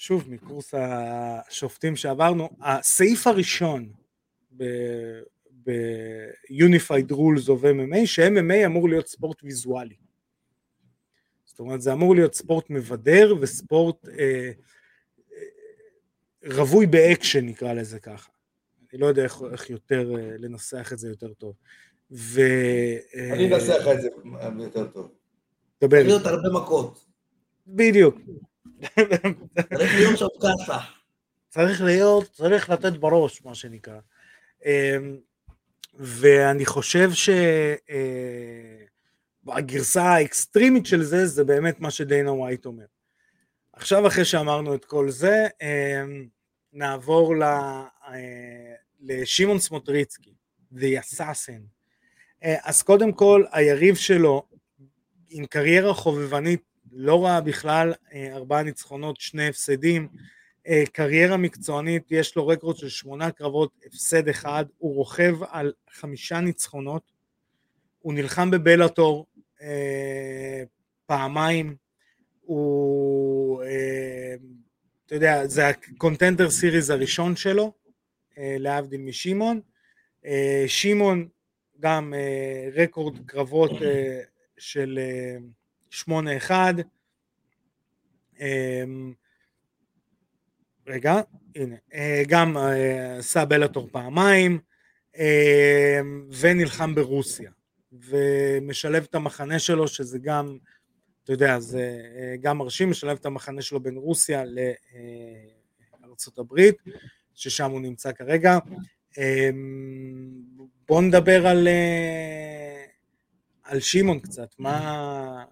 שוב, 0.00 0.30
מקורס 0.30 0.74
השופטים 0.74 1.96
שעברנו, 1.96 2.48
הסעיף 2.60 3.26
הראשון 3.26 3.92
ב-Unified 5.62 7.10
Rules 7.10 7.46
of 7.46 7.62
MMA, 7.62 8.06
ש-MMA 8.06 8.66
אמור 8.66 8.88
להיות 8.88 9.06
ספורט 9.06 9.44
ויזואלי. 9.44 9.94
זאת 11.44 11.58
אומרת, 11.58 11.80
זה 11.80 11.92
אמור 11.92 12.14
להיות 12.14 12.34
ספורט 12.34 12.70
מבדר 12.70 13.34
וספורט 13.40 14.08
אה, 14.08 14.50
אה, 15.32 15.42
רווי 16.56 16.86
באקשן, 16.86 17.46
נקרא 17.46 17.72
לזה 17.72 18.00
ככה. 18.00 18.30
אני 18.92 19.00
לא 19.00 19.06
יודע 19.06 19.24
איך, 19.24 19.42
איך 19.52 19.70
יותר 19.70 20.14
אה, 20.18 20.36
לנסח 20.38 20.90
את 20.92 20.98
זה 20.98 21.08
יותר 21.08 21.32
טוב. 21.32 21.54
ו... 22.10 22.40
אה, 23.14 23.32
אני 23.32 23.54
אנסח 23.54 23.84
את 23.92 24.00
זה 24.00 24.08
יותר 24.64 24.86
טוב. 24.86 25.10
דבר. 25.84 26.02
להיות 26.02 26.26
הרבה 26.26 26.48
מכות. 26.54 27.06
בדיוק. 27.66 28.18
צריך 29.74 29.94
להיות 29.94 30.18
שם 30.18 30.26
ככה. 30.42 30.78
צריך 31.48 31.82
להיות, 31.82 32.30
צריך 32.32 32.70
לתת 32.70 32.92
בראש, 32.92 33.44
מה 33.44 33.54
שנקרא. 33.54 33.98
אמ, 34.64 35.16
ואני 35.94 36.66
חושב 36.66 37.10
שהגרסה 39.46 40.02
האקסטרימית 40.02 40.86
של 40.86 41.02
זה, 41.02 41.26
זה 41.26 41.44
באמת 41.44 41.80
מה 41.80 41.90
שדיינה 41.90 42.32
ווייט 42.32 42.66
אומר. 42.66 42.84
עכשיו, 43.72 44.06
אחרי 44.06 44.24
שאמרנו 44.24 44.74
את 44.74 44.84
כל 44.84 45.10
זה, 45.10 45.46
אמ, 45.62 46.26
נעבור 46.72 47.36
ל- 47.36 47.42
אה, 47.42 48.74
לשמעון 49.00 49.58
סמוטריצקי, 49.58 50.34
The 50.74 51.00
Assassin. 51.00 51.60
אה, 52.44 52.56
אז 52.64 52.82
קודם 52.82 53.12
כל, 53.12 53.44
היריב 53.52 53.94
שלו, 53.94 54.46
עם 55.30 55.46
קריירה 55.46 55.94
חובבנית 55.94 56.62
לא 56.92 57.24
רע 57.24 57.40
בכלל, 57.40 57.92
אה, 58.12 58.34
ארבעה 58.34 58.62
ניצחונות, 58.62 59.20
שני 59.20 59.48
הפסדים, 59.48 60.08
אה, 60.66 60.82
קריירה 60.92 61.36
מקצוענית, 61.36 62.02
יש 62.10 62.36
לו 62.36 62.46
רקורד 62.46 62.76
של 62.76 62.88
שמונה 62.88 63.30
קרבות, 63.30 63.70
הפסד 63.86 64.28
אחד, 64.28 64.64
הוא 64.78 64.94
רוכב 64.94 65.36
על 65.48 65.72
חמישה 65.90 66.40
ניצחונות, 66.40 67.02
הוא 68.00 68.14
נלחם 68.14 68.50
בבלאטור 68.50 69.26
אה, 69.62 70.62
פעמיים, 71.06 71.76
הוא, 72.40 73.62
אה, 73.62 74.34
אתה 75.06 75.14
יודע, 75.14 75.46
זה 75.46 75.68
הקונטנדר 75.68 76.50
סיריז 76.50 76.90
הראשון 76.90 77.36
שלו, 77.36 77.72
אה, 78.38 78.56
להבדיל 78.58 79.00
משמעון. 79.00 79.60
אה, 80.24 80.64
שמעון 80.66 81.28
גם 81.80 82.14
אה, 82.14 82.82
רקורד 82.82 83.18
קרבות 83.26 83.82
אה, 83.82 84.20
של 84.58 84.98
אה, 85.02 85.36
8-1. 85.92 86.50
אה, 88.40 88.84
רגע, 90.86 91.20
הנה, 91.56 91.76
אה, 91.94 92.22
גם 92.28 92.56
אה, 92.56 93.18
עשה 93.18 93.44
בלאטור 93.44 93.88
פעמיים, 93.92 94.58
אה, 95.18 96.00
ונלחם 96.40 96.94
ברוסיה, 96.94 97.50
ומשלב 97.92 99.06
את 99.10 99.14
המחנה 99.14 99.58
שלו, 99.58 99.88
שזה 99.88 100.18
גם, 100.18 100.58
אתה 101.24 101.32
יודע, 101.32 101.58
זה 101.58 102.00
אה, 102.16 102.34
גם 102.40 102.58
מרשים, 102.58 102.90
משלב 102.90 103.16
את 103.20 103.26
המחנה 103.26 103.62
שלו 103.62 103.80
בין 103.80 103.96
רוסיה 103.96 104.42
לארצות 106.00 106.38
הברית, 106.38 106.76
ששם 107.34 107.70
הוא 107.70 107.80
נמצא 107.80 108.12
כרגע. 108.12 108.58
אה, 109.18 109.50
בואו 110.88 111.00
נדבר 111.00 111.46
על, 111.46 111.68
על 113.62 113.80
שמעון 113.80 114.20
קצת, 114.20 114.54
מה, 114.58 115.44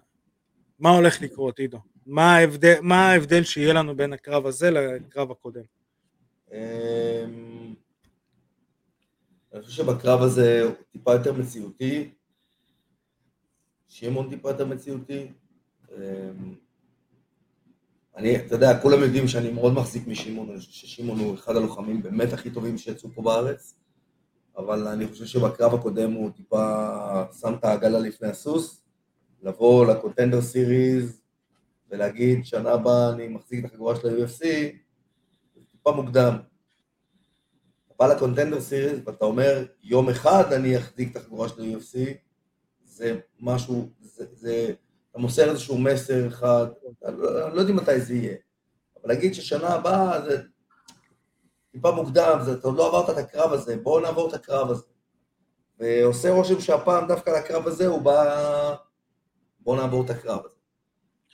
מה 0.79 0.89
הולך 0.89 1.21
לקרות, 1.21 1.59
עידו? 1.59 1.79
מה 2.05 2.35
ההבדל, 2.35 2.75
מה 2.81 3.11
ההבדל 3.11 3.43
שיהיה 3.43 3.73
לנו 3.73 3.95
בין 3.95 4.13
הקרב 4.13 4.45
הזה 4.45 4.71
לקרב 4.71 5.31
הקודם? 5.31 5.61
אמ, 6.51 7.73
אני 9.53 9.61
חושב 9.61 9.83
שבקרב 9.83 10.21
הזה 10.21 10.63
הוא 10.63 10.73
טיפה 10.91 11.13
יותר 11.13 11.33
מציאותי. 11.33 12.11
שמעון 13.87 14.29
טיפה 14.29 14.49
יותר 14.49 14.65
מציאותי. 14.65 15.27
אמ, 15.91 16.55
אני, 18.17 18.37
אתה 18.37 18.55
יודע, 18.55 18.81
כולם 18.81 19.01
יודעים 19.01 19.27
שאני 19.27 19.51
מאוד 19.51 19.73
מחזיק 19.73 20.07
משמעון, 20.07 20.49
אני 20.49 20.59
חושב 20.59 20.71
ששמעון 20.71 21.19
הוא 21.19 21.35
אחד 21.35 21.55
הלוחמים 21.55 22.03
באמת 22.03 22.33
הכי 22.33 22.49
טובים 22.49 22.77
שיצאו 22.77 23.09
פה 23.13 23.21
בארץ, 23.21 23.75
אבל 24.57 24.87
אני 24.87 25.07
חושב 25.07 25.25
שבקרב 25.25 25.73
הקודם 25.73 26.11
הוא 26.11 26.29
טיפה 26.29 26.85
שם 27.41 27.53
את 27.53 27.63
העגלה 27.63 27.99
לפני 27.99 28.27
הסוס, 28.27 28.83
לבוא 29.41 29.85
לקונטנדר 29.85 30.41
סיריז 30.41 31.21
ולהגיד 31.89 32.45
שנה 32.45 32.71
הבאה 32.71 33.09
אני 33.09 33.27
מחזיק 33.27 33.65
את 33.65 33.71
החגורה 33.71 33.95
של 33.95 34.07
ה-UFC, 34.07 34.45
זה 35.55 35.61
טיפה 35.71 35.91
מוקדם. 35.91 36.37
אתה 37.87 37.93
בא 37.99 38.07
לקונטנדר 38.13 38.61
סיריז 38.61 38.99
ואתה 39.05 39.25
אומר, 39.25 39.65
יום 39.83 40.09
אחד 40.09 40.53
אני 40.53 40.77
אחזיק 40.77 41.11
את 41.11 41.15
החגורה 41.15 41.49
של 41.49 41.61
ה-UFC, 41.61 41.97
זה 42.83 43.19
משהו, 43.39 43.89
זה, 44.01 44.25
זה, 44.33 44.73
אתה 45.11 45.19
מוסר 45.19 45.49
איזשהו 45.49 45.77
מסר 45.77 46.27
אחד, 46.27 46.65
אני 47.05 47.17
לא, 47.17 47.55
לא 47.55 47.61
יודע 47.61 47.73
מתי 47.73 48.01
זה 48.01 48.13
יהיה, 48.13 48.35
אבל 49.01 49.09
להגיד 49.13 49.33
ששנה 49.33 49.67
הבאה 49.67 50.21
זה 50.21 50.41
טיפה 51.71 51.91
מוקדם, 51.91 52.39
זה, 52.45 52.53
אתה 52.53 52.67
עוד 52.67 52.77
לא 52.77 52.87
עברת 52.87 53.09
את 53.09 53.17
הקרב 53.17 53.53
הזה, 53.53 53.77
בואו 53.77 53.99
נעבור 53.99 54.29
את 54.29 54.33
הקרב 54.33 54.71
הזה. 54.71 54.83
ועושה 55.79 56.31
רושם 56.31 56.61
שהפעם 56.61 57.07
דווקא 57.07 57.29
לקרב 57.29 57.67
הזה 57.67 57.87
הוא 57.87 58.01
בא, 58.01 58.75
בואו 59.69 59.81
נעבור 59.81 60.05
את 60.05 60.09
הקרב 60.09 60.39
הזה. 60.45 60.55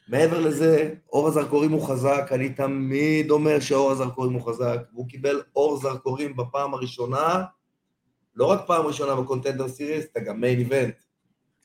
מעבר 0.08 0.40
לזה, 0.40 0.94
אור 1.14 1.28
הזרקורים 1.28 1.72
הוא 1.72 1.88
חזק, 1.88 2.30
אני 2.32 2.54
תמיד 2.54 3.32
אומר 3.32 3.60
שאור 3.60 3.92
הזרקורים 3.92 4.34
הוא 4.34 4.42
חזק, 4.42 4.78
והוא 4.94 5.08
קיבל 5.08 5.42
אור 5.56 5.78
זרקורים 5.78 6.36
בפעם 6.36 6.74
הראשונה, 6.74 7.44
לא 8.36 8.46
רק 8.46 8.62
פעם 8.68 8.86
ראשונה 8.86 9.16
בקונטנדר 9.16 9.68
סיריס, 9.68 10.06
אתה 10.12 10.20
גם 10.20 10.42
מיין 10.42 10.60
איבנט. 10.60 10.96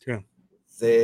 כן. 0.01 0.19
זה 0.67 0.95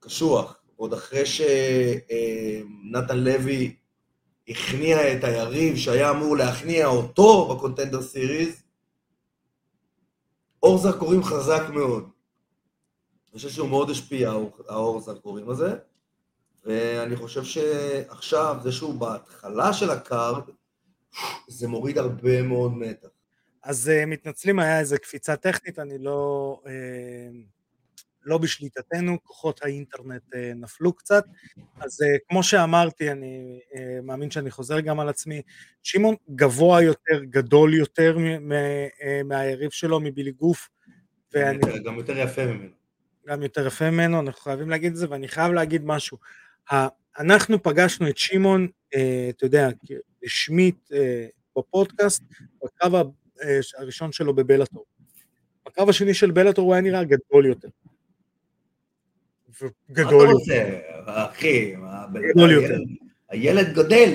קשוח, 0.00 0.60
עוד 0.76 0.92
אחרי 0.92 1.22
שנתן 1.26 3.18
לוי 3.18 3.76
הכניע 4.48 5.12
את 5.12 5.24
היריב 5.24 5.76
שהיה 5.76 6.10
אמור 6.10 6.36
להכניע 6.36 6.86
אותו 6.86 7.54
בקונטנדר 7.54 8.02
סיריס, 8.02 8.62
אור 10.62 10.78
זרקורים 10.78 11.22
חזק 11.22 11.62
מאוד. 11.72 12.17
חושב 13.38 13.50
שהוא 13.50 13.68
מאוד 13.68 13.90
השפיע, 13.90 14.30
האור- 14.68 15.00
זרקורים 15.00 15.50
הזה, 15.50 15.74
ואני 16.64 17.16
חושב 17.16 17.44
שעכשיו, 17.44 18.56
זה 18.62 18.72
שהוא 18.72 18.94
בהתחלה 18.94 19.72
של 19.72 19.90
ה 19.90 19.99
card, 19.99 20.42
זה 21.48 21.68
מוריד 21.68 21.98
הרבה 21.98 22.42
מאוד 22.42 22.72
מתח. 22.72 23.08
אז 23.62 23.90
אה, 23.90 24.06
מתנצלים, 24.06 24.58
היה 24.58 24.80
איזה 24.80 24.98
קפיצה 24.98 25.36
טכנית, 25.36 25.78
אני 25.78 25.98
לא, 25.98 26.60
אה, 26.64 26.68
לא 28.22 28.38
בשליטתנו, 28.38 29.16
כוחות 29.22 29.62
האינטרנט 29.62 30.22
אה, 30.34 30.36
נפלו 30.54 30.92
קצת, 30.92 31.24
אז 31.80 31.98
כמו 32.28 32.42
שאמרתי, 32.42 33.10
אני 33.10 33.60
מאמין 34.02 34.30
שאני 34.30 34.50
חוזר 34.50 34.80
גם 34.80 35.00
על 35.00 35.08
עצמי, 35.08 35.42
שמעון 35.82 36.14
גבוה 36.30 36.82
יותר, 36.82 37.24
גדול 37.24 37.74
יותר 37.74 38.16
מהיריב 39.24 39.70
שלו, 39.70 40.00
מבילי 40.00 40.32
גוף, 40.32 40.68
ואני 41.32 41.78
גם 41.84 41.94
יותר 41.94 42.18
יפה 42.18 42.46
ממנו. 42.46 42.78
גם 43.28 43.42
יותר 43.42 43.66
יפה 43.66 43.90
ממנו, 43.90 44.20
אנחנו 44.20 44.40
חייבים 44.42 44.70
להגיד 44.70 44.90
את 44.92 44.96
זה, 44.96 45.06
ואני 45.10 45.28
חייב 45.28 45.52
להגיד 45.52 45.82
משהו. 45.84 46.18
אנחנו 47.18 47.62
פגשנו 47.62 48.08
את 48.08 48.18
שמעון, 48.18 48.68
אה, 48.94 49.26
אתה 49.30 49.46
יודע, 49.46 49.68
רשמית 50.24 50.88
אה, 50.92 51.26
בפודקאסט, 51.58 52.22
בקרב 52.64 52.94
אה, 53.42 53.58
הראשון 53.78 54.12
שלו 54.12 54.34
בבלאטור. 54.34 54.84
בקרב 55.66 55.88
השני 55.88 56.14
של 56.14 56.30
בלאטור 56.30 56.64
הוא 56.64 56.74
היה 56.74 56.82
נראה 56.82 57.04
גדול 57.04 57.46
יותר. 57.46 57.68
גדול 59.90 60.12
יותר. 60.28 60.32
רוצה, 60.32 60.78
אחי? 61.04 61.74
גדול 62.34 62.50
יותר. 62.50 62.78
הילד- 63.28 63.74
גדל, 63.74 64.14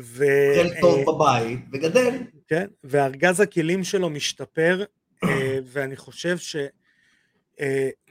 ו... 0.00 0.24
אה, 0.24 0.80
טוב 0.80 1.00
בבית 1.14 1.58
וגדל. 1.72 2.14
כן, 2.48 2.66
וארגז 2.84 3.40
הכלים 3.40 3.84
שלו 3.84 4.10
משתפר, 4.10 4.84
ואני 5.64 5.96
חושב 5.96 6.36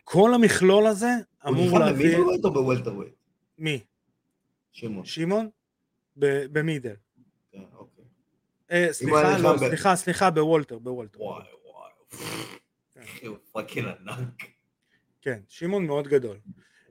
שכל 0.10 0.34
המכלול 0.34 0.88
הזה 0.88 1.14
הוא 1.44 1.52
אמור 1.52 1.66
נלחם 1.66 1.80
להביא... 1.80 2.06
ב 2.06 2.09
middleweight 2.09 2.46
או 2.46 2.54
ב 2.54 2.58
welterweight? 2.58 3.14
מי? 3.58 3.80
שמעון. 4.72 5.06
שמעון? 5.06 5.50
ב 6.16 6.25
middle. 6.25 6.94
כן, 7.52 7.60
אוקיי. 7.78 8.04
אה, 8.72 8.86
הוא 8.86 8.94
סליחה, 8.94 9.38
לא, 9.38 9.52
נלחם 9.54 9.68
סליחה, 9.68 9.96
סליחה, 9.96 10.30
ב 10.30 10.36
welter, 10.36 10.80
ב 10.80 10.85
welter. 10.85 11.22
וואי 11.22 11.44
וואי. 11.66 13.04
אחי, 13.04 13.26
הוא 13.26 13.38
fucking 13.52 13.88
ענק. 13.88 14.44
כן, 15.22 15.40
שמעון 15.48 15.86
מאוד 15.86 16.08
גדול. 16.08 16.38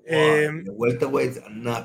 אמ, 0.06 0.64
welterweight 0.66 1.32
זה 1.32 1.46
ענק. 1.46 1.84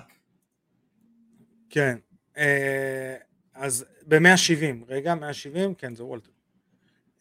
כן, 1.69 1.97
אה, 2.37 3.15
אז 3.53 3.85
ב-170, 4.07 4.85
רגע, 4.87 5.15
170, 5.15 5.75
כן, 5.75 5.95
זה 5.95 6.03
welter. 6.03 6.31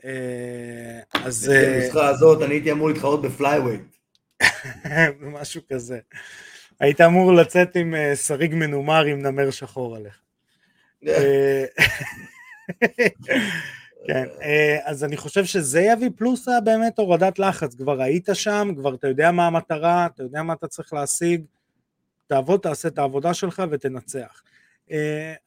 אה, 0.05 1.01
אז 1.13 1.49
בנוסחה 1.49 2.09
הזאת 2.09 2.43
אני 2.43 2.55
הייתי 2.55 2.73
אמור 2.73 2.89
להתחרות 2.89 3.23
ב 3.23 3.29
flyweight. 3.29 3.93
משהו 5.41 5.61
כזה. 5.69 5.99
היית 6.81 7.01
אמור 7.01 7.33
לצאת 7.33 7.77
עם 7.77 7.95
אה, 7.95 8.17
שריג 8.17 8.55
מנומר 8.55 9.05
עם 9.05 9.23
נמר 9.23 9.51
שחור 9.51 9.97
עליך. 9.97 10.21
אה, 11.09 11.65
כן, 14.07 14.27
אה, 14.43 14.79
אז 14.85 15.05
אני 15.05 15.17
חושב 15.17 15.45
שזה 15.45 15.81
יביא 15.81 16.11
פלוס 16.17 16.49
באמת 16.65 16.99
הורדת 16.99 17.39
לחץ, 17.39 17.75
כבר 17.75 18.03
היית 18.03 18.29
שם, 18.33 18.73
כבר 18.77 18.95
אתה 18.95 19.09
יודע 19.09 19.31
מה 19.31 19.47
המטרה, 19.47 20.07
אתה 20.07 20.23
יודע 20.23 20.43
מה 20.43 20.53
אתה 20.53 20.69
צריך 20.69 20.93
להשיג, 20.93 21.43
תעבוד, 22.27 22.61
תעשה 22.61 22.89
את 22.89 22.99
העבודה 22.99 23.35
שלך 23.35 23.63
ותנצח. 23.71 24.43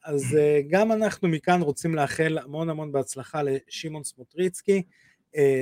אז 0.04 0.38
גם 0.68 0.92
אנחנו 0.92 1.28
מכאן 1.28 1.62
רוצים 1.62 1.94
לאחל 1.94 2.38
המון 2.38 2.70
המון 2.70 2.92
בהצלחה 2.92 3.42
לשמעון 3.42 4.04
סמוטריצקי, 4.04 4.82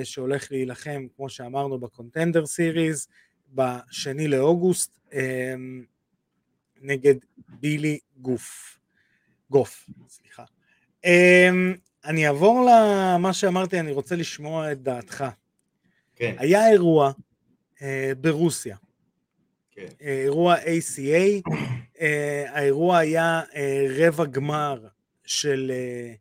שהולך 0.04 0.52
להילחם, 0.52 1.06
כמו 1.16 1.28
שאמרנו, 1.28 1.78
בקונטנדר 1.78 2.46
סיריז, 2.46 3.08
בשני 3.54 4.28
לאוגוסט, 4.28 4.98
אה, 5.12 5.54
נגד 6.80 7.14
בילי 7.48 7.98
גוף. 8.16 8.78
גוף, 9.50 9.86
סליחה. 10.08 10.44
אה, 11.04 11.50
אני 12.04 12.28
אעבור 12.28 12.66
למה 12.70 13.32
שאמרתי, 13.32 13.80
אני 13.80 13.92
רוצה 13.92 14.16
לשמוע 14.16 14.72
את 14.72 14.82
דעתך. 14.82 15.24
כן, 16.16 16.34
היה 16.38 16.70
אירוע 16.70 17.12
אה, 17.82 18.12
ברוסיה, 18.20 18.76
כן. 19.70 19.86
אה, 20.02 20.22
אירוע 20.22 20.56
ACA, 20.56 21.50
אה, 22.00 22.44
האירוע 22.48 22.98
היה 22.98 23.42
אה, 23.54 23.86
רבע 23.98 24.24
גמר 24.24 24.86
של 25.24 25.72
אה, 25.74 26.14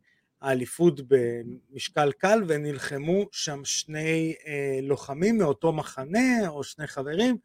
האליפות 0.43 1.01
במשקל 1.07 2.11
קל 2.11 2.43
ונלחמו 2.47 3.25
שם 3.31 3.61
שני 3.65 4.35
אה, 4.47 4.79
לוחמים 4.81 5.37
מאותו 5.37 5.73
מחנה 5.73 6.47
או 6.47 6.63
שני 6.63 6.87
חברים 6.87 7.37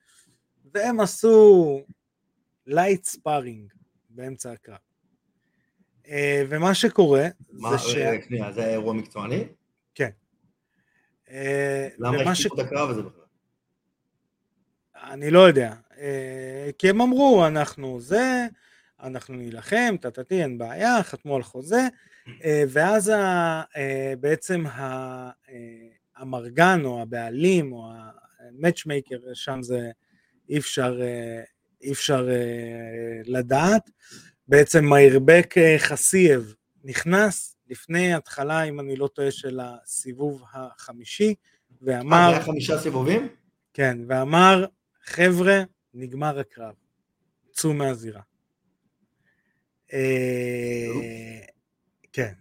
והם 0.75 1.01
עשו 1.01 1.81
light 2.67 3.05
sparring 3.05 3.73
באמצע 4.11 4.53
הקרב. 4.53 4.77
אה, 6.09 6.45
ומה 6.49 6.75
שקורה 6.75 7.29
מה, 7.51 7.71
זה 7.71 7.79
ש... 7.79 7.97
שנייה, 8.27 8.53
זה 8.53 8.61
היה 8.61 8.73
אירוע 8.73 8.93
מקצועני? 8.93 9.45
אה, 11.31 11.89
למה 11.99 12.31
השתיקו 12.31 12.61
את 12.61 12.67
הקרב 12.67 12.91
הזה 12.91 13.03
בכלל? 13.03 13.25
אני 14.95 15.31
לא 15.31 15.39
יודע, 15.39 15.75
אה, 15.99 16.71
כי 16.79 16.91
הם 16.91 17.01
אמרו, 17.01 17.47
אנחנו 17.47 18.01
זה, 18.01 18.47
אנחנו 19.03 19.35
נילחם, 19.35 19.97
טטטי, 20.01 20.43
אין 20.43 20.59
בעיה, 20.59 21.03
חתמו 21.03 21.37
על 21.37 21.43
חוזה, 21.43 21.89
ואז 22.69 23.09
ה- 23.09 23.63
אה, 23.77 24.15
בעצם 24.21 24.67
ה- 24.67 25.31
אה, 25.49 25.55
המרגן 26.17 26.81
או 26.85 27.03
הבעלים 27.03 27.73
או 27.73 27.91
המאצ'מייקר, 28.41 29.17
שם 29.35 29.63
זה 29.63 29.91
אי 30.49 30.59
אפשר, 30.59 31.01
אה, 31.03 31.43
אי 31.83 31.93
אפשר 31.93 32.29
אה, 32.31 32.37
לדעת, 33.25 33.91
בעצם 34.49 34.85
מאירבק 34.85 35.55
אה, 35.59 35.77
חסייב 35.79 36.55
נכנס 36.85 37.57
לפני 37.69 38.15
התחלה, 38.15 38.63
אם 38.63 38.81
אני 38.81 38.97
לא 38.97 39.09
טועה, 39.09 39.31
של 39.31 39.61
הסיבוב 39.63 40.43
החמישי, 40.53 41.29
אה, 41.29 41.35
ואמר, 41.83 42.29
היה 42.35 42.43
חמישה 42.45 42.79
סיבובים? 42.79 43.29
כן, 43.75 43.99
ואמר, 44.09 44.65
חבר'ה, 45.05 45.63
נגמר 45.95 46.39
הקרב, 46.39 46.75
צאו 47.53 47.75
מהזירה. 47.75 48.21
כן. 52.19 52.33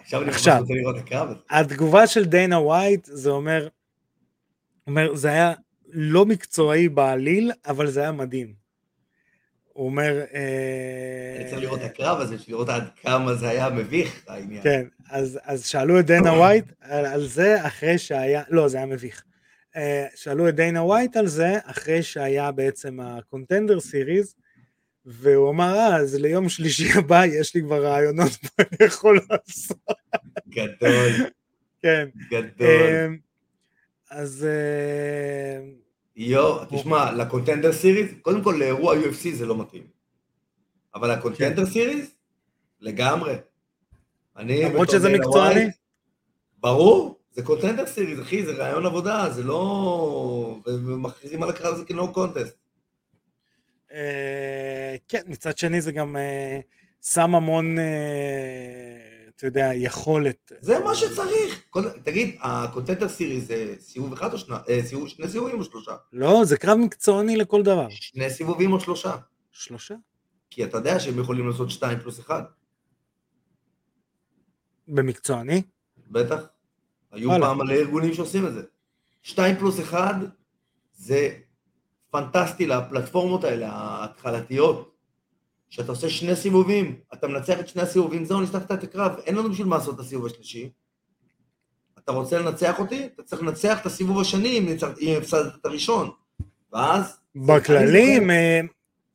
עכשיו 0.00 0.22
אני 0.22 0.30
ממש. 0.30 0.48
רוצה 0.48 0.74
לראות 0.74 0.96
את 0.96 1.00
הקרב 1.00 1.28
הזה. 1.28 1.38
התגובה 1.50 2.06
של 2.06 2.24
דיינה 2.24 2.60
ווייט, 2.60 3.04
זה 3.04 3.30
אומר, 3.30 3.68
אומר, 4.86 5.14
זה 5.14 5.28
היה 5.28 5.52
לא 5.92 6.26
מקצועי 6.26 6.88
בעליל, 6.88 7.52
אבל 7.66 7.86
זה 7.86 8.00
היה 8.00 8.12
מדהים. 8.12 8.54
הוא 9.72 9.86
אומר... 9.86 10.20
אה, 10.34 11.36
אני 11.36 11.50
צריך 11.50 11.62
לראות 11.62 11.80
את 11.80 11.84
הקרב 11.84 12.20
הזה, 12.20 12.36
לראות 12.48 12.68
עד 12.68 12.88
כמה 13.02 13.34
זה 13.34 13.48
היה 13.48 13.70
מביך, 13.70 14.24
העניין. 14.28 14.62
כן, 14.62 14.86
אז, 15.10 15.38
אז 15.42 15.66
שאלו 15.66 16.00
את 16.00 16.06
דיינה 16.06 16.32
ווייט 16.32 16.64
על, 16.80 17.06
על 17.06 17.26
זה 17.26 17.66
אחרי 17.66 17.98
שהיה, 17.98 18.42
לא, 18.48 18.68
זה 18.68 18.76
היה 18.76 18.86
מביך. 18.86 19.22
אה, 19.76 20.06
שאלו 20.14 20.48
את 20.48 20.54
דיינה 20.54 20.82
ווייט 20.82 21.16
על 21.16 21.26
זה 21.26 21.58
אחרי 21.64 22.02
שהיה 22.02 22.52
בעצם 22.52 23.00
ה 23.00 23.08
Contender 23.08 23.80
Series, 23.80 24.34
והוא 25.04 25.50
אמר, 25.50 25.74
אה, 25.74 25.96
אז 25.96 26.14
ליום 26.14 26.48
שלישי 26.48 26.88
הבא 26.98 27.24
יש 27.26 27.54
לי 27.54 27.62
כבר 27.62 27.84
רעיונות 27.84 28.30
מה 28.42 28.64
אני 28.64 28.86
יכול 28.86 29.20
לעשות. 29.30 29.78
גדול, 30.48 31.30
כן. 31.82 32.08
גדול. 32.30 32.66
אה, 32.66 33.06
אז 34.10 34.46
אה, 34.48 35.66
יו, 36.16 36.64
תשמע, 36.64 37.12
לקונטנדר 37.12 37.72
סיריס, 37.72 38.10
קודם 38.22 38.42
כל 38.42 38.56
לאירוע 38.58 38.94
UFC 38.94 39.34
זה 39.34 39.46
לא 39.46 39.60
מתאים. 39.60 39.86
אבל 40.94 41.12
לקונטנדר 41.12 41.64
כן. 41.64 41.70
סיריס, 41.70 42.14
לגמרי. 42.80 43.34
אני... 44.36 44.64
למרות 44.64 44.90
שזה 44.90 45.08
מקצועני? 45.18 45.64
ברור, 46.58 47.20
זה 47.30 47.42
קונטנדר 47.42 47.86
סיריס, 47.86 48.20
אחי, 48.20 48.46
זה 48.46 48.52
רעיון 48.52 48.86
עבודה, 48.86 49.30
זה 49.30 49.42
לא... 49.42 50.60
ומכריזים 50.66 51.42
על 51.42 51.50
הקרב 51.50 51.74
הזה 51.74 51.84
כנו 51.84 52.12
קונטסט. 52.12 52.56
אה, 53.92 54.96
כן, 55.08 55.22
מצד 55.26 55.58
שני 55.58 55.80
זה 55.80 55.92
גם 55.92 56.16
אה, 56.16 56.60
שם 57.02 57.34
המון, 57.34 57.78
אה, 57.78 57.84
אתה 59.36 59.46
יודע, 59.46 59.70
יכולת. 59.74 60.52
זה 60.60 60.78
מה 60.78 60.94
שצריך. 60.94 61.70
תגיד, 62.02 62.36
הקונטנדר 62.40 63.08
סיריס 63.08 63.44
זה 63.44 63.74
סיבוב 63.78 64.12
אחד 64.12 64.32
או 64.32 64.38
שני, 64.38 64.56
סיבוב, 64.84 65.08
שני 65.08 65.28
סיבובים 65.28 65.58
או 65.58 65.64
שלושה? 65.64 65.92
לא, 66.12 66.44
זה 66.44 66.56
קרב 66.56 66.78
מקצועני 66.78 67.36
לכל 67.36 67.62
דבר. 67.62 67.86
שני 67.90 68.30
סיבובים 68.30 68.72
או 68.72 68.80
שלושה? 68.80 69.16
שלושה? 69.52 69.94
כי 70.50 70.64
אתה 70.64 70.78
יודע 70.78 71.00
שהם 71.00 71.18
יכולים 71.18 71.48
לעשות 71.48 71.70
שתיים 71.70 72.00
פלוס 72.00 72.20
אחד, 72.20 72.42
במקצועני? 74.88 75.62
בטח. 76.10 76.46
היו. 77.12 77.30
פעם 77.40 77.58
מלא 77.58 77.72
ארגונים 77.74 78.14
שעושים 78.14 78.46
את 78.46 78.52
זה. 78.52 78.62
שתיים 79.22 79.56
פלוס 79.56 79.80
אחד 79.80 80.14
זה 80.92 81.28
פנטסטי 82.10 82.66
לפלטפורמות 82.66 83.44
האלה, 83.44 83.68
ההתחלתיות. 83.72 84.86
שאתה 85.70 85.92
עושה 85.92 86.08
שני 86.10 86.36
סיבובים, 86.36 87.00
אתה 87.14 87.28
מנצח 87.28 87.60
את 87.60 87.68
שני 87.68 87.82
הסיבובים, 87.82 88.24
זהו, 88.24 88.40
ניצחת 88.40 88.72
את 88.72 88.82
הקרב, 88.82 89.12
אין 89.26 89.34
לנו 89.34 89.50
בשביל 89.50 89.66
מה 89.66 89.76
לעשות 89.76 89.94
את 89.94 90.00
הסיבוב 90.00 90.26
השלישי. 90.26 90.70
אתה 91.98 92.12
רוצה 92.12 92.38
לנצח 92.38 92.78
אותי? 92.78 93.08
אתה 93.14 93.22
צריך 93.22 93.42
לנצח 93.42 93.80
את 93.80 93.86
הסיבוב 93.86 94.20
השני 94.20 94.58
אם 94.58 94.66
ניצח- 94.68 94.98
אם 95.00 95.14
הפסדת 95.18 95.54
את 95.54 95.66
הראשון. 95.66 96.10
ואז... 96.72 97.16
בכללים, 97.34 98.30
אה, 98.30 98.60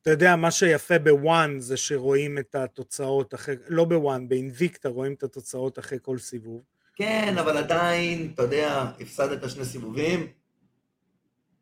אתה 0.02 0.10
יודע, 0.10 0.36
מה 0.36 0.50
שיפה 0.50 0.98
בוואן 0.98 1.60
זה 1.60 1.76
שרואים 1.76 2.38
את 2.38 2.54
התוצאות 2.54 3.34
אחרי, 3.34 3.54
לא 3.68 3.84
בוואן, 3.84 4.28
באינביקטה 4.28 4.88
רואים 4.88 5.12
את 5.12 5.22
התוצאות 5.22 5.78
אחרי 5.78 5.98
כל 6.02 6.18
סיבוב. 6.18 6.62
כן, 6.94 7.34
אבל 7.40 7.56
עדיין, 7.56 8.30
אתה 8.34 8.42
יודע, 8.42 8.92
הפסדת 9.00 9.50
שני 9.50 9.64
סיבובים, 9.64 10.26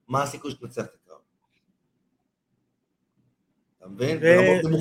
מה 0.08 0.22
הסיכוי 0.22 0.50
שתנצח 0.50 0.82
את 0.84 0.94
הקרב? 1.04 1.18
אתה 3.84 3.92
מבין? 3.92 4.18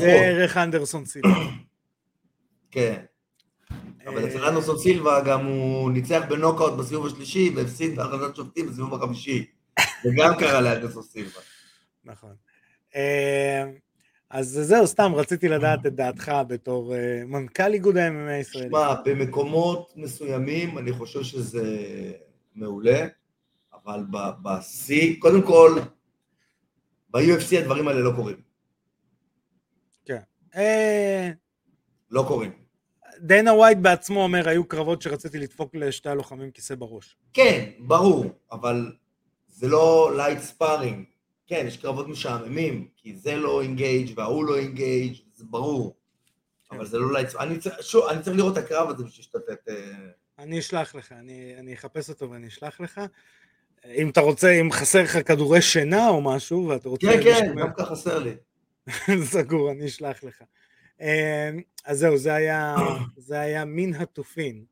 וערך 0.02 0.58
אנדרסון 0.58 1.06
סילבה. 1.06 1.30
כן. 2.72 3.04
אבל 4.06 4.28
אצל 4.28 4.44
אה, 4.44 4.50
אנדרסון 4.50 4.78
סילבה 4.78 5.22
גם 5.22 5.46
הוא 5.46 5.92
ניצח 5.92 6.22
בנוקאוט 6.30 6.74
בסיבוב 6.74 7.06
השלישי 7.06 7.52
והפסיד 7.56 7.96
בהכרזת 7.96 8.36
שופטים 8.36 8.68
בסיבוב 8.68 8.94
החמישי. 8.94 9.46
זה 10.04 10.10
גם 10.18 10.34
קרה 10.40 10.62
לאנדרסון 10.62 11.04
סילבה. 11.04 11.40
נכון. 12.06 12.36
אה, 12.96 13.64
אז 14.30 14.60
זהו, 14.64 14.88
סתם 14.88 15.12
רציתי 15.16 15.50
לדעת 15.50 15.86
את 15.86 15.96
דעתך 15.96 16.32
בתור 16.48 16.96
אה, 16.96 17.24
מנכ"ל 17.26 17.74
איגוד 17.74 17.98
ה-MMA 17.98 18.30
הישראלי. 18.32 18.68
שמע, 18.70 18.94
במקומות 19.06 19.94
מסוימים 19.96 20.78
אני 20.78 20.92
חושב 20.92 21.24
שזה 21.24 21.78
מעולה, 22.56 23.08
אבל 23.74 24.04
בשיא, 24.44 25.16
קודם 25.20 25.42
כל, 25.42 25.80
ב-UFC 27.10 27.58
הדברים 27.60 27.88
האלה 27.88 28.00
לא 28.00 28.12
קורים. 28.16 28.53
אה, 30.56 31.30
לא 32.12 32.26
קורים. 32.28 32.52
דנה 33.20 33.54
ווייט 33.54 33.78
בעצמו 33.78 34.24
אומר, 34.24 34.50
היו 34.50 34.66
קרבות 34.66 35.02
שרציתי 35.02 35.40
לדפוק 35.40 35.76
לשתי 35.76 36.10
הלוחמים 36.10 36.52
כיסא 36.52 36.76
בראש. 36.76 37.18
כן, 37.34 37.70
ברור, 37.80 38.26
אבל 38.52 38.92
זה 39.48 39.68
לא 39.68 40.12
light 40.18 40.40
sparring. 40.40 41.06
כן, 41.48 41.66
יש 41.68 41.78
קרבות 41.78 42.08
משעממים, 42.08 42.88
כי 42.98 43.16
זה 43.16 43.36
לא 43.36 43.62
engage 43.62 44.14
וההוא 44.16 44.46
לא 44.46 44.58
engage, 44.58 45.16
זה 45.34 45.44
ברור. 45.50 45.96
אבל 46.72 46.86
זה 46.86 46.98
לא 46.98 47.14
light 47.14 47.30
sparring. 47.30 47.62
שוב, 47.82 48.08
אני 48.10 48.22
צריך 48.22 48.38
לראות 48.38 48.58
את 48.58 48.64
הקרב 48.64 48.90
הזה 48.90 49.04
בשביל 49.04 49.24
שתתת... 49.24 49.70
אה, 49.70 49.76
אני 50.40 50.60
אשלח 50.60 50.96
לך, 50.96 51.12
אני, 51.12 51.56
אני 51.60 51.74
אחפש 51.74 52.10
אותו 52.10 52.32
ואני 52.32 52.48
אשלח 52.48 52.82
לך. 52.82 53.02
אם 53.86 54.10
אתה 54.10 54.22
רוצה, 54.22 54.52
אם 54.52 54.72
חסר 54.72 55.04
לך 55.04 55.28
כדורי 55.28 55.62
שינה 55.62 56.10
או 56.10 56.22
משהו, 56.22 56.68
ואתה 56.68 56.90
רוצה... 56.90 57.08
כן, 57.08 57.24
כן, 57.24 57.56
דווקא 57.58 57.84
חסר 57.84 58.20
לי. 58.20 58.36
סגור, 59.34 59.72
אני 59.72 59.86
אשלח 59.86 60.24
לך. 60.24 60.44
אה, 61.02 61.50
אז 61.86 62.00
זהו, 62.00 62.18
זה 62.18 62.34
היה, 62.34 62.76
זה 63.18 63.40
היה 63.40 63.66
מן 63.66 63.94
התופין. 63.94 64.66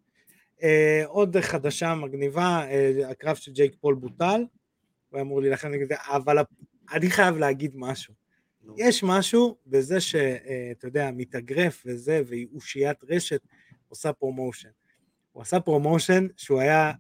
אה, 0.63 1.03
עוד 1.05 1.37
חדשה 1.39 1.95
מגניבה, 1.95 2.67
אה, 2.69 3.09
הקרב 3.09 3.35
של 3.35 3.51
ג'ייק 3.51 3.75
פול 3.81 3.95
בוטל, 3.95 4.45
הוא 5.09 5.21
אמור 5.21 5.41
להילחם 5.41 5.67
נגד 5.67 5.87
זה, 5.87 5.95
אבל 5.99 6.37
אני 6.91 7.09
חייב 7.09 7.37
להגיד 7.37 7.71
משהו. 7.75 8.13
יש 8.77 9.03
משהו 9.03 9.57
בזה 9.67 10.01
שאתה 10.01 10.87
יודע, 10.87 11.11
מתאגרף 11.13 11.83
וזה, 11.85 12.21
ואושיית 12.27 12.97
רשת 13.03 13.41
עושה 13.87 14.13
promotion. 14.13 14.69
הוא 15.31 15.41
עשה 15.41 15.59
promotion 15.59 16.27
שהוא 16.37 16.59
היה, 16.59 16.91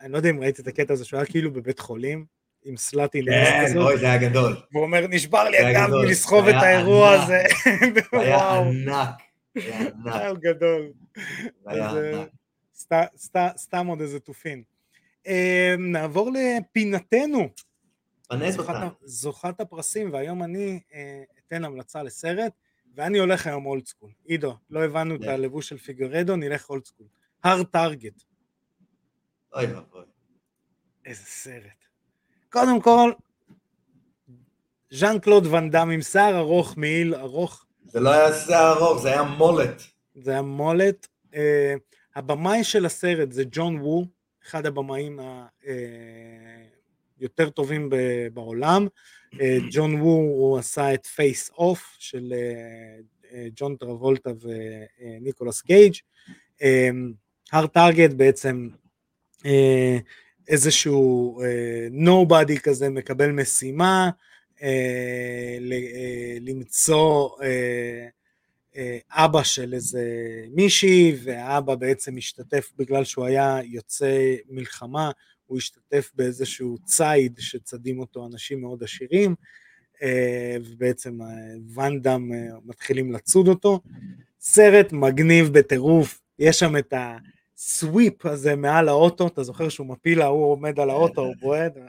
אני 0.00 0.12
לא 0.12 0.16
יודע 0.16 0.30
אם 0.30 0.40
ראית 0.40 0.60
את 0.60 0.66
הקטע 0.66 0.92
הזה, 0.92 1.04
שהוא 1.04 1.18
היה 1.18 1.26
כאילו 1.26 1.52
בבית 1.52 1.78
חולים, 1.78 2.24
עם 2.64 2.76
סלאטי 2.76 3.20
כן, 3.24 3.78
אוי, 3.78 3.98
זה 3.98 4.06
היה 4.06 4.18
גדול. 4.30 4.56
והוא 4.72 4.82
אומר, 4.84 5.06
נשבר 5.06 5.44
לי 5.48 5.56
היה 5.58 5.68
הגב 5.70 5.88
גדול. 5.88 6.06
מלסחוב 6.06 6.48
את 6.48 6.54
היה 6.54 6.76
האירוע 6.76 7.14
ענק. 7.14 7.22
הזה. 7.24 7.42
זה 8.12 8.18
היה 8.20 8.58
ענק. 8.58 9.14
זה 9.54 9.74
היה 9.74 9.80
ענק. 9.88 10.14
היה 10.14 10.32
גדול. 10.34 10.92
היה 11.66 11.84
אה, 11.90 12.18
ענק. 12.20 12.28
סת- 12.74 13.16
סת- 13.16 13.56
סתם 13.56 13.86
עוד 13.86 14.00
איזה 14.00 14.20
תופין. 14.20 14.62
אה, 15.26 15.74
נעבור 15.78 16.30
לפינתנו, 16.32 17.48
פנס 18.28 18.58
אותה. 18.58 18.88
זוכת 19.04 19.60
הפרסים, 19.60 20.12
והיום 20.12 20.42
אני 20.42 20.80
אה, 20.94 21.22
אתן 21.48 21.64
המלצה 21.64 22.02
לסרט, 22.02 22.52
ואני 22.94 23.18
הולך 23.18 23.46
היום 23.46 23.66
אולד 23.66 23.86
סקול. 23.86 24.10
עידו, 24.24 24.56
לא 24.70 24.84
הבנו 24.84 25.14
את 25.14 25.20
כן. 25.22 25.28
הלבוש 25.28 25.68
של 25.68 25.78
פיגרדו, 25.78 26.36
נלך 26.36 26.70
אולד 26.70 26.84
סקול. 26.84 27.06
הר 27.44 27.62
טארגט, 27.62 28.22
אוי 29.54 29.66
ואבוי. 29.66 30.04
איזה 31.06 31.22
סרט. 31.24 31.84
קודם 32.52 32.80
כל, 32.80 33.12
ז'אן 34.90 35.18
קלוד 35.18 35.46
ואן 35.46 35.70
דאם 35.70 35.90
עם 35.90 36.02
שיער 36.02 36.38
ארוך, 36.38 36.74
מעיל 36.76 37.14
ארוך, 37.14 37.64
זה 37.86 38.00
לא 38.00 38.10
היה 38.10 38.32
שיער 38.32 38.72
ארוך, 38.72 39.02
זה 39.02 39.08
היה 39.08 39.22
mullet. 39.22 39.82
זה 40.14 40.30
היה 40.30 40.42
mullet. 40.42 41.06
אה, 41.34 41.74
הבמאי 42.16 42.64
של 42.64 42.86
הסרט 42.86 43.32
זה 43.32 43.44
ג'ון 43.50 43.76
וו, 43.80 44.06
אחד 44.46 44.66
הבמאים 44.66 45.20
היותר 47.20 47.50
טובים 47.50 47.90
ב- 47.90 48.26
בעולם. 48.34 48.86
אה, 49.40 49.58
ג'ון 49.70 49.94
וו, 49.94 50.10
הוא 50.16 50.58
עשה 50.58 50.94
את 50.94 51.06
Face/Off 51.06 51.96
של 51.98 52.32
אה, 52.36 52.98
אה, 53.32 53.46
ג'ון 53.56 53.76
טרבולטה 53.76 54.30
וניקולס 54.40 55.60
קייג'. 55.60 55.94
אה, 56.62 56.90
הר 57.52 57.66
טארגט 57.66 58.10
בעצם 58.10 58.68
אה, 59.46 59.98
איזשהו 60.48 61.40
אה, 61.42 61.86
nobody 62.04 62.58
כזה 62.62 62.88
מקבל 62.88 63.30
משימה 63.32 64.10
אה, 64.62 65.56
ל- 65.60 65.72
אה, 65.72 66.36
למצוא 66.40 67.28
אה, 67.42 68.06
אה, 68.76 68.98
אבא 69.10 69.42
של 69.42 69.74
איזה 69.74 70.04
מישהי, 70.54 71.16
והאבא 71.24 71.74
בעצם 71.74 72.16
השתתף 72.16 72.72
בגלל 72.78 73.04
שהוא 73.04 73.24
היה 73.24 73.58
יוצא 73.64 74.34
מלחמה, 74.50 75.10
הוא 75.46 75.58
השתתף 75.58 76.10
באיזשהו 76.14 76.78
ציד 76.84 77.34
שצדים 77.38 78.00
אותו 78.00 78.26
אנשים 78.26 78.60
מאוד 78.60 78.82
עשירים, 78.82 79.34
אה, 80.02 80.56
ובעצם 80.64 81.22
אה, 81.22 81.26
ואנדאם 81.74 82.32
אה, 82.32 82.38
מתחילים 82.64 83.12
לצוד 83.12 83.48
אותו. 83.48 83.80
סרט 84.40 84.92
מגניב 84.92 85.48
בטירוף, 85.58 86.20
יש 86.38 86.58
שם 86.58 86.76
את 86.76 86.92
הסוויפ 87.66 88.26
הזה 88.26 88.56
מעל 88.56 88.88
האוטו, 88.88 89.26
אתה 89.26 89.42
זוכר 89.42 89.68
שהוא 89.68 89.86
מפיל, 89.86 90.22
ההוא 90.22 90.52
עומד 90.52 90.80
על 90.80 90.90
האוטו, 90.90 91.20
הוא 91.20 91.34
בועט, 91.40 91.76
אה, 91.76 91.82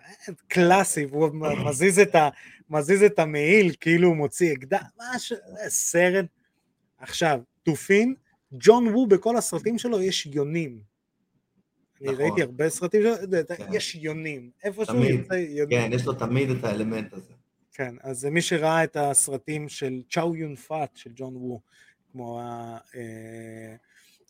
קלאסי, 0.47 1.05
והוא 1.05 1.29
מזיז 1.65 1.99
את, 1.99 2.15
ה, 2.15 2.29
מזיז 2.69 3.03
את 3.03 3.19
המעיל, 3.19 3.75
כאילו 3.79 4.07
הוא 4.07 4.15
מוציא 4.15 4.53
אקדח, 4.53 4.83
משהו, 4.97 5.37
זה 5.37 5.69
סרט. 5.69 6.25
עכשיו, 6.97 7.39
תופין, 7.63 8.15
ג'ון 8.53 8.87
וו 8.87 9.07
בכל 9.07 9.37
הסרטים 9.37 9.77
שלו 9.77 10.01
יש 10.01 10.25
יונים. 10.25 10.79
אני 12.01 12.11
נכון. 12.11 12.21
ראיתי 12.21 12.41
הרבה 12.41 12.69
סרטים 12.69 13.01
שלו, 13.01 13.15
כן. 13.57 13.65
יש 13.73 13.95
יונים, 13.95 14.49
איפשהו 14.63 14.85
תמיד. 14.85 15.19
יוצא 15.19 15.33
יונים. 15.33 15.79
כן, 15.81 15.93
יש 15.93 16.05
לו 16.05 16.13
תמיד 16.13 16.49
את 16.49 16.63
האלמנט 16.63 17.13
הזה. 17.13 17.33
כן, 17.73 17.95
אז 18.01 18.25
מי 18.25 18.41
שראה 18.41 18.83
את 18.83 18.97
הסרטים 18.97 19.69
של 19.69 20.01
צ'או 20.09 20.35
יון 20.35 20.55
פאט 20.55 20.89
של 20.95 21.09
ג'ון 21.15 21.35
וו, 21.35 21.61
כמו 22.11 22.41
ה- 22.41 22.77
אה, 22.95 23.75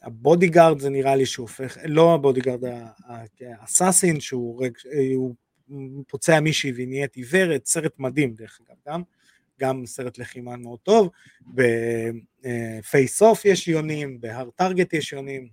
ה 0.03 0.11
Bodyguard 0.11 0.79
זה 0.79 0.89
נראה 0.89 1.15
לי 1.15 1.25
שהוא 1.25 1.43
הופך, 1.43 1.77
לא 1.85 2.13
ה 2.13 2.18
Bodyguard, 2.18 2.61
ה 3.41 3.50
Assassin 3.50 4.19
שהוא 4.19 4.65
רגע, 4.65 4.79
הוא 5.15 5.35
פוצע 6.07 6.39
מישהי 6.39 6.71
והיא 6.71 6.87
נהיית 6.87 7.15
עיוורת, 7.15 7.65
סרט 7.65 7.93
מדהים 7.99 8.33
דרך 8.33 8.59
אגב 8.67 8.77
גם, 8.87 9.01
גם 9.59 9.85
סרט 9.85 10.17
לחימה 10.17 10.57
מאוד 10.57 10.79
טוב, 10.79 11.09
ב 11.41 13.21
Face/Off 13.21 13.45
יש 13.45 13.67
יונים, 13.67 14.21
ב 14.21 14.27
Hard 14.27 14.49
Target 14.55 14.93
יש 14.93 15.13
יונים, 15.13 15.47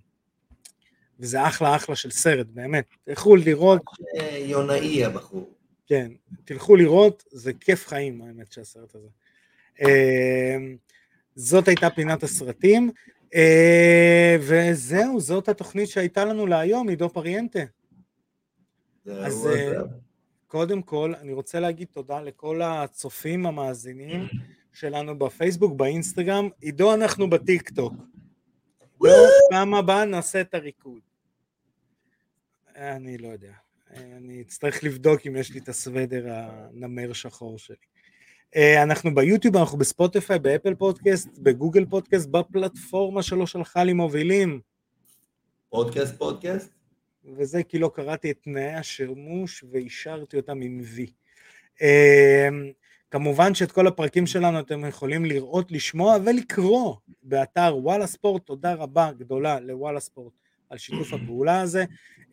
וזה 1.19 1.47
אחלה 1.47 1.75
אחלה 1.75 1.95
של 1.95 2.11
סרט, 2.11 2.47
באמת, 2.47 2.85
תלכו 3.03 3.35
לראות, 3.35 3.81
אה, 4.19 4.37
יונאי 4.37 5.05
הבחור. 5.05 5.53
כן, 5.87 6.11
תלכו 6.45 6.75
לראות, 6.75 7.23
זה 7.31 7.53
כיף 7.53 7.87
חיים 7.87 8.21
האמת 8.21 8.51
של 8.51 8.61
הסרט 8.61 8.95
הזה. 8.95 9.07
אה, 9.81 10.57
זאת 11.35 11.67
הייתה 11.67 11.89
פינת 11.89 12.23
הסרטים, 12.23 12.89
אה, 12.89 13.20
וזהו, 14.39 15.19
זאת 15.19 15.49
התוכנית 15.49 15.89
שהייתה 15.89 16.25
לנו 16.25 16.47
להיום, 16.47 16.89
עידו 16.89 17.09
פריאנטה. 17.09 17.59
אז, 19.05 19.47
אה. 19.47 19.81
קודם 20.47 20.81
כל, 20.81 21.13
אני 21.21 21.33
רוצה 21.33 21.59
להגיד 21.59 21.87
תודה 21.91 22.21
לכל 22.21 22.61
הצופים 22.61 23.45
המאזינים 23.45 24.27
שלנו 24.73 25.19
בפייסבוק, 25.19 25.73
באינסטגרם. 25.73 26.49
עידו, 26.61 26.93
אנחנו 26.93 27.29
בטיק 27.29 27.69
טוק. 27.69 27.93
עידו, 29.03 29.15
פעם 29.49 29.73
הבאה 29.73 30.05
נעשה 30.05 30.41
את 30.41 30.53
הריקוד. 30.53 31.01
אני 32.75 33.17
לא 33.17 33.27
יודע. 33.27 33.53
אני 33.95 34.41
אצטרך 34.41 34.83
לבדוק 34.83 35.27
אם 35.27 35.35
יש 35.35 35.51
לי 35.51 35.59
את 35.59 35.69
הסוודר 35.69 36.25
הנמר 36.29 37.13
שחור 37.13 37.57
שלי. 37.57 37.75
אה, 38.55 38.83
אנחנו 38.83 39.15
ביוטיוב, 39.15 39.57
אנחנו 39.57 39.77
בספוטיפיי, 39.77 40.39
באפל 40.39 40.75
פודקאסט, 40.75 41.29
בגוגל 41.37 41.85
פודקאסט, 41.85 42.29
בפלטפורמה 42.29 43.23
שלו 43.23 43.47
שלחה 43.47 43.83
לי 43.83 43.93
מובילים. 43.93 44.59
פודקאסט, 45.69 46.17
פודקאסט? 46.17 46.71
וזה 47.37 47.63
כי 47.63 47.79
לא 47.79 47.91
קראתי 47.95 48.31
את 48.31 48.37
תנאי 48.43 48.73
השימוש 48.73 49.63
ואישרתי 49.71 50.37
אותם 50.37 50.61
עם 50.61 50.81
וי. 50.83 51.11
אה, 51.81 52.49
כמובן 53.11 53.55
שאת 53.55 53.71
כל 53.71 53.87
הפרקים 53.87 54.27
שלנו 54.27 54.59
אתם 54.59 54.85
יכולים 54.85 55.25
לראות, 55.25 55.71
לשמוע 55.71 56.17
ולקרוא 56.25 56.95
באתר 57.23 57.77
וואלה 57.77 58.07
ספורט, 58.07 58.45
תודה 58.45 58.73
רבה 58.73 59.11
גדולה 59.17 59.59
לוואלה 59.59 59.99
ספורט 59.99 60.33
על 60.71 60.77
שיתוף 60.77 61.13
הפעולה 61.13 61.61
הזה, 61.61 61.85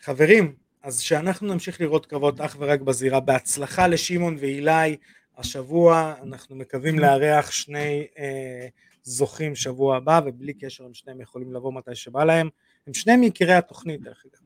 חברים, 0.00 0.54
אז 0.82 1.00
שאנחנו 1.00 1.52
נמשיך 1.52 1.80
לראות 1.80 2.06
קרבות 2.06 2.40
אך 2.40 2.56
ורק 2.58 2.80
בזירה, 2.80 3.20
בהצלחה 3.20 3.86
לשמעון 3.86 4.36
ואילי, 4.40 4.96
השבוע 5.38 6.14
אנחנו 6.22 6.56
מקווים 6.56 6.98
לארח 6.98 7.50
שני 7.50 8.06
אה, 8.18 8.66
זוכים 9.02 9.54
שבוע 9.54 9.96
הבא, 9.96 10.20
ובלי 10.26 10.54
קשר 10.54 10.84
הם 10.84 10.94
שניהם 10.94 11.20
יכולים 11.20 11.52
לבוא 11.52 11.72
מתי 11.72 11.94
שבא 11.94 12.24
להם, 12.24 12.48
הם 12.86 12.94
שניהם 12.94 13.22
יקירי 13.22 13.54
התוכנית 13.54 14.02
דרך 14.02 14.24
אגב. 14.26 14.42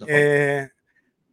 נכון. 0.00 0.14
אה, 0.14 0.64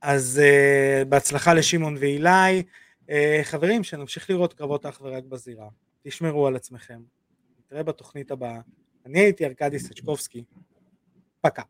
אז 0.02 0.42
אה, 0.44 1.04
בהצלחה 1.06 1.54
לשמעון 1.54 1.98
ואילי, 2.00 2.64
אה, 3.10 3.40
חברים, 3.44 3.84
שנמשיך 3.84 4.30
לראות 4.30 4.54
קרבות 4.54 4.86
אך 4.86 5.02
ורק 5.02 5.24
בזירה, 5.24 5.68
תשמרו 6.04 6.48
על 6.48 6.56
עצמכם, 6.56 7.00
נתראה 7.72 7.84
בתוכנית 7.84 8.32
הבאה. 8.32 8.60
אני 9.06 9.20
הייתי 9.20 9.46
ארכדי 9.46 9.80
סצ'קובסקי. 9.80 10.44
פקע. 11.42 11.62